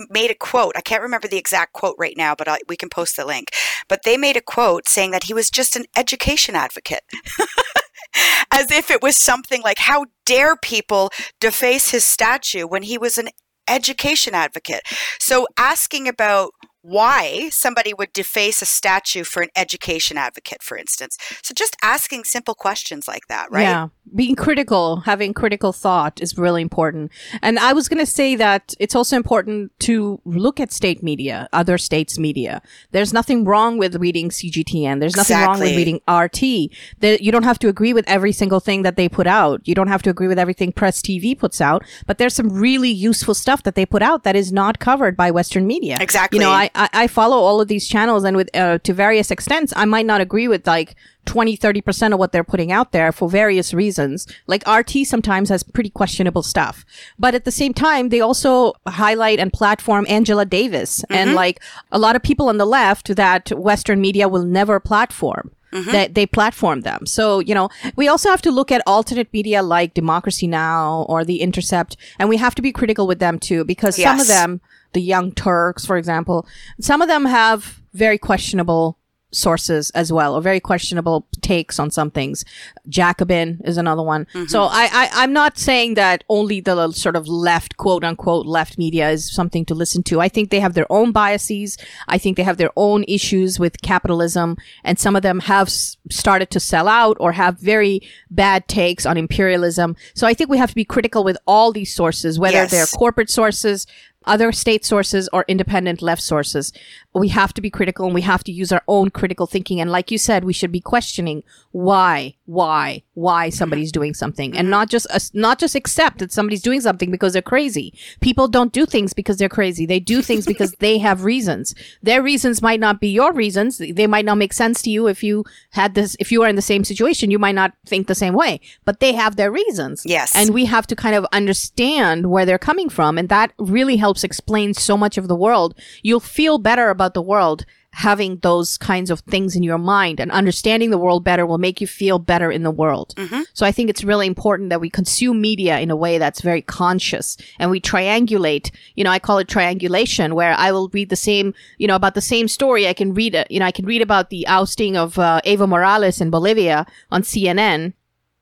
made 0.08 0.30
a 0.30 0.34
quote. 0.34 0.74
I 0.76 0.80
can't 0.80 1.02
remember 1.02 1.28
the 1.28 1.38
exact 1.38 1.72
quote 1.72 1.96
right 1.98 2.16
now, 2.16 2.34
but 2.34 2.48
I, 2.48 2.58
we 2.68 2.76
can 2.76 2.88
post 2.88 3.16
the 3.16 3.26
link. 3.26 3.50
But 3.88 4.04
they 4.04 4.16
made 4.16 4.36
a 4.36 4.40
quote 4.40 4.88
saying 4.88 5.10
that 5.10 5.24
he 5.24 5.34
was 5.34 5.50
just 5.50 5.76
an 5.76 5.84
education 5.96 6.54
advocate. 6.56 7.02
As 8.50 8.70
if 8.70 8.90
it 8.90 9.02
was 9.02 9.16
something 9.16 9.62
like, 9.62 9.78
how 9.78 10.06
dare 10.26 10.56
people 10.56 11.10
deface 11.40 11.90
his 11.90 12.04
statue 12.04 12.66
when 12.66 12.82
he 12.82 12.98
was 12.98 13.16
an 13.16 13.28
education 13.68 14.34
advocate? 14.34 14.82
So 15.20 15.46
asking 15.58 16.08
about 16.08 16.52
why 16.82 17.48
somebody 17.50 17.94
would 17.94 18.12
deface 18.12 18.60
a 18.60 18.66
statue 18.66 19.22
for 19.24 19.42
an 19.42 19.48
education 19.56 20.18
advocate, 20.18 20.62
for 20.62 20.76
instance. 20.76 21.16
So 21.42 21.54
just 21.54 21.76
asking 21.82 22.24
simple 22.24 22.54
questions 22.54 23.06
like 23.06 23.28
that, 23.28 23.50
right? 23.50 23.62
Yeah. 23.62 23.88
Being 24.14 24.34
critical, 24.34 24.96
having 25.00 25.32
critical 25.32 25.72
thought 25.72 26.20
is 26.20 26.36
really 26.36 26.60
important. 26.60 27.12
And 27.40 27.58
I 27.58 27.72
was 27.72 27.88
going 27.88 28.00
to 28.00 28.06
say 28.06 28.34
that 28.36 28.74
it's 28.80 28.96
also 28.96 29.16
important 29.16 29.72
to 29.80 30.20
look 30.24 30.58
at 30.58 30.72
state 30.72 31.02
media, 31.02 31.48
other 31.52 31.78
states' 31.78 32.18
media. 32.18 32.60
There's 32.90 33.12
nothing 33.12 33.44
wrong 33.44 33.78
with 33.78 33.94
reading 33.96 34.30
CGTN. 34.30 34.98
There's 34.98 35.16
nothing 35.16 35.38
wrong 35.38 35.60
with 35.60 35.76
reading 35.76 36.00
RT. 36.10 36.72
There, 36.98 37.16
you 37.20 37.30
don't 37.30 37.44
have 37.44 37.60
to 37.60 37.68
agree 37.68 37.92
with 37.92 38.04
every 38.08 38.32
single 38.32 38.60
thing 38.60 38.82
that 38.82 38.96
they 38.96 39.08
put 39.08 39.28
out. 39.28 39.60
You 39.64 39.74
don't 39.74 39.86
have 39.86 40.02
to 40.02 40.10
agree 40.10 40.28
with 40.28 40.38
everything 40.38 40.72
Press 40.72 41.00
TV 41.00 41.38
puts 41.38 41.60
out, 41.60 41.84
but 42.06 42.18
there's 42.18 42.34
some 42.34 42.48
really 42.48 42.90
useful 42.90 43.34
stuff 43.34 43.62
that 43.62 43.76
they 43.76 43.86
put 43.86 44.02
out 44.02 44.24
that 44.24 44.34
is 44.34 44.52
not 44.52 44.80
covered 44.80 45.16
by 45.16 45.30
Western 45.30 45.66
media. 45.66 45.96
Exactly. 46.00 46.38
You 46.38 46.44
know, 46.44 46.50
I, 46.50 46.70
I, 46.74 46.88
I 46.92 47.06
follow 47.06 47.36
all 47.36 47.60
of 47.60 47.68
these 47.68 47.88
channels 47.88 48.24
and 48.24 48.36
with, 48.36 48.54
uh, 48.56 48.78
to 48.78 48.92
various 48.94 49.30
extents, 49.30 49.72
I 49.76 49.84
might 49.84 50.06
not 50.06 50.20
agree 50.20 50.48
with 50.48 50.66
like 50.66 50.96
20, 51.26 51.56
30% 51.56 52.12
of 52.12 52.18
what 52.18 52.32
they're 52.32 52.44
putting 52.44 52.72
out 52.72 52.92
there 52.92 53.12
for 53.12 53.28
various 53.28 53.72
reasons. 53.72 54.26
Like 54.46 54.66
RT 54.66 55.06
sometimes 55.06 55.48
has 55.50 55.62
pretty 55.62 55.90
questionable 55.90 56.42
stuff. 56.42 56.84
But 57.18 57.34
at 57.34 57.44
the 57.44 57.50
same 57.50 57.74
time, 57.74 58.08
they 58.08 58.20
also 58.20 58.74
highlight 58.86 59.38
and 59.38 59.52
platform 59.52 60.06
Angela 60.08 60.44
Davis 60.44 61.04
and 61.10 61.34
like 61.34 61.60
a 61.92 61.98
lot 61.98 62.16
of 62.16 62.22
people 62.22 62.48
on 62.48 62.58
the 62.58 62.66
left 62.66 63.14
that 63.16 63.50
Western 63.52 64.00
media 64.00 64.28
will 64.28 64.44
never 64.44 64.80
platform. 64.80 65.52
That 65.90 66.14
they 66.14 66.26
platform 66.26 66.82
them. 66.82 67.06
So, 67.06 67.38
you 67.38 67.54
know, 67.54 67.70
we 67.96 68.06
also 68.06 68.28
have 68.28 68.42
to 68.42 68.50
look 68.50 68.70
at 68.70 68.82
alternate 68.86 69.32
media 69.32 69.62
like 69.62 69.94
Democracy 69.94 70.46
Now! 70.46 71.06
or 71.08 71.24
The 71.24 71.40
Intercept, 71.40 71.96
and 72.18 72.28
we 72.28 72.36
have 72.36 72.54
to 72.56 72.60
be 72.60 72.72
critical 72.72 73.06
with 73.06 73.20
them 73.20 73.38
too, 73.38 73.64
because 73.64 73.96
some 73.96 74.20
of 74.20 74.26
them, 74.28 74.60
the 74.92 75.02
Young 75.02 75.32
Turks, 75.32 75.84
for 75.84 75.96
example, 75.96 76.46
some 76.80 77.02
of 77.02 77.08
them 77.08 77.24
have 77.24 77.80
very 77.92 78.18
questionable 78.18 78.98
sources 79.32 79.90
as 79.92 80.12
well, 80.12 80.34
or 80.34 80.40
very 80.40 80.60
questionable 80.60 81.26
takes 81.40 81.78
on 81.78 81.90
some 81.90 82.10
things. 82.10 82.44
Jacobin 82.88 83.60
is 83.64 83.76
another 83.76 84.02
one. 84.02 84.26
Mm-hmm. 84.26 84.46
So 84.46 84.64
I, 84.64 84.88
I, 84.92 85.08
I'm 85.14 85.32
not 85.32 85.58
saying 85.58 85.94
that 85.94 86.22
only 86.28 86.60
the 86.60 86.92
sort 86.92 87.16
of 87.16 87.26
left, 87.26 87.76
quote 87.76 88.04
unquote, 88.04 88.46
left 88.46 88.78
media 88.78 89.10
is 89.10 89.32
something 89.32 89.64
to 89.66 89.74
listen 89.74 90.02
to. 90.04 90.20
I 90.20 90.28
think 90.28 90.50
they 90.50 90.60
have 90.60 90.74
their 90.74 90.90
own 90.90 91.12
biases. 91.12 91.78
I 92.08 92.18
think 92.18 92.36
they 92.36 92.42
have 92.42 92.58
their 92.58 92.70
own 92.76 93.04
issues 93.08 93.58
with 93.58 93.80
capitalism, 93.82 94.56
and 94.84 94.98
some 94.98 95.16
of 95.16 95.22
them 95.22 95.40
have 95.40 95.68
s- 95.68 95.96
started 96.10 96.50
to 96.50 96.60
sell 96.60 96.86
out 96.86 97.16
or 97.18 97.32
have 97.32 97.58
very 97.58 98.02
bad 98.30 98.68
takes 98.68 99.06
on 99.06 99.16
imperialism. 99.16 99.96
So 100.14 100.26
I 100.26 100.34
think 100.34 100.50
we 100.50 100.58
have 100.58 100.70
to 100.70 100.74
be 100.74 100.84
critical 100.84 101.24
with 101.24 101.38
all 101.46 101.72
these 101.72 101.94
sources, 101.94 102.38
whether 102.38 102.54
yes. 102.54 102.70
they're 102.70 102.86
corporate 102.86 103.30
sources, 103.30 103.86
other 104.24 104.52
state 104.52 104.84
sources 104.84 105.28
or 105.32 105.44
independent 105.48 106.02
left 106.02 106.22
sources. 106.22 106.72
We 107.14 107.28
have 107.28 107.52
to 107.54 107.60
be 107.60 107.68
critical 107.68 108.06
and 108.06 108.14
we 108.14 108.22
have 108.22 108.44
to 108.44 108.52
use 108.52 108.72
our 108.72 108.82
own 108.86 109.10
critical 109.10 109.46
thinking. 109.46 109.80
And 109.80 109.90
like 109.90 110.10
you 110.10 110.18
said, 110.18 110.44
we 110.44 110.52
should 110.52 110.72
be 110.72 110.80
questioning 110.80 111.42
why, 111.72 112.36
why, 112.46 113.02
why 113.14 113.50
somebody's 113.50 113.92
doing 113.92 114.14
something 114.14 114.56
and 114.56 114.70
not 114.70 114.88
just, 114.88 115.06
uh, 115.10 115.18
not 115.34 115.58
just 115.58 115.74
accept 115.74 116.18
that 116.18 116.32
somebody's 116.32 116.62
doing 116.62 116.80
something 116.80 117.10
because 117.10 117.32
they're 117.32 117.42
crazy. 117.42 117.92
People 118.20 118.48
don't 118.48 118.72
do 118.72 118.86
things 118.86 119.12
because 119.12 119.36
they're 119.36 119.48
crazy. 119.48 119.84
They 119.86 120.00
do 120.00 120.22
things 120.22 120.46
because 120.46 120.72
they 120.78 120.98
have 120.98 121.24
reasons. 121.24 121.74
Their 122.02 122.22
reasons 122.22 122.62
might 122.62 122.80
not 122.80 123.00
be 123.00 123.08
your 123.08 123.32
reasons. 123.32 123.78
They 123.78 124.06
might 124.06 124.24
not 124.24 124.38
make 124.38 124.52
sense 124.52 124.80
to 124.82 124.90
you 124.90 125.08
if 125.08 125.22
you 125.22 125.44
had 125.70 125.94
this, 125.94 126.16
if 126.20 126.30
you 126.30 126.42
are 126.42 126.48
in 126.48 126.56
the 126.56 126.62
same 126.62 126.84
situation, 126.84 127.30
you 127.30 127.38
might 127.38 127.54
not 127.54 127.72
think 127.86 128.06
the 128.06 128.14
same 128.14 128.34
way, 128.34 128.60
but 128.84 129.00
they 129.00 129.12
have 129.12 129.36
their 129.36 129.50
reasons. 129.50 130.02
Yes. 130.06 130.32
And 130.34 130.50
we 130.54 130.64
have 130.66 130.86
to 130.86 130.96
kind 130.96 131.16
of 131.16 131.26
understand 131.32 132.30
where 132.30 132.46
they're 132.46 132.58
coming 132.58 132.88
from. 132.88 133.18
And 133.18 133.28
that 133.28 133.52
really 133.58 133.96
helps 133.96 134.12
helps 134.12 134.24
explain 134.24 134.74
so 134.74 134.94
much 134.94 135.16
of 135.16 135.26
the 135.26 135.34
world. 135.34 135.74
You'll 136.02 136.20
feel 136.20 136.58
better 136.58 136.90
about 136.90 137.01
the 137.08 137.22
world 137.22 137.64
having 137.94 138.38
those 138.38 138.78
kinds 138.78 139.10
of 139.10 139.20
things 139.20 139.54
in 139.54 139.62
your 139.62 139.78
mind 139.78 140.18
and 140.18 140.30
understanding 140.32 140.90
the 140.90 140.98
world 140.98 141.22
better 141.22 141.44
will 141.44 141.58
make 141.58 141.80
you 141.80 141.86
feel 141.86 142.18
better 142.18 142.50
in 142.50 142.62
the 142.62 142.70
world. 142.70 143.14
Mm-hmm. 143.16 143.42
So 143.52 143.66
I 143.66 143.72
think 143.72 143.90
it's 143.90 144.02
really 144.02 144.26
important 144.26 144.70
that 144.70 144.80
we 144.80 144.88
consume 144.88 145.40
media 145.40 145.78
in 145.78 145.90
a 145.90 145.96
way 145.96 146.16
that's 146.16 146.40
very 146.40 146.62
conscious 146.62 147.36
and 147.58 147.70
we 147.70 147.80
triangulate. 147.80 148.70
You 148.94 149.04
know, 149.04 149.10
I 149.10 149.18
call 149.18 149.38
it 149.38 149.48
triangulation 149.48 150.34
where 150.34 150.54
I 150.56 150.72
will 150.72 150.88
read 150.88 151.10
the 151.10 151.16
same, 151.16 151.52
you 151.76 151.86
know, 151.86 151.96
about 151.96 152.14
the 152.14 152.22
same 152.22 152.48
story. 152.48 152.88
I 152.88 152.94
can 152.94 153.12
read 153.12 153.34
it, 153.34 153.50
you 153.50 153.60
know, 153.60 153.66
I 153.66 153.72
can 153.72 153.84
read 153.84 154.00
about 154.00 154.30
the 154.30 154.46
ousting 154.46 154.96
of 154.96 155.18
uh, 155.18 155.40
Evo 155.44 155.68
Morales 155.68 156.20
in 156.20 156.30
Bolivia 156.30 156.86
on 157.10 157.22
CNN 157.22 157.92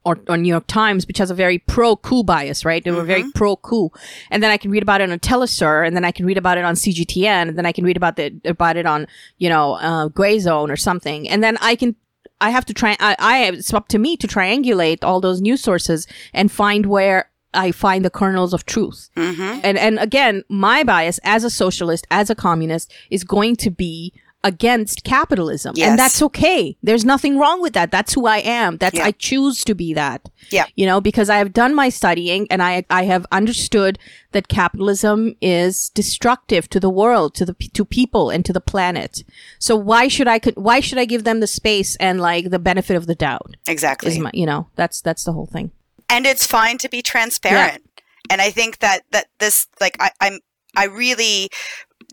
or, 0.05 0.19
or 0.29 0.37
New 0.37 0.49
York 0.49 0.67
Times, 0.67 1.07
which 1.07 1.19
has 1.19 1.31
a 1.31 1.35
very 1.35 1.59
pro 1.59 1.97
coup 1.97 2.25
bias, 2.25 2.65
right? 2.65 2.83
They 2.83 2.91
were 2.91 2.99
mm-hmm. 2.99 3.07
very 3.07 3.25
pro 3.35 3.57
coup. 3.57 3.91
And 4.31 4.43
then 4.43 4.51
I 4.51 4.57
can 4.57 4.71
read 4.71 4.83
about 4.83 5.01
it 5.01 5.11
on 5.11 5.19
Telesur, 5.19 5.87
and 5.87 5.95
then 5.95 6.05
I 6.05 6.13
can 6.13 6.25
read 6.25 6.39
about 6.39 6.59
it 6.59 6.65
on 6.65 6.75
CGTN, 6.75 7.49
and 7.49 7.59
then 7.59 7.67
I 7.67 7.73
can 7.73 7.85
read 7.85 7.97
about 7.97 8.17
the 8.17 8.41
about 8.45 8.77
it 8.77 8.87
on 8.87 9.07
you 9.39 9.49
know 9.49 9.75
uh, 9.75 10.09
Grayzone 10.09 10.71
or 10.71 10.77
something, 10.77 11.29
and 11.29 11.43
then 11.43 11.57
I 11.61 11.77
can. 11.77 11.97
I 12.43 12.51
have 12.51 12.65
to 12.67 12.75
try. 12.75 12.97
I, 13.01 13.17
I 13.19 13.45
it's 13.45 13.75
up 13.75 13.89
to 13.89 13.99
me 13.99 14.17
to 14.17 14.27
triangulate 14.27 15.05
all 15.05 15.21
those 15.21 15.43
news 15.43 15.61
sources 15.61 16.07
and 16.33 16.51
find 16.51 16.87
where 16.87 17.31
I 17.53 17.71
find 17.71 18.03
the 18.03 18.11
kernels 18.11 18.55
of 18.55 18.65
truth. 18.65 19.11
Mm-hmm. 19.17 19.61
And 19.63 19.79
and 19.79 19.99
again, 19.99 20.45
my 20.49 20.83
bias 20.83 21.21
as 21.23 21.45
a 21.45 21.51
socialist, 21.51 22.07
as 22.11 22.31
a 22.31 22.35
communist, 22.35 22.93
is 23.11 23.25
going 23.25 23.57
to 23.57 23.71
be 23.71 24.15
against 24.43 25.05
capitalism. 25.05 25.75
Yes. 25.77 25.91
And 25.91 25.99
that's 25.99 26.23
okay. 26.23 26.77
There's 26.83 27.05
nothing 27.05 27.39
wrong 27.39 27.61
with 27.61 27.75
that. 27.75 27.91
That's 27.91 28.15
who 28.15 28.27
I 28.27 28.39
am. 28.39 28.79
That's, 28.79 28.97
yeah. 28.97 29.05
I 29.05 29.13
choose 29.13 29.65
to 29.65 29.75
be 29.75 29.93
that. 29.95 30.31
Yeah. 30.51 30.65
You 30.77 30.87
know, 30.87 31.01
because 31.01 31.29
I 31.29 31.37
have 31.37 31.53
done 31.53 31.75
my 31.75 31.91
studying 31.91 32.47
and 32.51 32.63
I, 32.63 32.85
I 32.89 33.05
have 33.05 33.27
understood 33.31 33.99
that 34.33 34.49
capitalism 34.49 35.35
is 35.43 35.91
destructive 35.91 36.71
to 36.71 36.81
the 36.81 36.89
world, 36.89 37.35
to 37.35 37.45
the, 37.45 37.53
to 37.53 37.85
people 37.85 38.31
and 38.31 38.45
to 38.47 38.53
the 38.53 38.63
planet. 38.63 39.25
So 39.59 39.77
why 39.77 40.09
should 40.09 40.27
I, 40.27 40.39
could 40.39 40.57
why 40.57 40.81
should 40.81 40.99
I 40.99 41.05
give 41.05 41.25
them 41.25 41.41
the 41.41 41.47
space 41.47 41.97
and 41.97 42.19
like 42.19 42.49
the 42.49 42.59
benefit 42.59 42.97
of 42.97 43.07
the 43.07 43.15
doubt? 43.15 43.57
Exactly. 43.67 44.19
My, 44.19 44.31
you 44.33 44.47
know, 44.47 44.69
that's, 44.75 45.03
that's 45.03 45.25
the 45.25 45.33
whole 45.33 45.47
thing. 45.47 45.71
And 46.09 46.25
it's 46.25 46.47
fine 46.47 46.79
to 46.79 46.89
be 46.89 47.03
transparent. 47.03 47.83
Yeah. 47.85 48.03
And 48.31 48.41
I 48.41 48.51
think 48.51 48.79
that, 48.79 49.01
that 49.11 49.27
this, 49.39 49.67
like, 49.81 49.97
I, 50.01 50.13
I'm, 50.21 50.39
I 50.77 50.87
really 50.87 51.51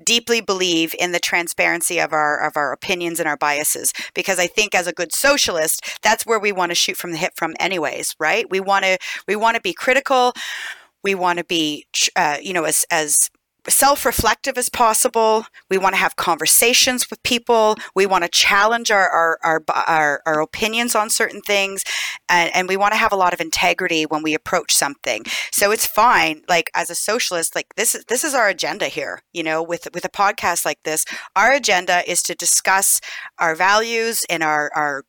deeply 0.04 0.42
believe 0.42 0.96
in 1.00 1.12
the 1.12 1.20
transparency 1.20 2.00
of 2.00 2.14
our 2.14 2.46
of 2.46 2.58
our 2.58 2.72
opinions 2.72 3.20
and 3.20 3.28
our 3.28 3.38
biases 3.38 3.94
because 4.14 4.40
I 4.40 4.48
think 4.48 4.74
as 4.76 4.88
a 4.88 4.94
good 4.94 5.14
socialist, 5.14 5.98
that's 6.02 6.26
where 6.26 6.40
we 6.40 6.52
want 6.52 6.72
to 6.72 6.76
shoot 6.76 6.98
from 6.98 7.12
the 7.12 7.18
hip 7.18 7.34
from 7.36 7.56
anyways, 7.60 8.16
right? 8.20 8.50
We 8.50 8.60
want 8.60 8.86
to 8.86 8.98
we 9.28 9.36
want 9.36 9.56
to 9.56 9.62
be 9.62 9.74
critical. 9.74 10.34
We 11.04 11.16
want 11.16 11.40
to 11.40 11.46
be, 11.46 11.86
uh, 12.16 12.38
you 12.42 12.54
know, 12.54 12.64
as 12.64 12.86
as 12.92 13.30
self 13.70 14.06
reflective 14.06 14.58
as 14.58 14.70
possible. 14.70 15.46
We 15.70 15.78
want 15.78 15.94
to 15.94 16.00
have 16.00 16.16
conversations 16.16 17.10
with 17.10 17.22
people. 17.24 17.76
We 17.96 18.06
want 18.06 18.24
to 18.24 18.30
challenge 18.30 18.92
our, 18.92 19.10
our, 19.10 19.40
our, 19.44 19.64
our, 19.88 20.22
our 20.26 20.42
opinions 20.42 20.96
on 20.96 21.10
certain 21.10 21.42
things. 21.42 21.84
And, 22.30 22.54
and, 22.56 22.68
we 22.68 22.78
want 22.78 22.92
to 22.92 22.98
have 22.98 23.14
a 23.14 23.18
lot 23.18 23.34
of 23.34 23.40
integrity 23.40 24.06
when 24.06 24.22
we 24.22 24.34
approach 24.34 24.74
something. 24.74 25.24
So 25.52 25.72
it's 25.72 25.86
fine. 25.86 26.44
Like 26.50 26.70
as 26.74 26.90
a 26.90 26.96
socialist, 26.96 27.56
like 27.56 27.68
this 27.76 27.96
is, 27.96 28.04
this 28.06 28.24
is 28.24 28.34
our 28.34 28.50
agenda 28.50 28.88
here, 28.88 29.22
you 29.34 29.44
know, 29.44 29.64
with, 29.64 29.88
with 29.94 30.04
a 30.04 30.10
podcast 30.10 30.66
like 30.66 30.84
this, 30.84 31.06
our 31.36 31.54
agenda 31.54 32.04
is 32.10 32.22
to 32.24 32.36
discuss 32.36 33.00
our 33.40 33.56
values 33.56 34.26
and 34.30 34.44
our, 34.44 34.70
our 34.76 35.04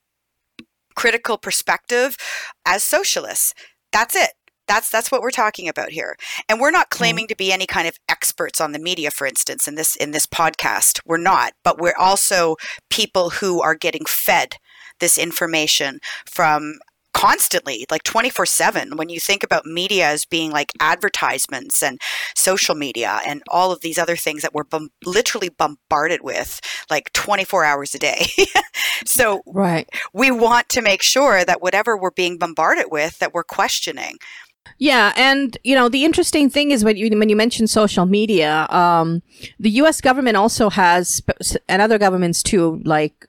critical 0.95 1.39
perspective 1.39 2.17
as 2.65 2.85
socialists. 2.85 3.55
That's 3.93 4.15
it. 4.15 4.31
That's 4.69 4.91
that's 4.91 5.11
what 5.11 5.23
we're 5.23 5.31
talking 5.31 5.69
about 5.69 5.91
here. 5.91 6.16
And 6.49 6.61
we're 6.61 6.71
not 6.71 6.91
mm-hmm. 6.91 6.99
claiming 6.99 7.27
to 7.29 7.37
be 7.37 7.53
any 7.53 7.66
kind 7.66 7.89
of 7.89 7.97
experts 8.09 8.61
on 8.61 8.73
the 8.73 8.79
media 8.79 9.11
for 9.11 9.27
instance 9.27 9.66
in 9.66 9.75
this 9.75 9.97
in 9.97 10.12
this 10.12 10.27
podcast. 10.27 11.01
We're 11.05 11.16
not, 11.16 11.53
but 11.64 11.79
we're 11.79 11.97
also 11.99 12.57
people 12.91 13.31
who 13.31 13.61
are 13.61 13.75
getting 13.75 14.05
fed 14.07 14.57
this 15.01 15.19
information 15.19 16.01
from 16.27 16.79
constantly 17.14 17.85
like 17.91 18.05
24/7 18.05 18.97
when 18.97 19.09
you 19.09 19.19
think 19.19 19.43
about 19.43 19.66
media 19.66 20.07
as 20.07 20.25
being 20.25 20.53
like 20.53 20.73
advertisements 20.81 21.83
and 21.83 22.01
social 22.37 22.77
media 22.77 23.21
and 23.27 23.43
all 23.49 23.73
of 23.73 23.81
these 23.81 23.99
other 23.99 24.14
things 24.14 24.43
that 24.43 24.55
we're 24.55 24.62
bom- 24.62 24.91
literally 25.05 25.49
bombarded 25.49 26.23
with 26.23 26.61
like 26.91 27.12
24 27.14 27.64
hours 27.64 27.93
a 27.95 27.99
day. 27.99 28.27
so 29.05 29.43
right. 29.47 29.89
we 30.12 30.31
want 30.31 30.69
to 30.69 30.81
make 30.81 31.03
sure 31.03 31.45
that 31.45 31.61
whatever 31.61 31.97
we're 31.97 32.12
being 32.12 32.39
bombarded 32.39 32.87
with 32.91 33.19
that 33.19 33.35
we're 33.35 33.43
questioning. 33.43 34.19
Yeah, 34.79 35.12
and 35.16 35.57
you 35.64 35.75
know 35.75 35.89
the 35.89 36.05
interesting 36.05 36.51
thing 36.51 36.71
is 36.71 36.85
when 36.85 36.97
you 36.97 37.16
when 37.19 37.29
you 37.29 37.37
mention 37.37 37.66
social 37.66 38.07
media, 38.07 38.66
um, 38.71 39.23
the 39.59 39.71
U.S. 39.71 40.01
government 40.01 40.37
also 40.37 40.71
has, 40.71 41.23
and 41.69 41.83
other 41.83 41.99
governments 41.99 42.43
too, 42.43 42.81
like 42.85 43.27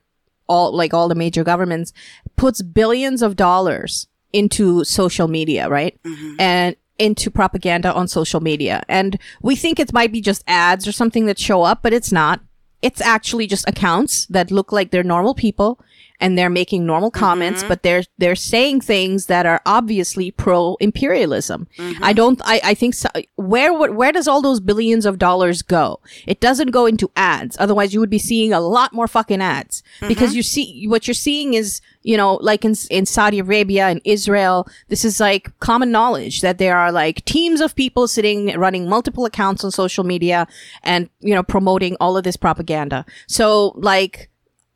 all 0.47 0.75
like 0.75 0.93
all 0.93 1.07
the 1.07 1.15
major 1.15 1.43
governments, 1.43 1.93
puts 2.35 2.61
billions 2.61 3.21
of 3.21 3.35
dollars 3.35 4.07
into 4.33 4.83
social 4.83 5.27
media, 5.27 5.69
right? 5.69 5.99
Mm-hmm. 6.03 6.35
And 6.39 6.75
into 6.97 7.31
propaganda 7.31 7.93
on 7.93 8.07
social 8.07 8.41
media, 8.41 8.83
and 8.89 9.17
we 9.41 9.55
think 9.55 9.79
it 9.79 9.93
might 9.93 10.11
be 10.11 10.21
just 10.21 10.43
ads 10.47 10.87
or 10.87 10.91
something 10.91 11.25
that 11.27 11.39
show 11.39 11.63
up, 11.63 11.81
but 11.81 11.93
it's 11.93 12.11
not. 12.11 12.41
It's 12.81 13.01
actually 13.01 13.47
just 13.47 13.67
accounts 13.67 14.25
that 14.27 14.51
look 14.51 14.71
like 14.71 14.91
they're 14.91 15.03
normal 15.03 15.35
people 15.35 15.81
and 16.19 16.37
they're 16.37 16.49
making 16.49 16.85
normal 16.85 17.11
comments, 17.11 17.61
mm-hmm. 17.61 17.69
but 17.69 17.83
they're 17.83 18.03
they're 18.17 18.35
saying 18.35 18.81
things 18.81 19.27
that 19.27 19.45
are 19.45 19.61
obviously 19.65 20.31
pro 20.31 20.75
imperialism. 20.79 21.67
Mm-hmm. 21.77 22.03
I 22.03 22.13
don't. 22.13 22.41
I, 22.43 22.61
I 22.63 22.73
think 22.73 22.93
so, 22.93 23.09
where 23.35 23.73
where 23.73 24.11
does 24.11 24.27
all 24.27 24.41
those 24.41 24.59
billions 24.59 25.05
of 25.05 25.17
dollars 25.17 25.61
go? 25.61 25.99
It 26.27 26.39
doesn't 26.39 26.71
go 26.71 26.85
into 26.85 27.09
ads. 27.15 27.55
Otherwise, 27.59 27.93
you 27.93 27.99
would 27.99 28.09
be 28.09 28.19
seeing 28.19 28.51
a 28.53 28.59
lot 28.59 28.93
more 28.93 29.07
fucking 29.07 29.41
ads 29.41 29.81
mm-hmm. 29.97 30.07
because 30.07 30.35
you 30.35 30.43
see 30.43 30.85
what 30.87 31.07
you're 31.07 31.13
seeing 31.13 31.53
is 31.53 31.81
you 32.03 32.17
know 32.17 32.35
like 32.35 32.65
in 32.65 32.75
in 32.89 33.05
Saudi 33.05 33.39
Arabia 33.39 33.87
and 33.87 34.01
Israel. 34.03 34.67
This 34.89 35.05
is 35.05 35.19
like 35.19 35.57
common 35.59 35.91
knowledge 35.91 36.41
that 36.41 36.57
there 36.57 36.77
are 36.77 36.91
like 36.91 37.23
teams 37.25 37.61
of 37.61 37.75
people 37.75 38.07
sitting 38.07 38.57
running 38.57 38.89
multiple 38.89 39.25
accounts 39.25 39.63
on 39.63 39.71
social 39.71 40.03
media 40.03 40.47
and 40.83 41.09
you 41.19 41.33
know 41.33 41.43
promoting 41.43 41.95
all 41.99 42.17
of 42.17 42.23
this 42.23 42.37
propaganda. 42.37 43.05
So 43.27 43.73
like 43.75 44.29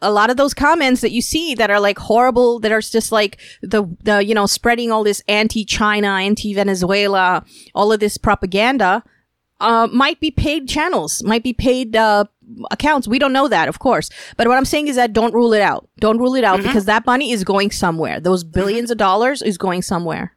a 0.03 0.11
lot 0.11 0.29
of 0.29 0.37
those 0.37 0.53
comments 0.53 1.01
that 1.01 1.11
you 1.11 1.21
see 1.21 1.55
that 1.55 1.71
are 1.71 1.79
like 1.79 1.97
horrible, 1.97 2.59
that 2.59 2.71
are 2.71 2.81
just 2.81 3.11
like 3.11 3.39
the, 3.61 3.85
the, 4.03 4.23
you 4.23 4.35
know, 4.35 4.45
spreading 4.45 4.91
all 4.91 5.03
this 5.03 5.23
anti-China, 5.27 6.07
anti-Venezuela, 6.07 7.43
all 7.73 7.91
of 7.91 7.99
this 7.99 8.17
propaganda, 8.17 9.03
uh, 9.59 9.87
might 9.91 10.19
be 10.19 10.29
paid 10.29 10.67
channels, 10.67 11.23
might 11.23 11.43
be 11.43 11.53
paid, 11.53 11.95
uh, 11.95 12.25
accounts. 12.69 13.07
We 13.07 13.19
don't 13.19 13.33
know 13.33 13.47
that, 13.47 13.69
of 13.69 13.79
course. 13.79 14.09
But 14.35 14.47
what 14.47 14.57
I'm 14.57 14.65
saying 14.65 14.89
is 14.89 14.97
that 14.97 15.13
don't 15.13 15.33
rule 15.33 15.53
it 15.53 15.61
out. 15.61 15.89
Don't 15.99 16.17
rule 16.17 16.35
it 16.35 16.43
out 16.43 16.59
mm-hmm. 16.59 16.67
because 16.67 16.85
that 16.85 17.05
money 17.05 17.31
is 17.31 17.43
going 17.43 17.71
somewhere. 17.71 18.19
Those 18.19 18.43
1000000000s 18.43 18.51
mm-hmm. 18.51 18.91
of 18.91 18.97
dollars 18.97 19.41
is 19.41 19.57
going 19.57 19.81
somewhere. 19.81 20.35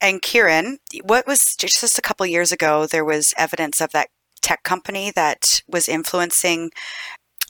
And 0.00 0.20
Kieran, 0.22 0.78
what 1.04 1.26
was 1.26 1.54
just 1.56 1.98
a 1.98 2.02
couple 2.02 2.26
years 2.26 2.50
ago, 2.52 2.86
there 2.86 3.04
was 3.04 3.34
evidence 3.38 3.80
of 3.80 3.92
that 3.92 4.08
tech 4.40 4.64
company 4.64 5.12
that 5.14 5.62
was 5.68 5.88
influencing 5.88 6.70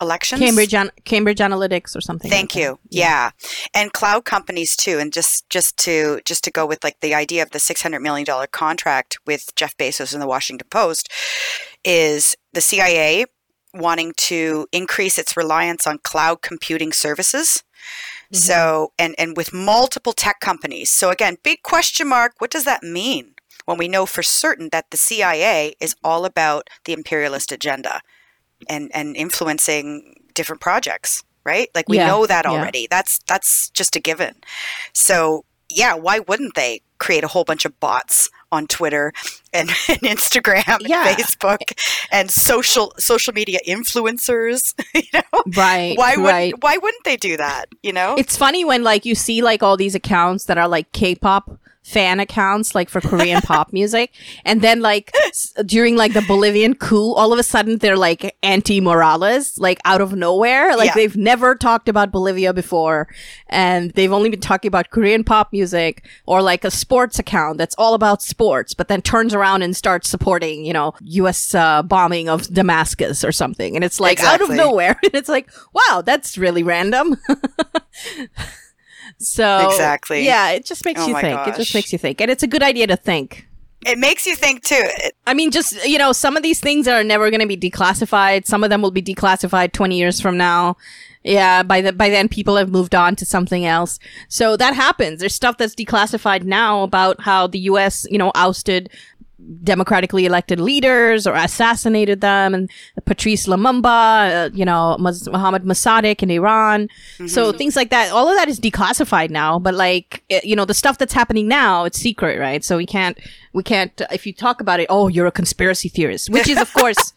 elections. 0.02 0.40
Cambridge 0.40 0.74
Cambridge 1.04 1.38
Analytics 1.38 1.96
or 1.96 2.00
something. 2.00 2.30
Thank 2.30 2.54
like 2.54 2.62
you. 2.62 2.78
Yeah. 2.90 3.02
yeah. 3.04 3.30
And 3.74 3.92
cloud 3.92 4.24
companies 4.24 4.76
too. 4.76 4.98
And 4.98 5.12
just 5.12 5.48
just 5.48 5.76
to 5.78 6.20
just 6.24 6.44
to 6.44 6.50
go 6.50 6.66
with 6.66 6.84
like 6.84 7.00
the 7.00 7.14
idea 7.14 7.42
of 7.42 7.50
the 7.50 7.58
six 7.58 7.82
hundred 7.82 8.00
million 8.00 8.24
dollar 8.24 8.46
contract 8.46 9.18
with 9.26 9.54
Jeff 9.56 9.76
Bezos 9.76 10.12
and 10.12 10.20
the 10.20 10.26
Washington 10.26 10.68
Post 10.70 11.10
is 11.84 12.36
the 12.52 12.60
CIA 12.60 13.26
wanting 13.74 14.12
to 14.16 14.66
increase 14.72 15.18
its 15.18 15.36
reliance 15.36 15.86
on 15.86 15.98
cloud 15.98 16.42
computing 16.42 16.92
services. 16.92 17.62
Mm-hmm. 18.32 18.36
So, 18.36 18.92
and, 18.98 19.14
and 19.18 19.36
with 19.36 19.52
multiple 19.52 20.12
tech 20.12 20.40
companies. 20.40 20.90
So, 20.90 21.10
again, 21.10 21.36
big 21.42 21.62
question 21.62 22.08
mark 22.08 22.34
what 22.38 22.50
does 22.50 22.64
that 22.64 22.82
mean 22.82 23.34
when 23.64 23.78
we 23.78 23.88
know 23.88 24.06
for 24.06 24.22
certain 24.22 24.68
that 24.72 24.90
the 24.90 24.96
CIA 24.96 25.74
is 25.80 25.94
all 26.02 26.24
about 26.24 26.68
the 26.84 26.92
imperialist 26.92 27.52
agenda 27.52 28.00
and, 28.68 28.90
and 28.94 29.16
influencing 29.16 30.14
different 30.34 30.60
projects? 30.60 31.24
right 31.44 31.70
like 31.74 31.88
we 31.88 31.96
yeah, 31.96 32.06
know 32.06 32.26
that 32.26 32.46
already 32.46 32.82
yeah. 32.82 32.86
that's 32.88 33.18
that's 33.26 33.70
just 33.70 33.96
a 33.96 34.00
given 34.00 34.32
so 34.92 35.44
yeah 35.68 35.92
why 35.94 36.20
wouldn't 36.20 36.54
they 36.54 36.80
create 36.98 37.24
a 37.24 37.28
whole 37.28 37.42
bunch 37.42 37.64
of 37.64 37.78
bots 37.80 38.30
on 38.52 38.66
Twitter 38.66 39.12
and, 39.52 39.68
and 39.88 39.98
Instagram 40.02 40.78
yeah. 40.80 41.08
and 41.08 41.18
Facebook 41.18 41.72
and 42.12 42.30
social 42.30 42.94
social 42.98 43.32
media 43.32 43.58
influencers. 43.66 44.74
You 44.94 45.02
know, 45.14 45.42
right? 45.56 45.96
Why 45.96 46.14
right. 46.16 46.54
why 46.62 46.76
wouldn't 46.76 47.04
they 47.04 47.16
do 47.16 47.38
that? 47.38 47.66
You 47.82 47.94
know, 47.94 48.14
it's 48.16 48.36
funny 48.36 48.62
when 48.64 48.82
like 48.82 49.06
you 49.06 49.14
see 49.14 49.40
like 49.40 49.62
all 49.62 49.76
these 49.76 49.94
accounts 49.94 50.44
that 50.44 50.58
are 50.58 50.68
like 50.68 50.92
K-pop 50.92 51.58
fan 51.82 52.20
accounts 52.20 52.74
like 52.74 52.88
for 52.88 53.00
Korean 53.00 53.40
pop 53.42 53.72
music. 53.72 54.12
And 54.44 54.62
then 54.62 54.80
like 54.80 55.10
s- 55.26 55.52
during 55.66 55.96
like 55.96 56.12
the 56.12 56.22
Bolivian 56.22 56.74
coup, 56.74 57.12
all 57.12 57.32
of 57.32 57.38
a 57.38 57.42
sudden 57.42 57.78
they're 57.78 57.96
like 57.96 58.36
anti 58.42 58.80
Morales, 58.80 59.58
like 59.58 59.80
out 59.84 60.00
of 60.00 60.14
nowhere. 60.14 60.76
Like 60.76 60.88
yeah. 60.88 60.94
they've 60.94 61.16
never 61.16 61.54
talked 61.54 61.88
about 61.88 62.12
Bolivia 62.12 62.52
before. 62.52 63.08
And 63.48 63.90
they've 63.92 64.12
only 64.12 64.30
been 64.30 64.40
talking 64.40 64.68
about 64.68 64.90
Korean 64.90 65.24
pop 65.24 65.52
music 65.52 66.06
or 66.26 66.40
like 66.40 66.64
a 66.64 66.70
sports 66.70 67.18
account 67.18 67.58
that's 67.58 67.74
all 67.76 67.94
about 67.94 68.22
sports, 68.22 68.74
but 68.74 68.88
then 68.88 69.02
turns 69.02 69.34
around 69.34 69.62
and 69.62 69.76
starts 69.76 70.08
supporting, 70.08 70.64
you 70.64 70.72
know, 70.72 70.94
US 71.00 71.54
uh, 71.54 71.82
bombing 71.82 72.28
of 72.28 72.52
Damascus 72.52 73.24
or 73.24 73.32
something. 73.32 73.74
And 73.74 73.84
it's 73.84 73.98
like 73.98 74.18
exactly. 74.18 74.44
out 74.44 74.50
of 74.50 74.56
nowhere. 74.56 74.98
and 75.02 75.14
it's 75.14 75.28
like, 75.28 75.50
wow, 75.72 76.02
that's 76.04 76.38
really 76.38 76.62
random. 76.62 77.16
So 79.22 79.68
exactly, 79.70 80.24
yeah, 80.24 80.50
it 80.50 80.64
just 80.64 80.84
makes 80.84 81.00
oh 81.00 81.06
you 81.08 81.14
think. 81.20 81.36
Gosh. 81.36 81.48
It 81.48 81.56
just 81.56 81.74
makes 81.74 81.92
you 81.92 81.98
think, 81.98 82.20
and 82.20 82.30
it's 82.30 82.42
a 82.42 82.46
good 82.46 82.62
idea 82.62 82.86
to 82.86 82.96
think. 82.96 83.48
It 83.84 83.98
makes 83.98 84.26
you 84.26 84.36
think 84.36 84.62
too. 84.62 84.84
I 85.26 85.34
mean, 85.34 85.50
just 85.50 85.84
you 85.86 85.98
know, 85.98 86.12
some 86.12 86.36
of 86.36 86.42
these 86.42 86.60
things 86.60 86.86
are 86.86 87.02
never 87.02 87.30
going 87.30 87.40
to 87.40 87.46
be 87.46 87.56
declassified. 87.56 88.46
Some 88.46 88.62
of 88.62 88.70
them 88.70 88.82
will 88.82 88.90
be 88.90 89.02
declassified 89.02 89.72
twenty 89.72 89.98
years 89.98 90.20
from 90.20 90.36
now. 90.36 90.76
Yeah, 91.24 91.62
by 91.62 91.80
the 91.80 91.92
by 91.92 92.08
then 92.08 92.28
people 92.28 92.56
have 92.56 92.70
moved 92.70 92.94
on 92.94 93.16
to 93.16 93.24
something 93.24 93.64
else. 93.64 93.98
So 94.28 94.56
that 94.56 94.74
happens. 94.74 95.20
There's 95.20 95.34
stuff 95.34 95.56
that's 95.56 95.74
declassified 95.74 96.42
now 96.42 96.82
about 96.82 97.20
how 97.20 97.46
the 97.46 97.60
US, 97.60 98.06
you 98.10 98.18
know, 98.18 98.32
ousted 98.34 98.90
democratically 99.62 100.26
elected 100.26 100.60
leaders 100.60 101.26
or 101.26 101.34
assassinated 101.34 102.20
them 102.20 102.54
and 102.54 102.70
Patrice 103.04 103.46
Lumumba, 103.46 104.46
uh, 104.46 104.50
you 104.52 104.64
know, 104.64 104.96
Mohammad 104.98 105.64
Mossadegh 105.64 106.22
in 106.22 106.30
Iran. 106.30 106.88
Mm-hmm. 107.14 107.26
So 107.26 107.52
things 107.52 107.76
like 107.76 107.90
that. 107.90 108.12
All 108.12 108.28
of 108.28 108.36
that 108.36 108.48
is 108.48 108.60
declassified 108.60 109.30
now, 109.30 109.58
but 109.58 109.74
like, 109.74 110.22
it, 110.28 110.44
you 110.44 110.56
know, 110.56 110.64
the 110.64 110.74
stuff 110.74 110.98
that's 110.98 111.12
happening 111.12 111.48
now, 111.48 111.84
it's 111.84 111.98
secret, 111.98 112.38
right? 112.38 112.64
So 112.64 112.76
we 112.76 112.86
can't, 112.86 113.18
we 113.52 113.62
can't, 113.62 114.00
if 114.10 114.26
you 114.26 114.32
talk 114.32 114.60
about 114.60 114.80
it, 114.80 114.86
oh, 114.88 115.08
you're 115.08 115.26
a 115.26 115.32
conspiracy 115.32 115.88
theorist, 115.88 116.30
which 116.30 116.48
is 116.48 116.60
of 116.60 116.72
course, 116.74 117.12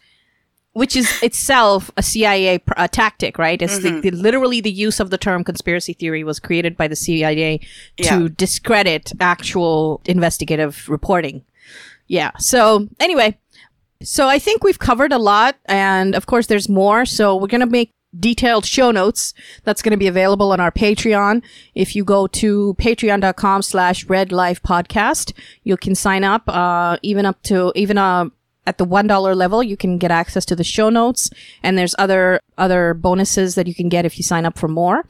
which 0.72 0.94
is 0.94 1.22
itself 1.22 1.90
a 1.96 2.02
CIA 2.02 2.58
pr- 2.58 2.74
a 2.76 2.88
tactic, 2.88 3.38
right? 3.38 3.60
It's 3.60 3.78
mm-hmm. 3.78 4.00
the, 4.00 4.10
the, 4.10 4.16
literally 4.16 4.60
the 4.60 4.70
use 4.70 5.00
of 5.00 5.10
the 5.10 5.18
term 5.18 5.42
conspiracy 5.42 5.94
theory 5.94 6.22
was 6.22 6.38
created 6.38 6.76
by 6.76 6.86
the 6.86 6.96
CIA 6.96 7.58
to 8.02 8.22
yeah. 8.22 8.28
discredit 8.36 9.12
actual 9.20 10.02
investigative 10.04 10.88
reporting 10.88 11.44
yeah. 12.06 12.32
So 12.38 12.88
anyway, 13.00 13.38
so 14.02 14.28
I 14.28 14.38
think 14.38 14.62
we've 14.62 14.78
covered 14.78 15.12
a 15.12 15.18
lot, 15.18 15.56
and 15.66 16.14
of 16.14 16.26
course, 16.26 16.46
there's 16.46 16.68
more. 16.68 17.06
So 17.06 17.36
we're 17.36 17.46
gonna 17.46 17.66
make 17.66 17.90
detailed 18.18 18.64
show 18.64 18.90
notes 18.90 19.34
that's 19.64 19.82
going 19.82 19.90
to 19.90 19.96
be 19.96 20.06
available 20.06 20.52
on 20.52 20.60
our 20.60 20.70
patreon 20.70 21.42
if 21.74 21.94
you 21.94 22.04
go 22.04 22.26
to 22.26 22.74
patreon.com 22.78 23.62
slash 23.62 24.04
red 24.06 24.32
life 24.32 24.62
podcast 24.62 25.32
you 25.64 25.76
can 25.76 25.94
sign 25.94 26.24
up 26.24 26.42
uh, 26.48 26.96
even 27.02 27.26
up 27.26 27.42
to 27.42 27.72
even 27.74 27.98
uh, 27.98 28.26
at 28.66 28.78
the 28.78 28.84
one 28.84 29.06
dollar 29.06 29.34
level 29.34 29.62
you 29.62 29.76
can 29.76 29.98
get 29.98 30.10
access 30.10 30.44
to 30.44 30.56
the 30.56 30.64
show 30.64 30.88
notes 30.88 31.30
and 31.62 31.76
there's 31.76 31.94
other 31.98 32.40
other 32.56 32.94
bonuses 32.94 33.54
that 33.54 33.66
you 33.66 33.74
can 33.74 33.88
get 33.88 34.04
if 34.04 34.16
you 34.16 34.22
sign 34.22 34.46
up 34.46 34.58
for 34.58 34.68
more 34.68 35.04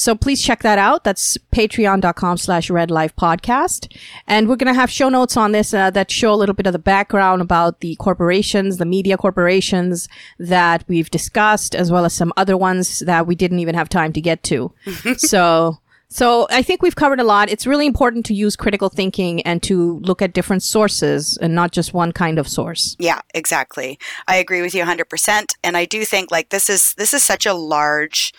so 0.00 0.14
please 0.14 0.40
check 0.40 0.62
that 0.62 0.78
out. 0.78 1.04
That's 1.04 1.36
patreon.com 1.52 2.38
slash 2.38 2.70
red 2.70 2.90
life 2.90 3.14
podcast. 3.16 3.94
And 4.26 4.48
we're 4.48 4.56
going 4.56 4.72
to 4.72 4.80
have 4.80 4.90
show 4.90 5.10
notes 5.10 5.36
on 5.36 5.52
this 5.52 5.74
uh, 5.74 5.90
that 5.90 6.10
show 6.10 6.32
a 6.32 6.36
little 6.36 6.54
bit 6.54 6.66
of 6.66 6.72
the 6.72 6.78
background 6.78 7.42
about 7.42 7.80
the 7.80 7.96
corporations, 7.96 8.78
the 8.78 8.86
media 8.86 9.18
corporations 9.18 10.08
that 10.38 10.86
we've 10.88 11.10
discussed, 11.10 11.74
as 11.74 11.92
well 11.92 12.06
as 12.06 12.14
some 12.14 12.32
other 12.38 12.56
ones 12.56 13.00
that 13.00 13.26
we 13.26 13.34
didn't 13.34 13.58
even 13.58 13.74
have 13.74 13.90
time 13.90 14.10
to 14.14 14.22
get 14.22 14.42
to. 14.44 14.72
so, 15.18 15.80
so 16.08 16.46
I 16.48 16.62
think 16.62 16.80
we've 16.80 16.96
covered 16.96 17.20
a 17.20 17.24
lot. 17.24 17.50
It's 17.50 17.66
really 17.66 17.84
important 17.84 18.24
to 18.26 18.34
use 18.34 18.56
critical 18.56 18.88
thinking 18.88 19.42
and 19.42 19.62
to 19.64 19.98
look 19.98 20.22
at 20.22 20.32
different 20.32 20.62
sources 20.62 21.36
and 21.42 21.54
not 21.54 21.72
just 21.72 21.92
one 21.92 22.12
kind 22.12 22.38
of 22.38 22.48
source. 22.48 22.96
Yeah, 22.98 23.20
exactly. 23.34 23.98
I 24.26 24.36
agree 24.36 24.62
with 24.62 24.74
you 24.74 24.82
100% 24.82 25.56
and 25.62 25.76
I 25.76 25.84
do 25.84 26.06
think 26.06 26.30
like 26.30 26.48
this 26.48 26.70
is 26.70 26.94
this 26.94 27.12
is 27.12 27.22
such 27.22 27.44
a 27.44 27.52
large 27.52 28.32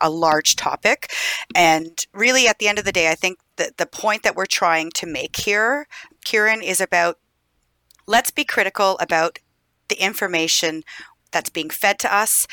a 0.00 0.10
large 0.10 0.56
topic. 0.56 1.10
And 1.54 2.04
really, 2.12 2.48
at 2.48 2.58
the 2.58 2.68
end 2.68 2.78
of 2.78 2.84
the 2.84 2.92
day, 2.92 3.10
I 3.10 3.14
think 3.14 3.38
that 3.56 3.76
the 3.76 3.86
point 3.86 4.22
that 4.22 4.36
we're 4.36 4.46
trying 4.46 4.90
to 4.92 5.06
make 5.06 5.36
here, 5.36 5.86
Kieran, 6.24 6.62
is 6.62 6.80
about 6.80 7.18
let's 8.06 8.30
be 8.30 8.44
critical 8.44 8.96
about 8.98 9.38
the 9.88 9.96
information 10.02 10.82
that's 11.32 11.50
being 11.50 11.70
fed 11.70 11.98
to 12.00 12.14
us 12.14 12.46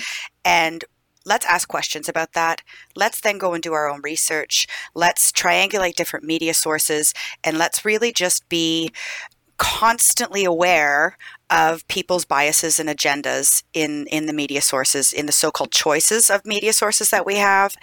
and 0.43 0.83
let's 1.25 1.45
ask 1.45 1.67
questions 1.67 2.09
about 2.09 2.33
that. 2.33 2.61
Let's 2.95 3.21
then 3.21 3.37
go 3.37 3.53
and 3.53 3.63
do 3.63 3.73
our 3.73 3.89
own 3.89 4.01
research. 4.03 4.67
Let's 4.93 5.31
triangulate 5.31 5.95
different 5.95 6.25
media 6.25 6.53
sources 6.53 7.13
and 7.43 7.57
let's 7.57 7.85
really 7.85 8.11
just 8.11 8.47
be 8.49 8.91
constantly 9.57 10.43
aware 10.43 11.17
of 11.53 11.87
people's 11.87 12.25
biases 12.25 12.79
and 12.79 12.89
agendas 12.89 13.63
in 13.73 14.07
in 14.07 14.25
the 14.25 14.33
media 14.33 14.61
sources 14.61 15.13
in 15.13 15.27
the 15.27 15.31
so-called 15.31 15.71
choices 15.71 16.29
of 16.29 16.43
media 16.45 16.73
sources 16.73 17.11
that 17.11 17.25
we 17.25 17.35
have 17.35 17.75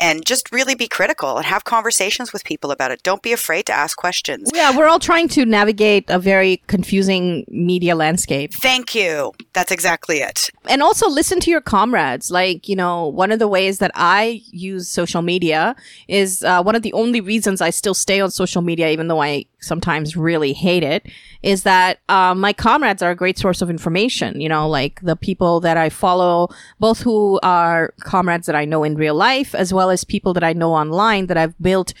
and 0.00 0.24
just 0.24 0.52
really 0.52 0.74
be 0.74 0.86
critical 0.86 1.36
and 1.36 1.44
have 1.44 1.64
conversations 1.64 2.32
with 2.32 2.44
people 2.44 2.70
about 2.70 2.90
it. 2.92 3.02
Don't 3.02 3.22
be 3.22 3.32
afraid 3.32 3.66
to 3.66 3.72
ask 3.72 3.96
questions. 3.96 4.48
Yeah 4.54 4.76
we're 4.76 4.86
all 4.86 5.00
trying 5.00 5.28
to 5.28 5.44
navigate 5.44 6.08
a 6.08 6.18
very 6.18 6.62
confusing 6.68 7.44
media 7.48 7.96
landscape. 7.96 8.54
Thank 8.54 8.94
you. 8.94 9.32
That's 9.52 9.72
exactly 9.72 10.18
it. 10.18 10.48
And 10.68 10.82
also 10.82 11.08
listen 11.08 11.40
to 11.40 11.50
your 11.50 11.60
comrades. 11.60 12.30
Like 12.30 12.68
you 12.68 12.76
know 12.76 13.08
one 13.08 13.32
of 13.32 13.38
the 13.38 13.48
ways 13.48 13.78
that 13.78 13.90
i 13.94 14.40
use 14.50 14.88
social 14.88 15.22
media 15.22 15.74
is 16.08 16.42
uh, 16.44 16.62
one 16.62 16.74
of 16.74 16.82
the 16.82 16.92
only 16.92 17.20
reasons 17.20 17.60
i 17.60 17.70
still 17.70 17.94
stay 17.94 18.20
on 18.20 18.30
social 18.30 18.62
media 18.62 18.90
even 18.90 19.08
though 19.08 19.22
i 19.22 19.44
sometimes 19.60 20.16
really 20.16 20.52
hate 20.52 20.82
it 20.82 21.06
is 21.42 21.62
that 21.62 21.98
uh, 22.08 22.34
my 22.34 22.52
comrades 22.52 23.02
are 23.02 23.10
a 23.10 23.16
great 23.16 23.38
source 23.38 23.62
of 23.62 23.70
information. 23.70 24.40
You 24.40 24.48
know, 24.48 24.68
like 24.68 25.00
the 25.02 25.16
people 25.16 25.60
that 25.60 25.76
I 25.76 25.88
follow, 25.88 26.48
both 26.80 27.00
who 27.00 27.40
are 27.42 27.92
comrades 28.00 28.46
that 28.46 28.56
I 28.56 28.64
know 28.64 28.84
in 28.84 28.94
real 28.94 29.14
life, 29.14 29.54
as 29.54 29.72
well 29.72 29.90
as 29.90 30.04
people 30.04 30.32
that 30.34 30.44
I 30.44 30.52
know 30.52 30.72
online 30.72 31.26
that 31.26 31.36
I've 31.36 31.58
built 31.60 31.92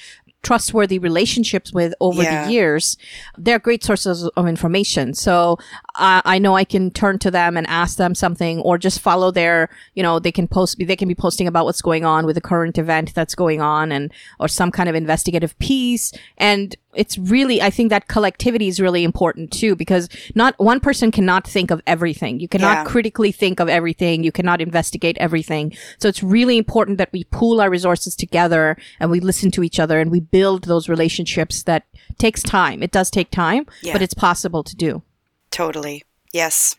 trustworthy 0.46 0.96
relationships 0.96 1.72
with 1.72 1.92
over 2.00 2.22
yeah. 2.22 2.44
the 2.44 2.52
years, 2.52 2.96
they're 3.36 3.58
great 3.58 3.82
sources 3.82 4.28
of 4.36 4.46
information. 4.46 5.12
So 5.12 5.58
uh, 5.96 6.22
I 6.24 6.38
know 6.38 6.54
I 6.54 6.62
can 6.62 6.92
turn 6.92 7.18
to 7.20 7.32
them 7.32 7.56
and 7.56 7.66
ask 7.66 7.98
them 7.98 8.14
something 8.14 8.60
or 8.60 8.78
just 8.78 9.00
follow 9.00 9.32
their, 9.32 9.68
you 9.94 10.04
know, 10.04 10.20
they 10.20 10.30
can 10.30 10.46
post, 10.46 10.78
they 10.78 10.94
can 10.94 11.08
be 11.08 11.16
posting 11.16 11.48
about 11.48 11.64
what's 11.64 11.82
going 11.82 12.04
on 12.04 12.26
with 12.26 12.36
a 12.36 12.40
current 12.40 12.78
event 12.78 13.12
that's 13.12 13.34
going 13.34 13.60
on 13.60 13.90
and, 13.90 14.12
or 14.38 14.46
some 14.46 14.70
kind 14.70 14.88
of 14.88 14.94
investigative 14.94 15.58
piece. 15.58 16.12
And 16.38 16.76
it's 16.96 17.18
really, 17.18 17.60
I 17.62 17.70
think 17.70 17.90
that 17.90 18.08
collectivity 18.08 18.68
is 18.68 18.80
really 18.80 19.04
important 19.04 19.52
too, 19.52 19.76
because 19.76 20.08
not 20.34 20.58
one 20.58 20.80
person 20.80 21.10
cannot 21.10 21.46
think 21.46 21.70
of 21.70 21.80
everything. 21.86 22.40
You 22.40 22.48
cannot 22.48 22.78
yeah. 22.78 22.84
critically 22.84 23.32
think 23.32 23.60
of 23.60 23.68
everything. 23.68 24.24
You 24.24 24.32
cannot 24.32 24.60
investigate 24.60 25.16
everything. 25.18 25.76
So 25.98 26.08
it's 26.08 26.22
really 26.22 26.58
important 26.58 26.98
that 26.98 27.12
we 27.12 27.24
pool 27.24 27.60
our 27.60 27.70
resources 27.70 28.16
together 28.16 28.76
and 29.00 29.10
we 29.10 29.20
listen 29.20 29.50
to 29.52 29.62
each 29.62 29.78
other 29.78 30.00
and 30.00 30.10
we 30.10 30.20
build 30.20 30.64
those 30.64 30.88
relationships 30.88 31.62
that 31.64 31.84
takes 32.18 32.42
time. 32.42 32.82
It 32.82 32.92
does 32.92 33.10
take 33.10 33.30
time, 33.30 33.66
yeah. 33.82 33.92
but 33.92 34.02
it's 34.02 34.14
possible 34.14 34.62
to 34.64 34.76
do. 34.76 35.02
Totally. 35.50 36.04
Yes. 36.32 36.76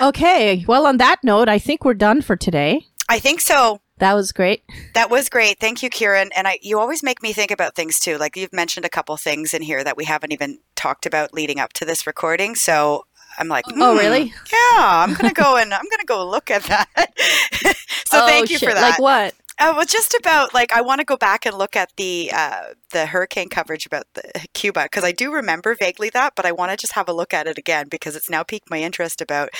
Okay. 0.00 0.64
Well, 0.66 0.86
on 0.86 0.96
that 0.98 1.22
note, 1.22 1.48
I 1.48 1.58
think 1.58 1.84
we're 1.84 1.94
done 1.94 2.22
for 2.22 2.36
today. 2.36 2.86
I 3.08 3.18
think 3.18 3.40
so. 3.40 3.80
That 4.00 4.14
was 4.14 4.32
great. 4.32 4.64
That 4.94 5.10
was 5.10 5.28
great. 5.28 5.60
Thank 5.60 5.82
you, 5.82 5.90
Kieran. 5.90 6.30
And 6.34 6.48
I, 6.48 6.58
you 6.62 6.78
always 6.78 7.02
make 7.02 7.22
me 7.22 7.34
think 7.34 7.50
about 7.50 7.74
things 7.74 8.00
too. 8.00 8.16
Like 8.16 8.34
you've 8.34 8.52
mentioned 8.52 8.86
a 8.86 8.88
couple 8.88 9.16
things 9.18 9.52
in 9.52 9.60
here 9.62 9.84
that 9.84 9.96
we 9.96 10.04
haven't 10.04 10.32
even 10.32 10.58
talked 10.74 11.04
about 11.04 11.34
leading 11.34 11.60
up 11.60 11.74
to 11.74 11.84
this 11.84 12.06
recording. 12.06 12.54
So 12.54 13.04
I'm 13.38 13.48
like, 13.48 13.66
mm, 13.66 13.76
oh, 13.76 13.96
really? 13.96 14.32
Yeah, 14.52 14.58
I'm 14.78 15.12
gonna 15.14 15.34
go 15.34 15.56
and 15.56 15.72
I'm 15.72 15.84
gonna 15.90 16.04
go 16.06 16.26
look 16.28 16.50
at 16.50 16.62
that. 16.64 16.88
so 18.06 18.22
oh, 18.22 18.26
thank 18.26 18.50
you 18.50 18.58
shit. 18.58 18.70
for 18.70 18.74
that. 18.74 18.80
Like 18.82 18.98
what? 18.98 19.34
Uh, 19.60 19.74
well, 19.76 19.84
just 19.84 20.14
about 20.14 20.54
like 20.54 20.72
I 20.72 20.80
want 20.80 21.00
to 21.00 21.04
go 21.04 21.18
back 21.18 21.44
and 21.44 21.56
look 21.56 21.76
at 21.76 21.92
the 21.98 22.30
uh, 22.34 22.68
the 22.92 23.06
hurricane 23.06 23.50
coverage 23.50 23.84
about 23.84 24.06
the 24.14 24.22
Cuba 24.54 24.84
because 24.84 25.04
I 25.04 25.12
do 25.12 25.30
remember 25.30 25.74
vaguely 25.74 26.08
that, 26.10 26.32
but 26.34 26.46
I 26.46 26.52
want 26.52 26.70
to 26.70 26.78
just 26.78 26.94
have 26.94 27.10
a 27.10 27.12
look 27.12 27.34
at 27.34 27.46
it 27.46 27.58
again 27.58 27.88
because 27.90 28.16
it's 28.16 28.30
now 28.30 28.42
piqued 28.42 28.70
my 28.70 28.78
interest 28.78 29.20
about 29.20 29.50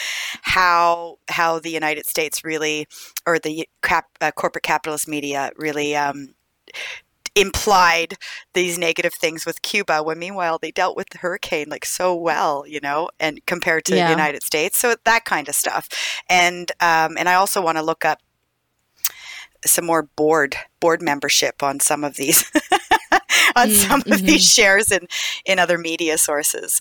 how 0.42 1.18
how 1.28 1.58
the 1.58 1.70
United 1.70 2.06
States 2.06 2.42
really 2.42 2.88
or 3.26 3.38
the 3.38 3.68
cap, 3.82 4.06
uh, 4.22 4.30
corporate 4.32 4.64
capitalist 4.64 5.06
media 5.06 5.50
really 5.56 5.94
um, 5.94 6.34
implied 7.34 8.14
these 8.54 8.78
negative 8.78 9.12
things 9.12 9.44
with 9.44 9.60
Cuba 9.60 10.02
when 10.02 10.18
meanwhile 10.18 10.58
they 10.58 10.70
dealt 10.70 10.96
with 10.96 11.10
the 11.10 11.18
hurricane 11.18 11.66
like 11.68 11.84
so 11.84 12.16
well, 12.16 12.64
you 12.66 12.80
know, 12.80 13.10
and 13.20 13.44
compared 13.46 13.84
to 13.84 13.96
yeah. 13.96 14.06
the 14.06 14.10
United 14.10 14.42
States. 14.42 14.78
So 14.78 14.96
that 15.04 15.26
kind 15.26 15.46
of 15.46 15.54
stuff. 15.54 15.88
And 16.30 16.72
um, 16.80 17.18
and 17.18 17.28
I 17.28 17.34
also 17.34 17.60
want 17.60 17.76
to 17.76 17.82
look 17.82 18.06
up 18.06 18.20
some 19.66 19.86
more 19.86 20.04
board 20.16 20.56
board 20.80 21.02
membership 21.02 21.62
on 21.62 21.80
some 21.80 22.04
of 22.04 22.16
these 22.16 22.50
on 23.56 23.68
mm, 23.68 23.74
some 23.74 24.00
mm-hmm. 24.02 24.12
of 24.12 24.22
these 24.22 24.42
mm-hmm. 24.42 24.62
shares 24.62 24.90
in 24.90 25.06
in 25.44 25.58
other 25.58 25.78
media 25.78 26.18
sources. 26.18 26.80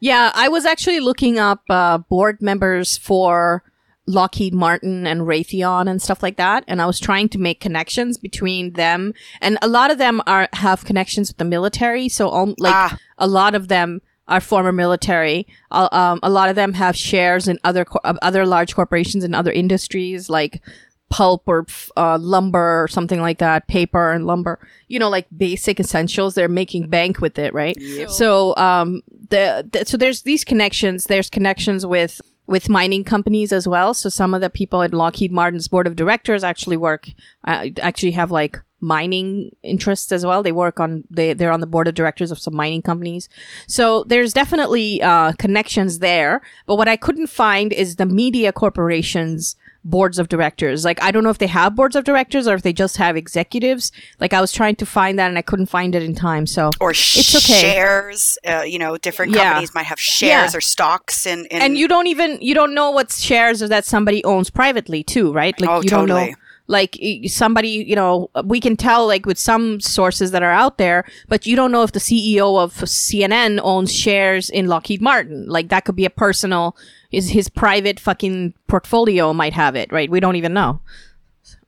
Yeah, 0.00 0.30
I 0.34 0.48
was 0.48 0.64
actually 0.64 1.00
looking 1.00 1.38
up 1.38 1.62
uh, 1.70 1.98
board 1.98 2.42
members 2.42 2.98
for 2.98 3.62
Lockheed 4.06 4.52
Martin 4.52 5.06
and 5.06 5.22
Raytheon 5.22 5.88
and 5.88 6.02
stuff 6.02 6.22
like 6.22 6.36
that, 6.36 6.64
and 6.66 6.82
I 6.82 6.86
was 6.86 6.98
trying 6.98 7.28
to 7.30 7.38
make 7.38 7.60
connections 7.60 8.18
between 8.18 8.72
them, 8.72 9.14
and 9.40 9.58
a 9.62 9.68
lot 9.68 9.90
of 9.90 9.98
them 9.98 10.20
are 10.26 10.48
have 10.54 10.84
connections 10.84 11.30
with 11.30 11.38
the 11.38 11.44
military. 11.44 12.08
So, 12.08 12.30
um, 12.30 12.54
like 12.58 12.74
ah. 12.74 12.98
a 13.18 13.26
lot 13.26 13.54
of 13.54 13.68
them 13.68 14.00
are 14.28 14.40
former 14.40 14.72
military. 14.72 15.46
Uh, 15.70 15.88
um, 15.92 16.20
a 16.22 16.30
lot 16.30 16.48
of 16.48 16.56
them 16.56 16.72
have 16.74 16.96
shares 16.96 17.48
in 17.48 17.58
other 17.64 17.84
co- 17.84 18.00
other 18.04 18.46
large 18.46 18.74
corporations 18.74 19.24
in 19.24 19.34
other 19.34 19.52
industries, 19.52 20.30
like 20.30 20.62
pulp 21.10 21.42
or 21.46 21.66
uh, 21.96 22.16
lumber 22.18 22.84
or 22.84 22.88
something 22.88 23.20
like 23.20 23.38
that, 23.38 23.66
paper 23.66 24.12
and 24.12 24.26
lumber, 24.26 24.58
you 24.86 24.98
know, 24.98 25.10
like 25.10 25.26
basic 25.36 25.80
essentials. 25.80 26.34
They're 26.34 26.48
making 26.48 26.88
bank 26.88 27.20
with 27.20 27.38
it, 27.38 27.52
right? 27.52 27.76
Yep. 27.78 28.10
So, 28.10 28.56
um, 28.56 29.02
the, 29.28 29.68
the, 29.70 29.84
so 29.84 29.96
there's 29.96 30.22
these 30.22 30.44
connections. 30.44 31.04
There's 31.04 31.28
connections 31.28 31.84
with, 31.84 32.20
with 32.46 32.68
mining 32.68 33.04
companies 33.04 33.52
as 33.52 33.66
well. 33.66 33.92
So 33.92 34.08
some 34.08 34.34
of 34.34 34.40
the 34.40 34.50
people 34.50 34.82
at 34.82 34.94
Lockheed 34.94 35.32
Martin's 35.32 35.68
board 35.68 35.86
of 35.86 35.96
directors 35.96 36.44
actually 36.44 36.76
work, 36.76 37.08
uh, 37.44 37.66
actually 37.82 38.12
have 38.12 38.30
like 38.30 38.58
mining 38.80 39.50
interests 39.62 40.12
as 40.12 40.24
well. 40.24 40.42
They 40.42 40.52
work 40.52 40.80
on, 40.80 41.04
they, 41.10 41.34
they're 41.34 41.52
on 41.52 41.60
the 41.60 41.66
board 41.66 41.88
of 41.88 41.94
directors 41.94 42.30
of 42.30 42.38
some 42.38 42.54
mining 42.54 42.82
companies. 42.82 43.28
So 43.66 44.04
there's 44.04 44.32
definitely, 44.32 45.02
uh, 45.02 45.32
connections 45.32 45.98
there. 45.98 46.40
But 46.66 46.76
what 46.76 46.88
I 46.88 46.96
couldn't 46.96 47.26
find 47.26 47.72
is 47.72 47.96
the 47.96 48.06
media 48.06 48.52
corporations 48.52 49.56
boards 49.84 50.18
of 50.18 50.28
directors. 50.28 50.84
Like, 50.84 51.02
I 51.02 51.10
don't 51.10 51.24
know 51.24 51.30
if 51.30 51.38
they 51.38 51.46
have 51.46 51.74
boards 51.74 51.96
of 51.96 52.04
directors 52.04 52.46
or 52.46 52.54
if 52.54 52.62
they 52.62 52.72
just 52.72 52.96
have 52.98 53.16
executives. 53.16 53.92
Like, 54.18 54.32
I 54.32 54.40
was 54.40 54.52
trying 54.52 54.76
to 54.76 54.86
find 54.86 55.18
that 55.18 55.28
and 55.28 55.38
I 55.38 55.42
couldn't 55.42 55.66
find 55.66 55.94
it 55.94 56.02
in 56.02 56.14
time. 56.14 56.46
So, 56.46 56.70
or 56.80 56.90
it's 56.90 57.34
okay. 57.34 57.60
shares, 57.60 58.38
uh, 58.46 58.62
you 58.62 58.78
know, 58.78 58.96
different 58.98 59.32
yeah. 59.32 59.44
companies 59.44 59.74
might 59.74 59.86
have 59.86 60.00
shares 60.00 60.52
yeah. 60.52 60.58
or 60.58 60.60
stocks 60.60 61.26
in, 61.26 61.46
in, 61.46 61.62
And 61.62 61.78
you 61.78 61.88
don't 61.88 62.06
even, 62.06 62.38
you 62.40 62.54
don't 62.54 62.74
know 62.74 62.90
what 62.90 63.10
shares 63.12 63.60
that 63.60 63.84
somebody 63.84 64.22
owns 64.24 64.50
privately 64.50 65.02
too, 65.02 65.32
right? 65.32 65.58
Like, 65.60 65.70
oh, 65.70 65.80
you 65.82 65.88
totally. 65.88 66.08
don't 66.08 66.30
know 66.30 66.36
like 66.70 66.96
somebody, 67.26 67.68
you 67.68 67.96
know, 67.96 68.30
we 68.44 68.60
can 68.60 68.76
tell 68.76 69.04
like 69.04 69.26
with 69.26 69.38
some 69.38 69.80
sources 69.80 70.30
that 70.30 70.44
are 70.44 70.52
out 70.52 70.78
there, 70.78 71.04
but 71.26 71.44
you 71.44 71.56
don't 71.56 71.72
know 71.72 71.82
if 71.82 71.90
the 71.90 71.98
CEO 71.98 72.62
of 72.62 72.72
CNN 72.74 73.58
owns 73.64 73.92
shares 73.92 74.48
in 74.48 74.68
Lockheed 74.68 75.02
Martin. 75.02 75.48
Like 75.48 75.68
that 75.70 75.84
could 75.84 75.96
be 75.96 76.04
a 76.04 76.10
personal, 76.10 76.76
is 77.10 77.30
his 77.30 77.48
private 77.48 77.98
fucking 77.98 78.54
portfolio 78.68 79.32
might 79.32 79.52
have 79.52 79.74
it, 79.74 79.90
right? 79.90 80.08
We 80.08 80.20
don't 80.20 80.36
even 80.36 80.54
know. 80.54 80.80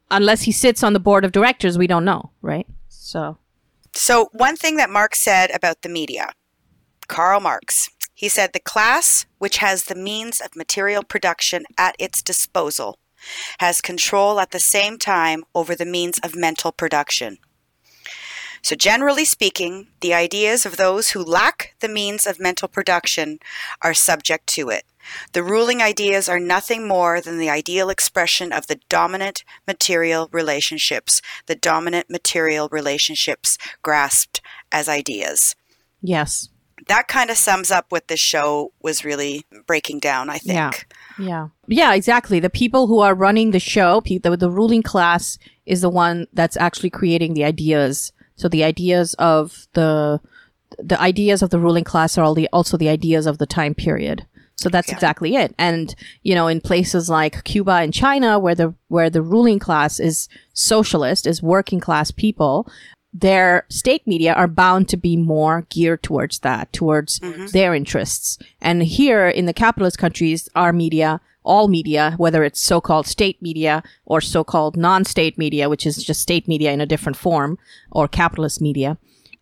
Unless 0.09 0.43
he 0.43 0.53
sits 0.53 0.85
on 0.85 0.93
the 0.93 1.01
board 1.01 1.25
of 1.25 1.33
directors, 1.33 1.77
we 1.77 1.89
don't 1.89 2.05
know, 2.05 2.31
right? 2.41 2.69
So. 2.89 3.39
So 3.95 4.29
one 4.33 4.57
thing 4.57 4.77
that 4.77 4.89
Marx 4.89 5.19
said 5.19 5.51
about 5.51 5.83
the 5.83 5.89
media, 5.89 6.31
Karl 7.09 7.41
Marx, 7.41 7.91
he 8.15 8.29
said 8.29 8.53
the 8.53 8.61
class 8.61 9.27
which 9.39 9.57
has 9.57 9.85
the 9.85 9.97
means 9.97 10.41
of 10.41 10.55
material 10.55 11.03
production 11.03 11.65
at 11.77 11.97
its 11.99 12.23
disposal 12.23 13.01
has 13.59 13.81
control 13.81 14.41
at 14.41 14.51
the 14.51 14.61
same 14.61 14.99
time 14.99 15.45
over 15.55 15.75
the 15.75 15.87
means 15.87 16.19
of 16.21 16.35
mental 16.35 16.73
production. 16.73 17.39
So, 18.63 18.77
generally 18.77 19.25
speaking, 19.25 19.89
the 20.01 20.15
ideas 20.15 20.65
of 20.65 20.77
those 20.77 21.11
who 21.11 21.23
lack 21.23 21.75
the 21.81 21.89
means 21.89 22.27
of 22.27 22.39
mental 22.39 22.69
production 22.69 23.41
are 23.83 23.93
subject 23.93 24.47
to 24.49 24.69
it. 24.69 24.85
The 25.33 25.43
ruling 25.43 25.83
ideas 25.83 26.29
are 26.29 26.39
nothing 26.39 26.87
more 26.87 27.21
than 27.21 27.39
the 27.39 27.51
ideal 27.51 27.91
expression 27.91 28.53
of 28.53 28.69
the 28.69 28.81
dominant 28.89 29.43
material 29.67 30.29
relationships, 30.31 31.21
the 31.47 31.57
dominant 31.57 32.09
material 32.09 32.69
relationships 32.71 33.59
grasped 33.83 34.41
as 34.71 34.89
ideas. 34.89 35.57
Yes. 36.01 36.49
That 36.87 37.09
kind 37.09 37.31
of 37.31 37.37
sums 37.37 37.71
up 37.71 37.87
what 37.89 38.09
this 38.09 38.21
show 38.21 38.73
was 38.81 39.05
really 39.05 39.45
breaking 39.67 39.99
down, 40.01 40.31
I 40.31 40.39
think. 40.39 40.87
Yeah. 41.19 41.19
Yeah. 41.19 41.49
Yeah, 41.73 41.95
exactly. 41.95 42.41
The 42.41 42.51
people 42.51 42.87
who 42.87 43.01
are 43.01 43.15
running 43.15 43.51
the 43.51 43.61
show, 43.61 44.03
the, 44.05 44.37
the 44.37 44.51
ruling 44.51 44.83
class 44.83 45.39
is 45.67 45.81
the 45.81 45.91
one 45.91 46.27
that's 46.33 46.57
actually 46.57 46.91
creating 46.91 47.35
the 47.35 47.45
ideas. 47.45 48.13
So 48.37 48.49
the 48.49 48.65
ideas 48.65 49.15
of 49.15 49.67
the 49.75 50.21
the 50.79 51.01
ideas 51.01 51.43
of 51.43 51.51
the 51.51 51.59
ruling 51.59 51.85
class 51.85 52.17
are 52.17 52.25
all 52.25 52.35
the, 52.35 52.49
also 52.53 52.77
the 52.77 52.89
ideas 52.89 53.27
of 53.27 53.39
the 53.39 53.47
time 53.47 53.75
period. 53.75 54.27
So 54.57 54.69
that's 54.69 54.89
yeah. 54.89 54.95
exactly 54.95 55.37
it. 55.37 55.55
And, 55.59 55.95
you 56.23 56.35
know, 56.35 56.49
in 56.49 56.61
places 56.61 57.11
like 57.11 57.45
Cuba 57.45 57.73
and 57.73 57.93
China, 57.93 58.39
where 58.39 58.55
the, 58.55 58.75
where 58.89 59.11
the 59.11 59.23
ruling 59.23 59.59
class 59.59 60.01
is 60.01 60.29
socialist, 60.55 61.27
is 61.27 61.43
working 61.43 61.81
class 61.81 62.11
people, 62.11 62.67
their 63.13 63.67
state 63.69 64.07
media 64.07 64.33
are 64.33 64.49
bound 64.49 64.89
to 64.89 64.97
be 64.97 65.17
more 65.17 65.67
geared 65.69 66.03
towards 66.03 66.39
that, 66.41 66.73
towards 66.73 67.21
mm-hmm. 67.21 67.47
their 67.49 67.75
interests. 67.75 68.39
And 68.61 68.83
here 68.83 69.29
in 69.29 69.47
the 69.47 69.53
capitalist 69.53 69.99
countries, 69.99 70.49
our 70.55 70.73
media, 70.73 71.21
all 71.45 71.69
media, 71.69 72.15
whether 72.17 72.45
it's 72.45 72.61
so-called 72.61 73.07
state 73.07 73.41
media 73.43 73.83
or 74.05 74.21
so-called 74.21 74.77
non-state 74.77 75.37
media, 75.37 75.69
which 75.69 75.87
is 75.87 76.03
just 76.03 76.21
state 76.21 76.47
media 76.47 76.73
in 76.73 76.81
a 76.81 76.87
different 76.87 77.17
form, 77.17 77.59
or 77.91 78.09
capitalist 78.09 78.61
media, 78.61 78.99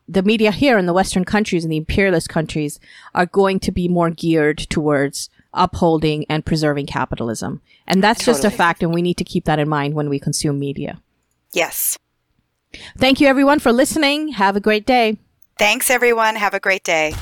the 0.09 0.23
media 0.23 0.51
here 0.51 0.77
in 0.77 0.87
the 0.87 0.93
Western 0.93 1.25
countries 1.25 1.65
and 1.65 1.73
the 1.73 1.77
imperialist 1.77 2.29
countries 2.29 2.81
are 3.15 3.27
going 3.27 3.61
to 3.61 3.71
be 3.71 3.87
more 3.87 4.11
geared 4.11 4.59
towards 4.59 5.31
upholding 5.55 6.25
and 6.29 6.45
preserving 6.45 6.87
capitalism. 6.87 7.61
And 7.87 8.03
that's 8.03 8.25
totally. 8.25 8.43
just 8.43 8.45
a 8.45 8.57
fact, 8.57 8.83
and 8.83 8.93
we 8.93 9.03
need 9.03 9.17
to 9.19 9.25
keep 9.25 9.45
that 9.45 9.59
in 9.59 9.69
mind 9.69 9.95
when 9.95 10.09
we 10.09 10.19
consume 10.19 10.59
media. 10.59 11.01
Yes. 11.53 11.97
Thank 12.97 13.21
you, 13.21 13.27
everyone, 13.27 13.59
for 13.59 13.73
listening. 13.73 14.29
Have 14.33 14.57
a 14.57 14.61
great 14.61 14.87
day. 14.87 15.19
Thanks, 15.59 15.91
everyone. 15.91 16.37
Have 16.37 16.55
a 16.55 16.61
great 16.61 16.85
day. 16.85 17.15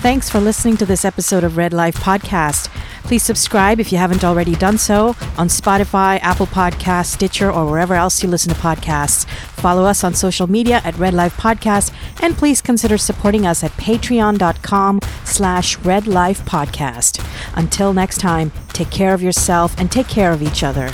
Thanks 0.00 0.30
for 0.30 0.38
listening 0.38 0.76
to 0.76 0.86
this 0.86 1.04
episode 1.04 1.42
of 1.42 1.56
Red 1.56 1.72
Life 1.72 1.96
Podcast. 1.96 2.68
Please 3.02 3.22
subscribe 3.24 3.80
if 3.80 3.90
you 3.90 3.98
haven't 3.98 4.22
already 4.22 4.54
done 4.54 4.78
so 4.78 5.08
on 5.36 5.48
Spotify, 5.48 6.20
Apple 6.20 6.46
Podcasts, 6.46 7.06
Stitcher, 7.06 7.50
or 7.50 7.66
wherever 7.66 7.94
else 7.94 8.22
you 8.22 8.28
listen 8.28 8.54
to 8.54 8.60
podcasts. 8.60 9.26
Follow 9.60 9.84
us 9.84 10.04
on 10.04 10.14
social 10.14 10.46
media 10.46 10.80
at 10.84 10.96
Red 10.98 11.14
Life 11.14 11.36
Podcast, 11.36 11.92
and 12.22 12.36
please 12.36 12.62
consider 12.62 12.96
supporting 12.96 13.44
us 13.44 13.64
at 13.64 13.72
patreon.com 13.72 15.00
slash 15.24 15.76
Red 15.80 16.06
Life 16.06 16.44
Podcast. 16.44 17.20
Until 17.56 17.92
next 17.92 18.18
time, 18.18 18.52
take 18.72 18.90
care 18.90 19.14
of 19.14 19.22
yourself 19.22 19.78
and 19.78 19.90
take 19.90 20.06
care 20.08 20.32
of 20.32 20.42
each 20.42 20.62
other. 20.62 20.90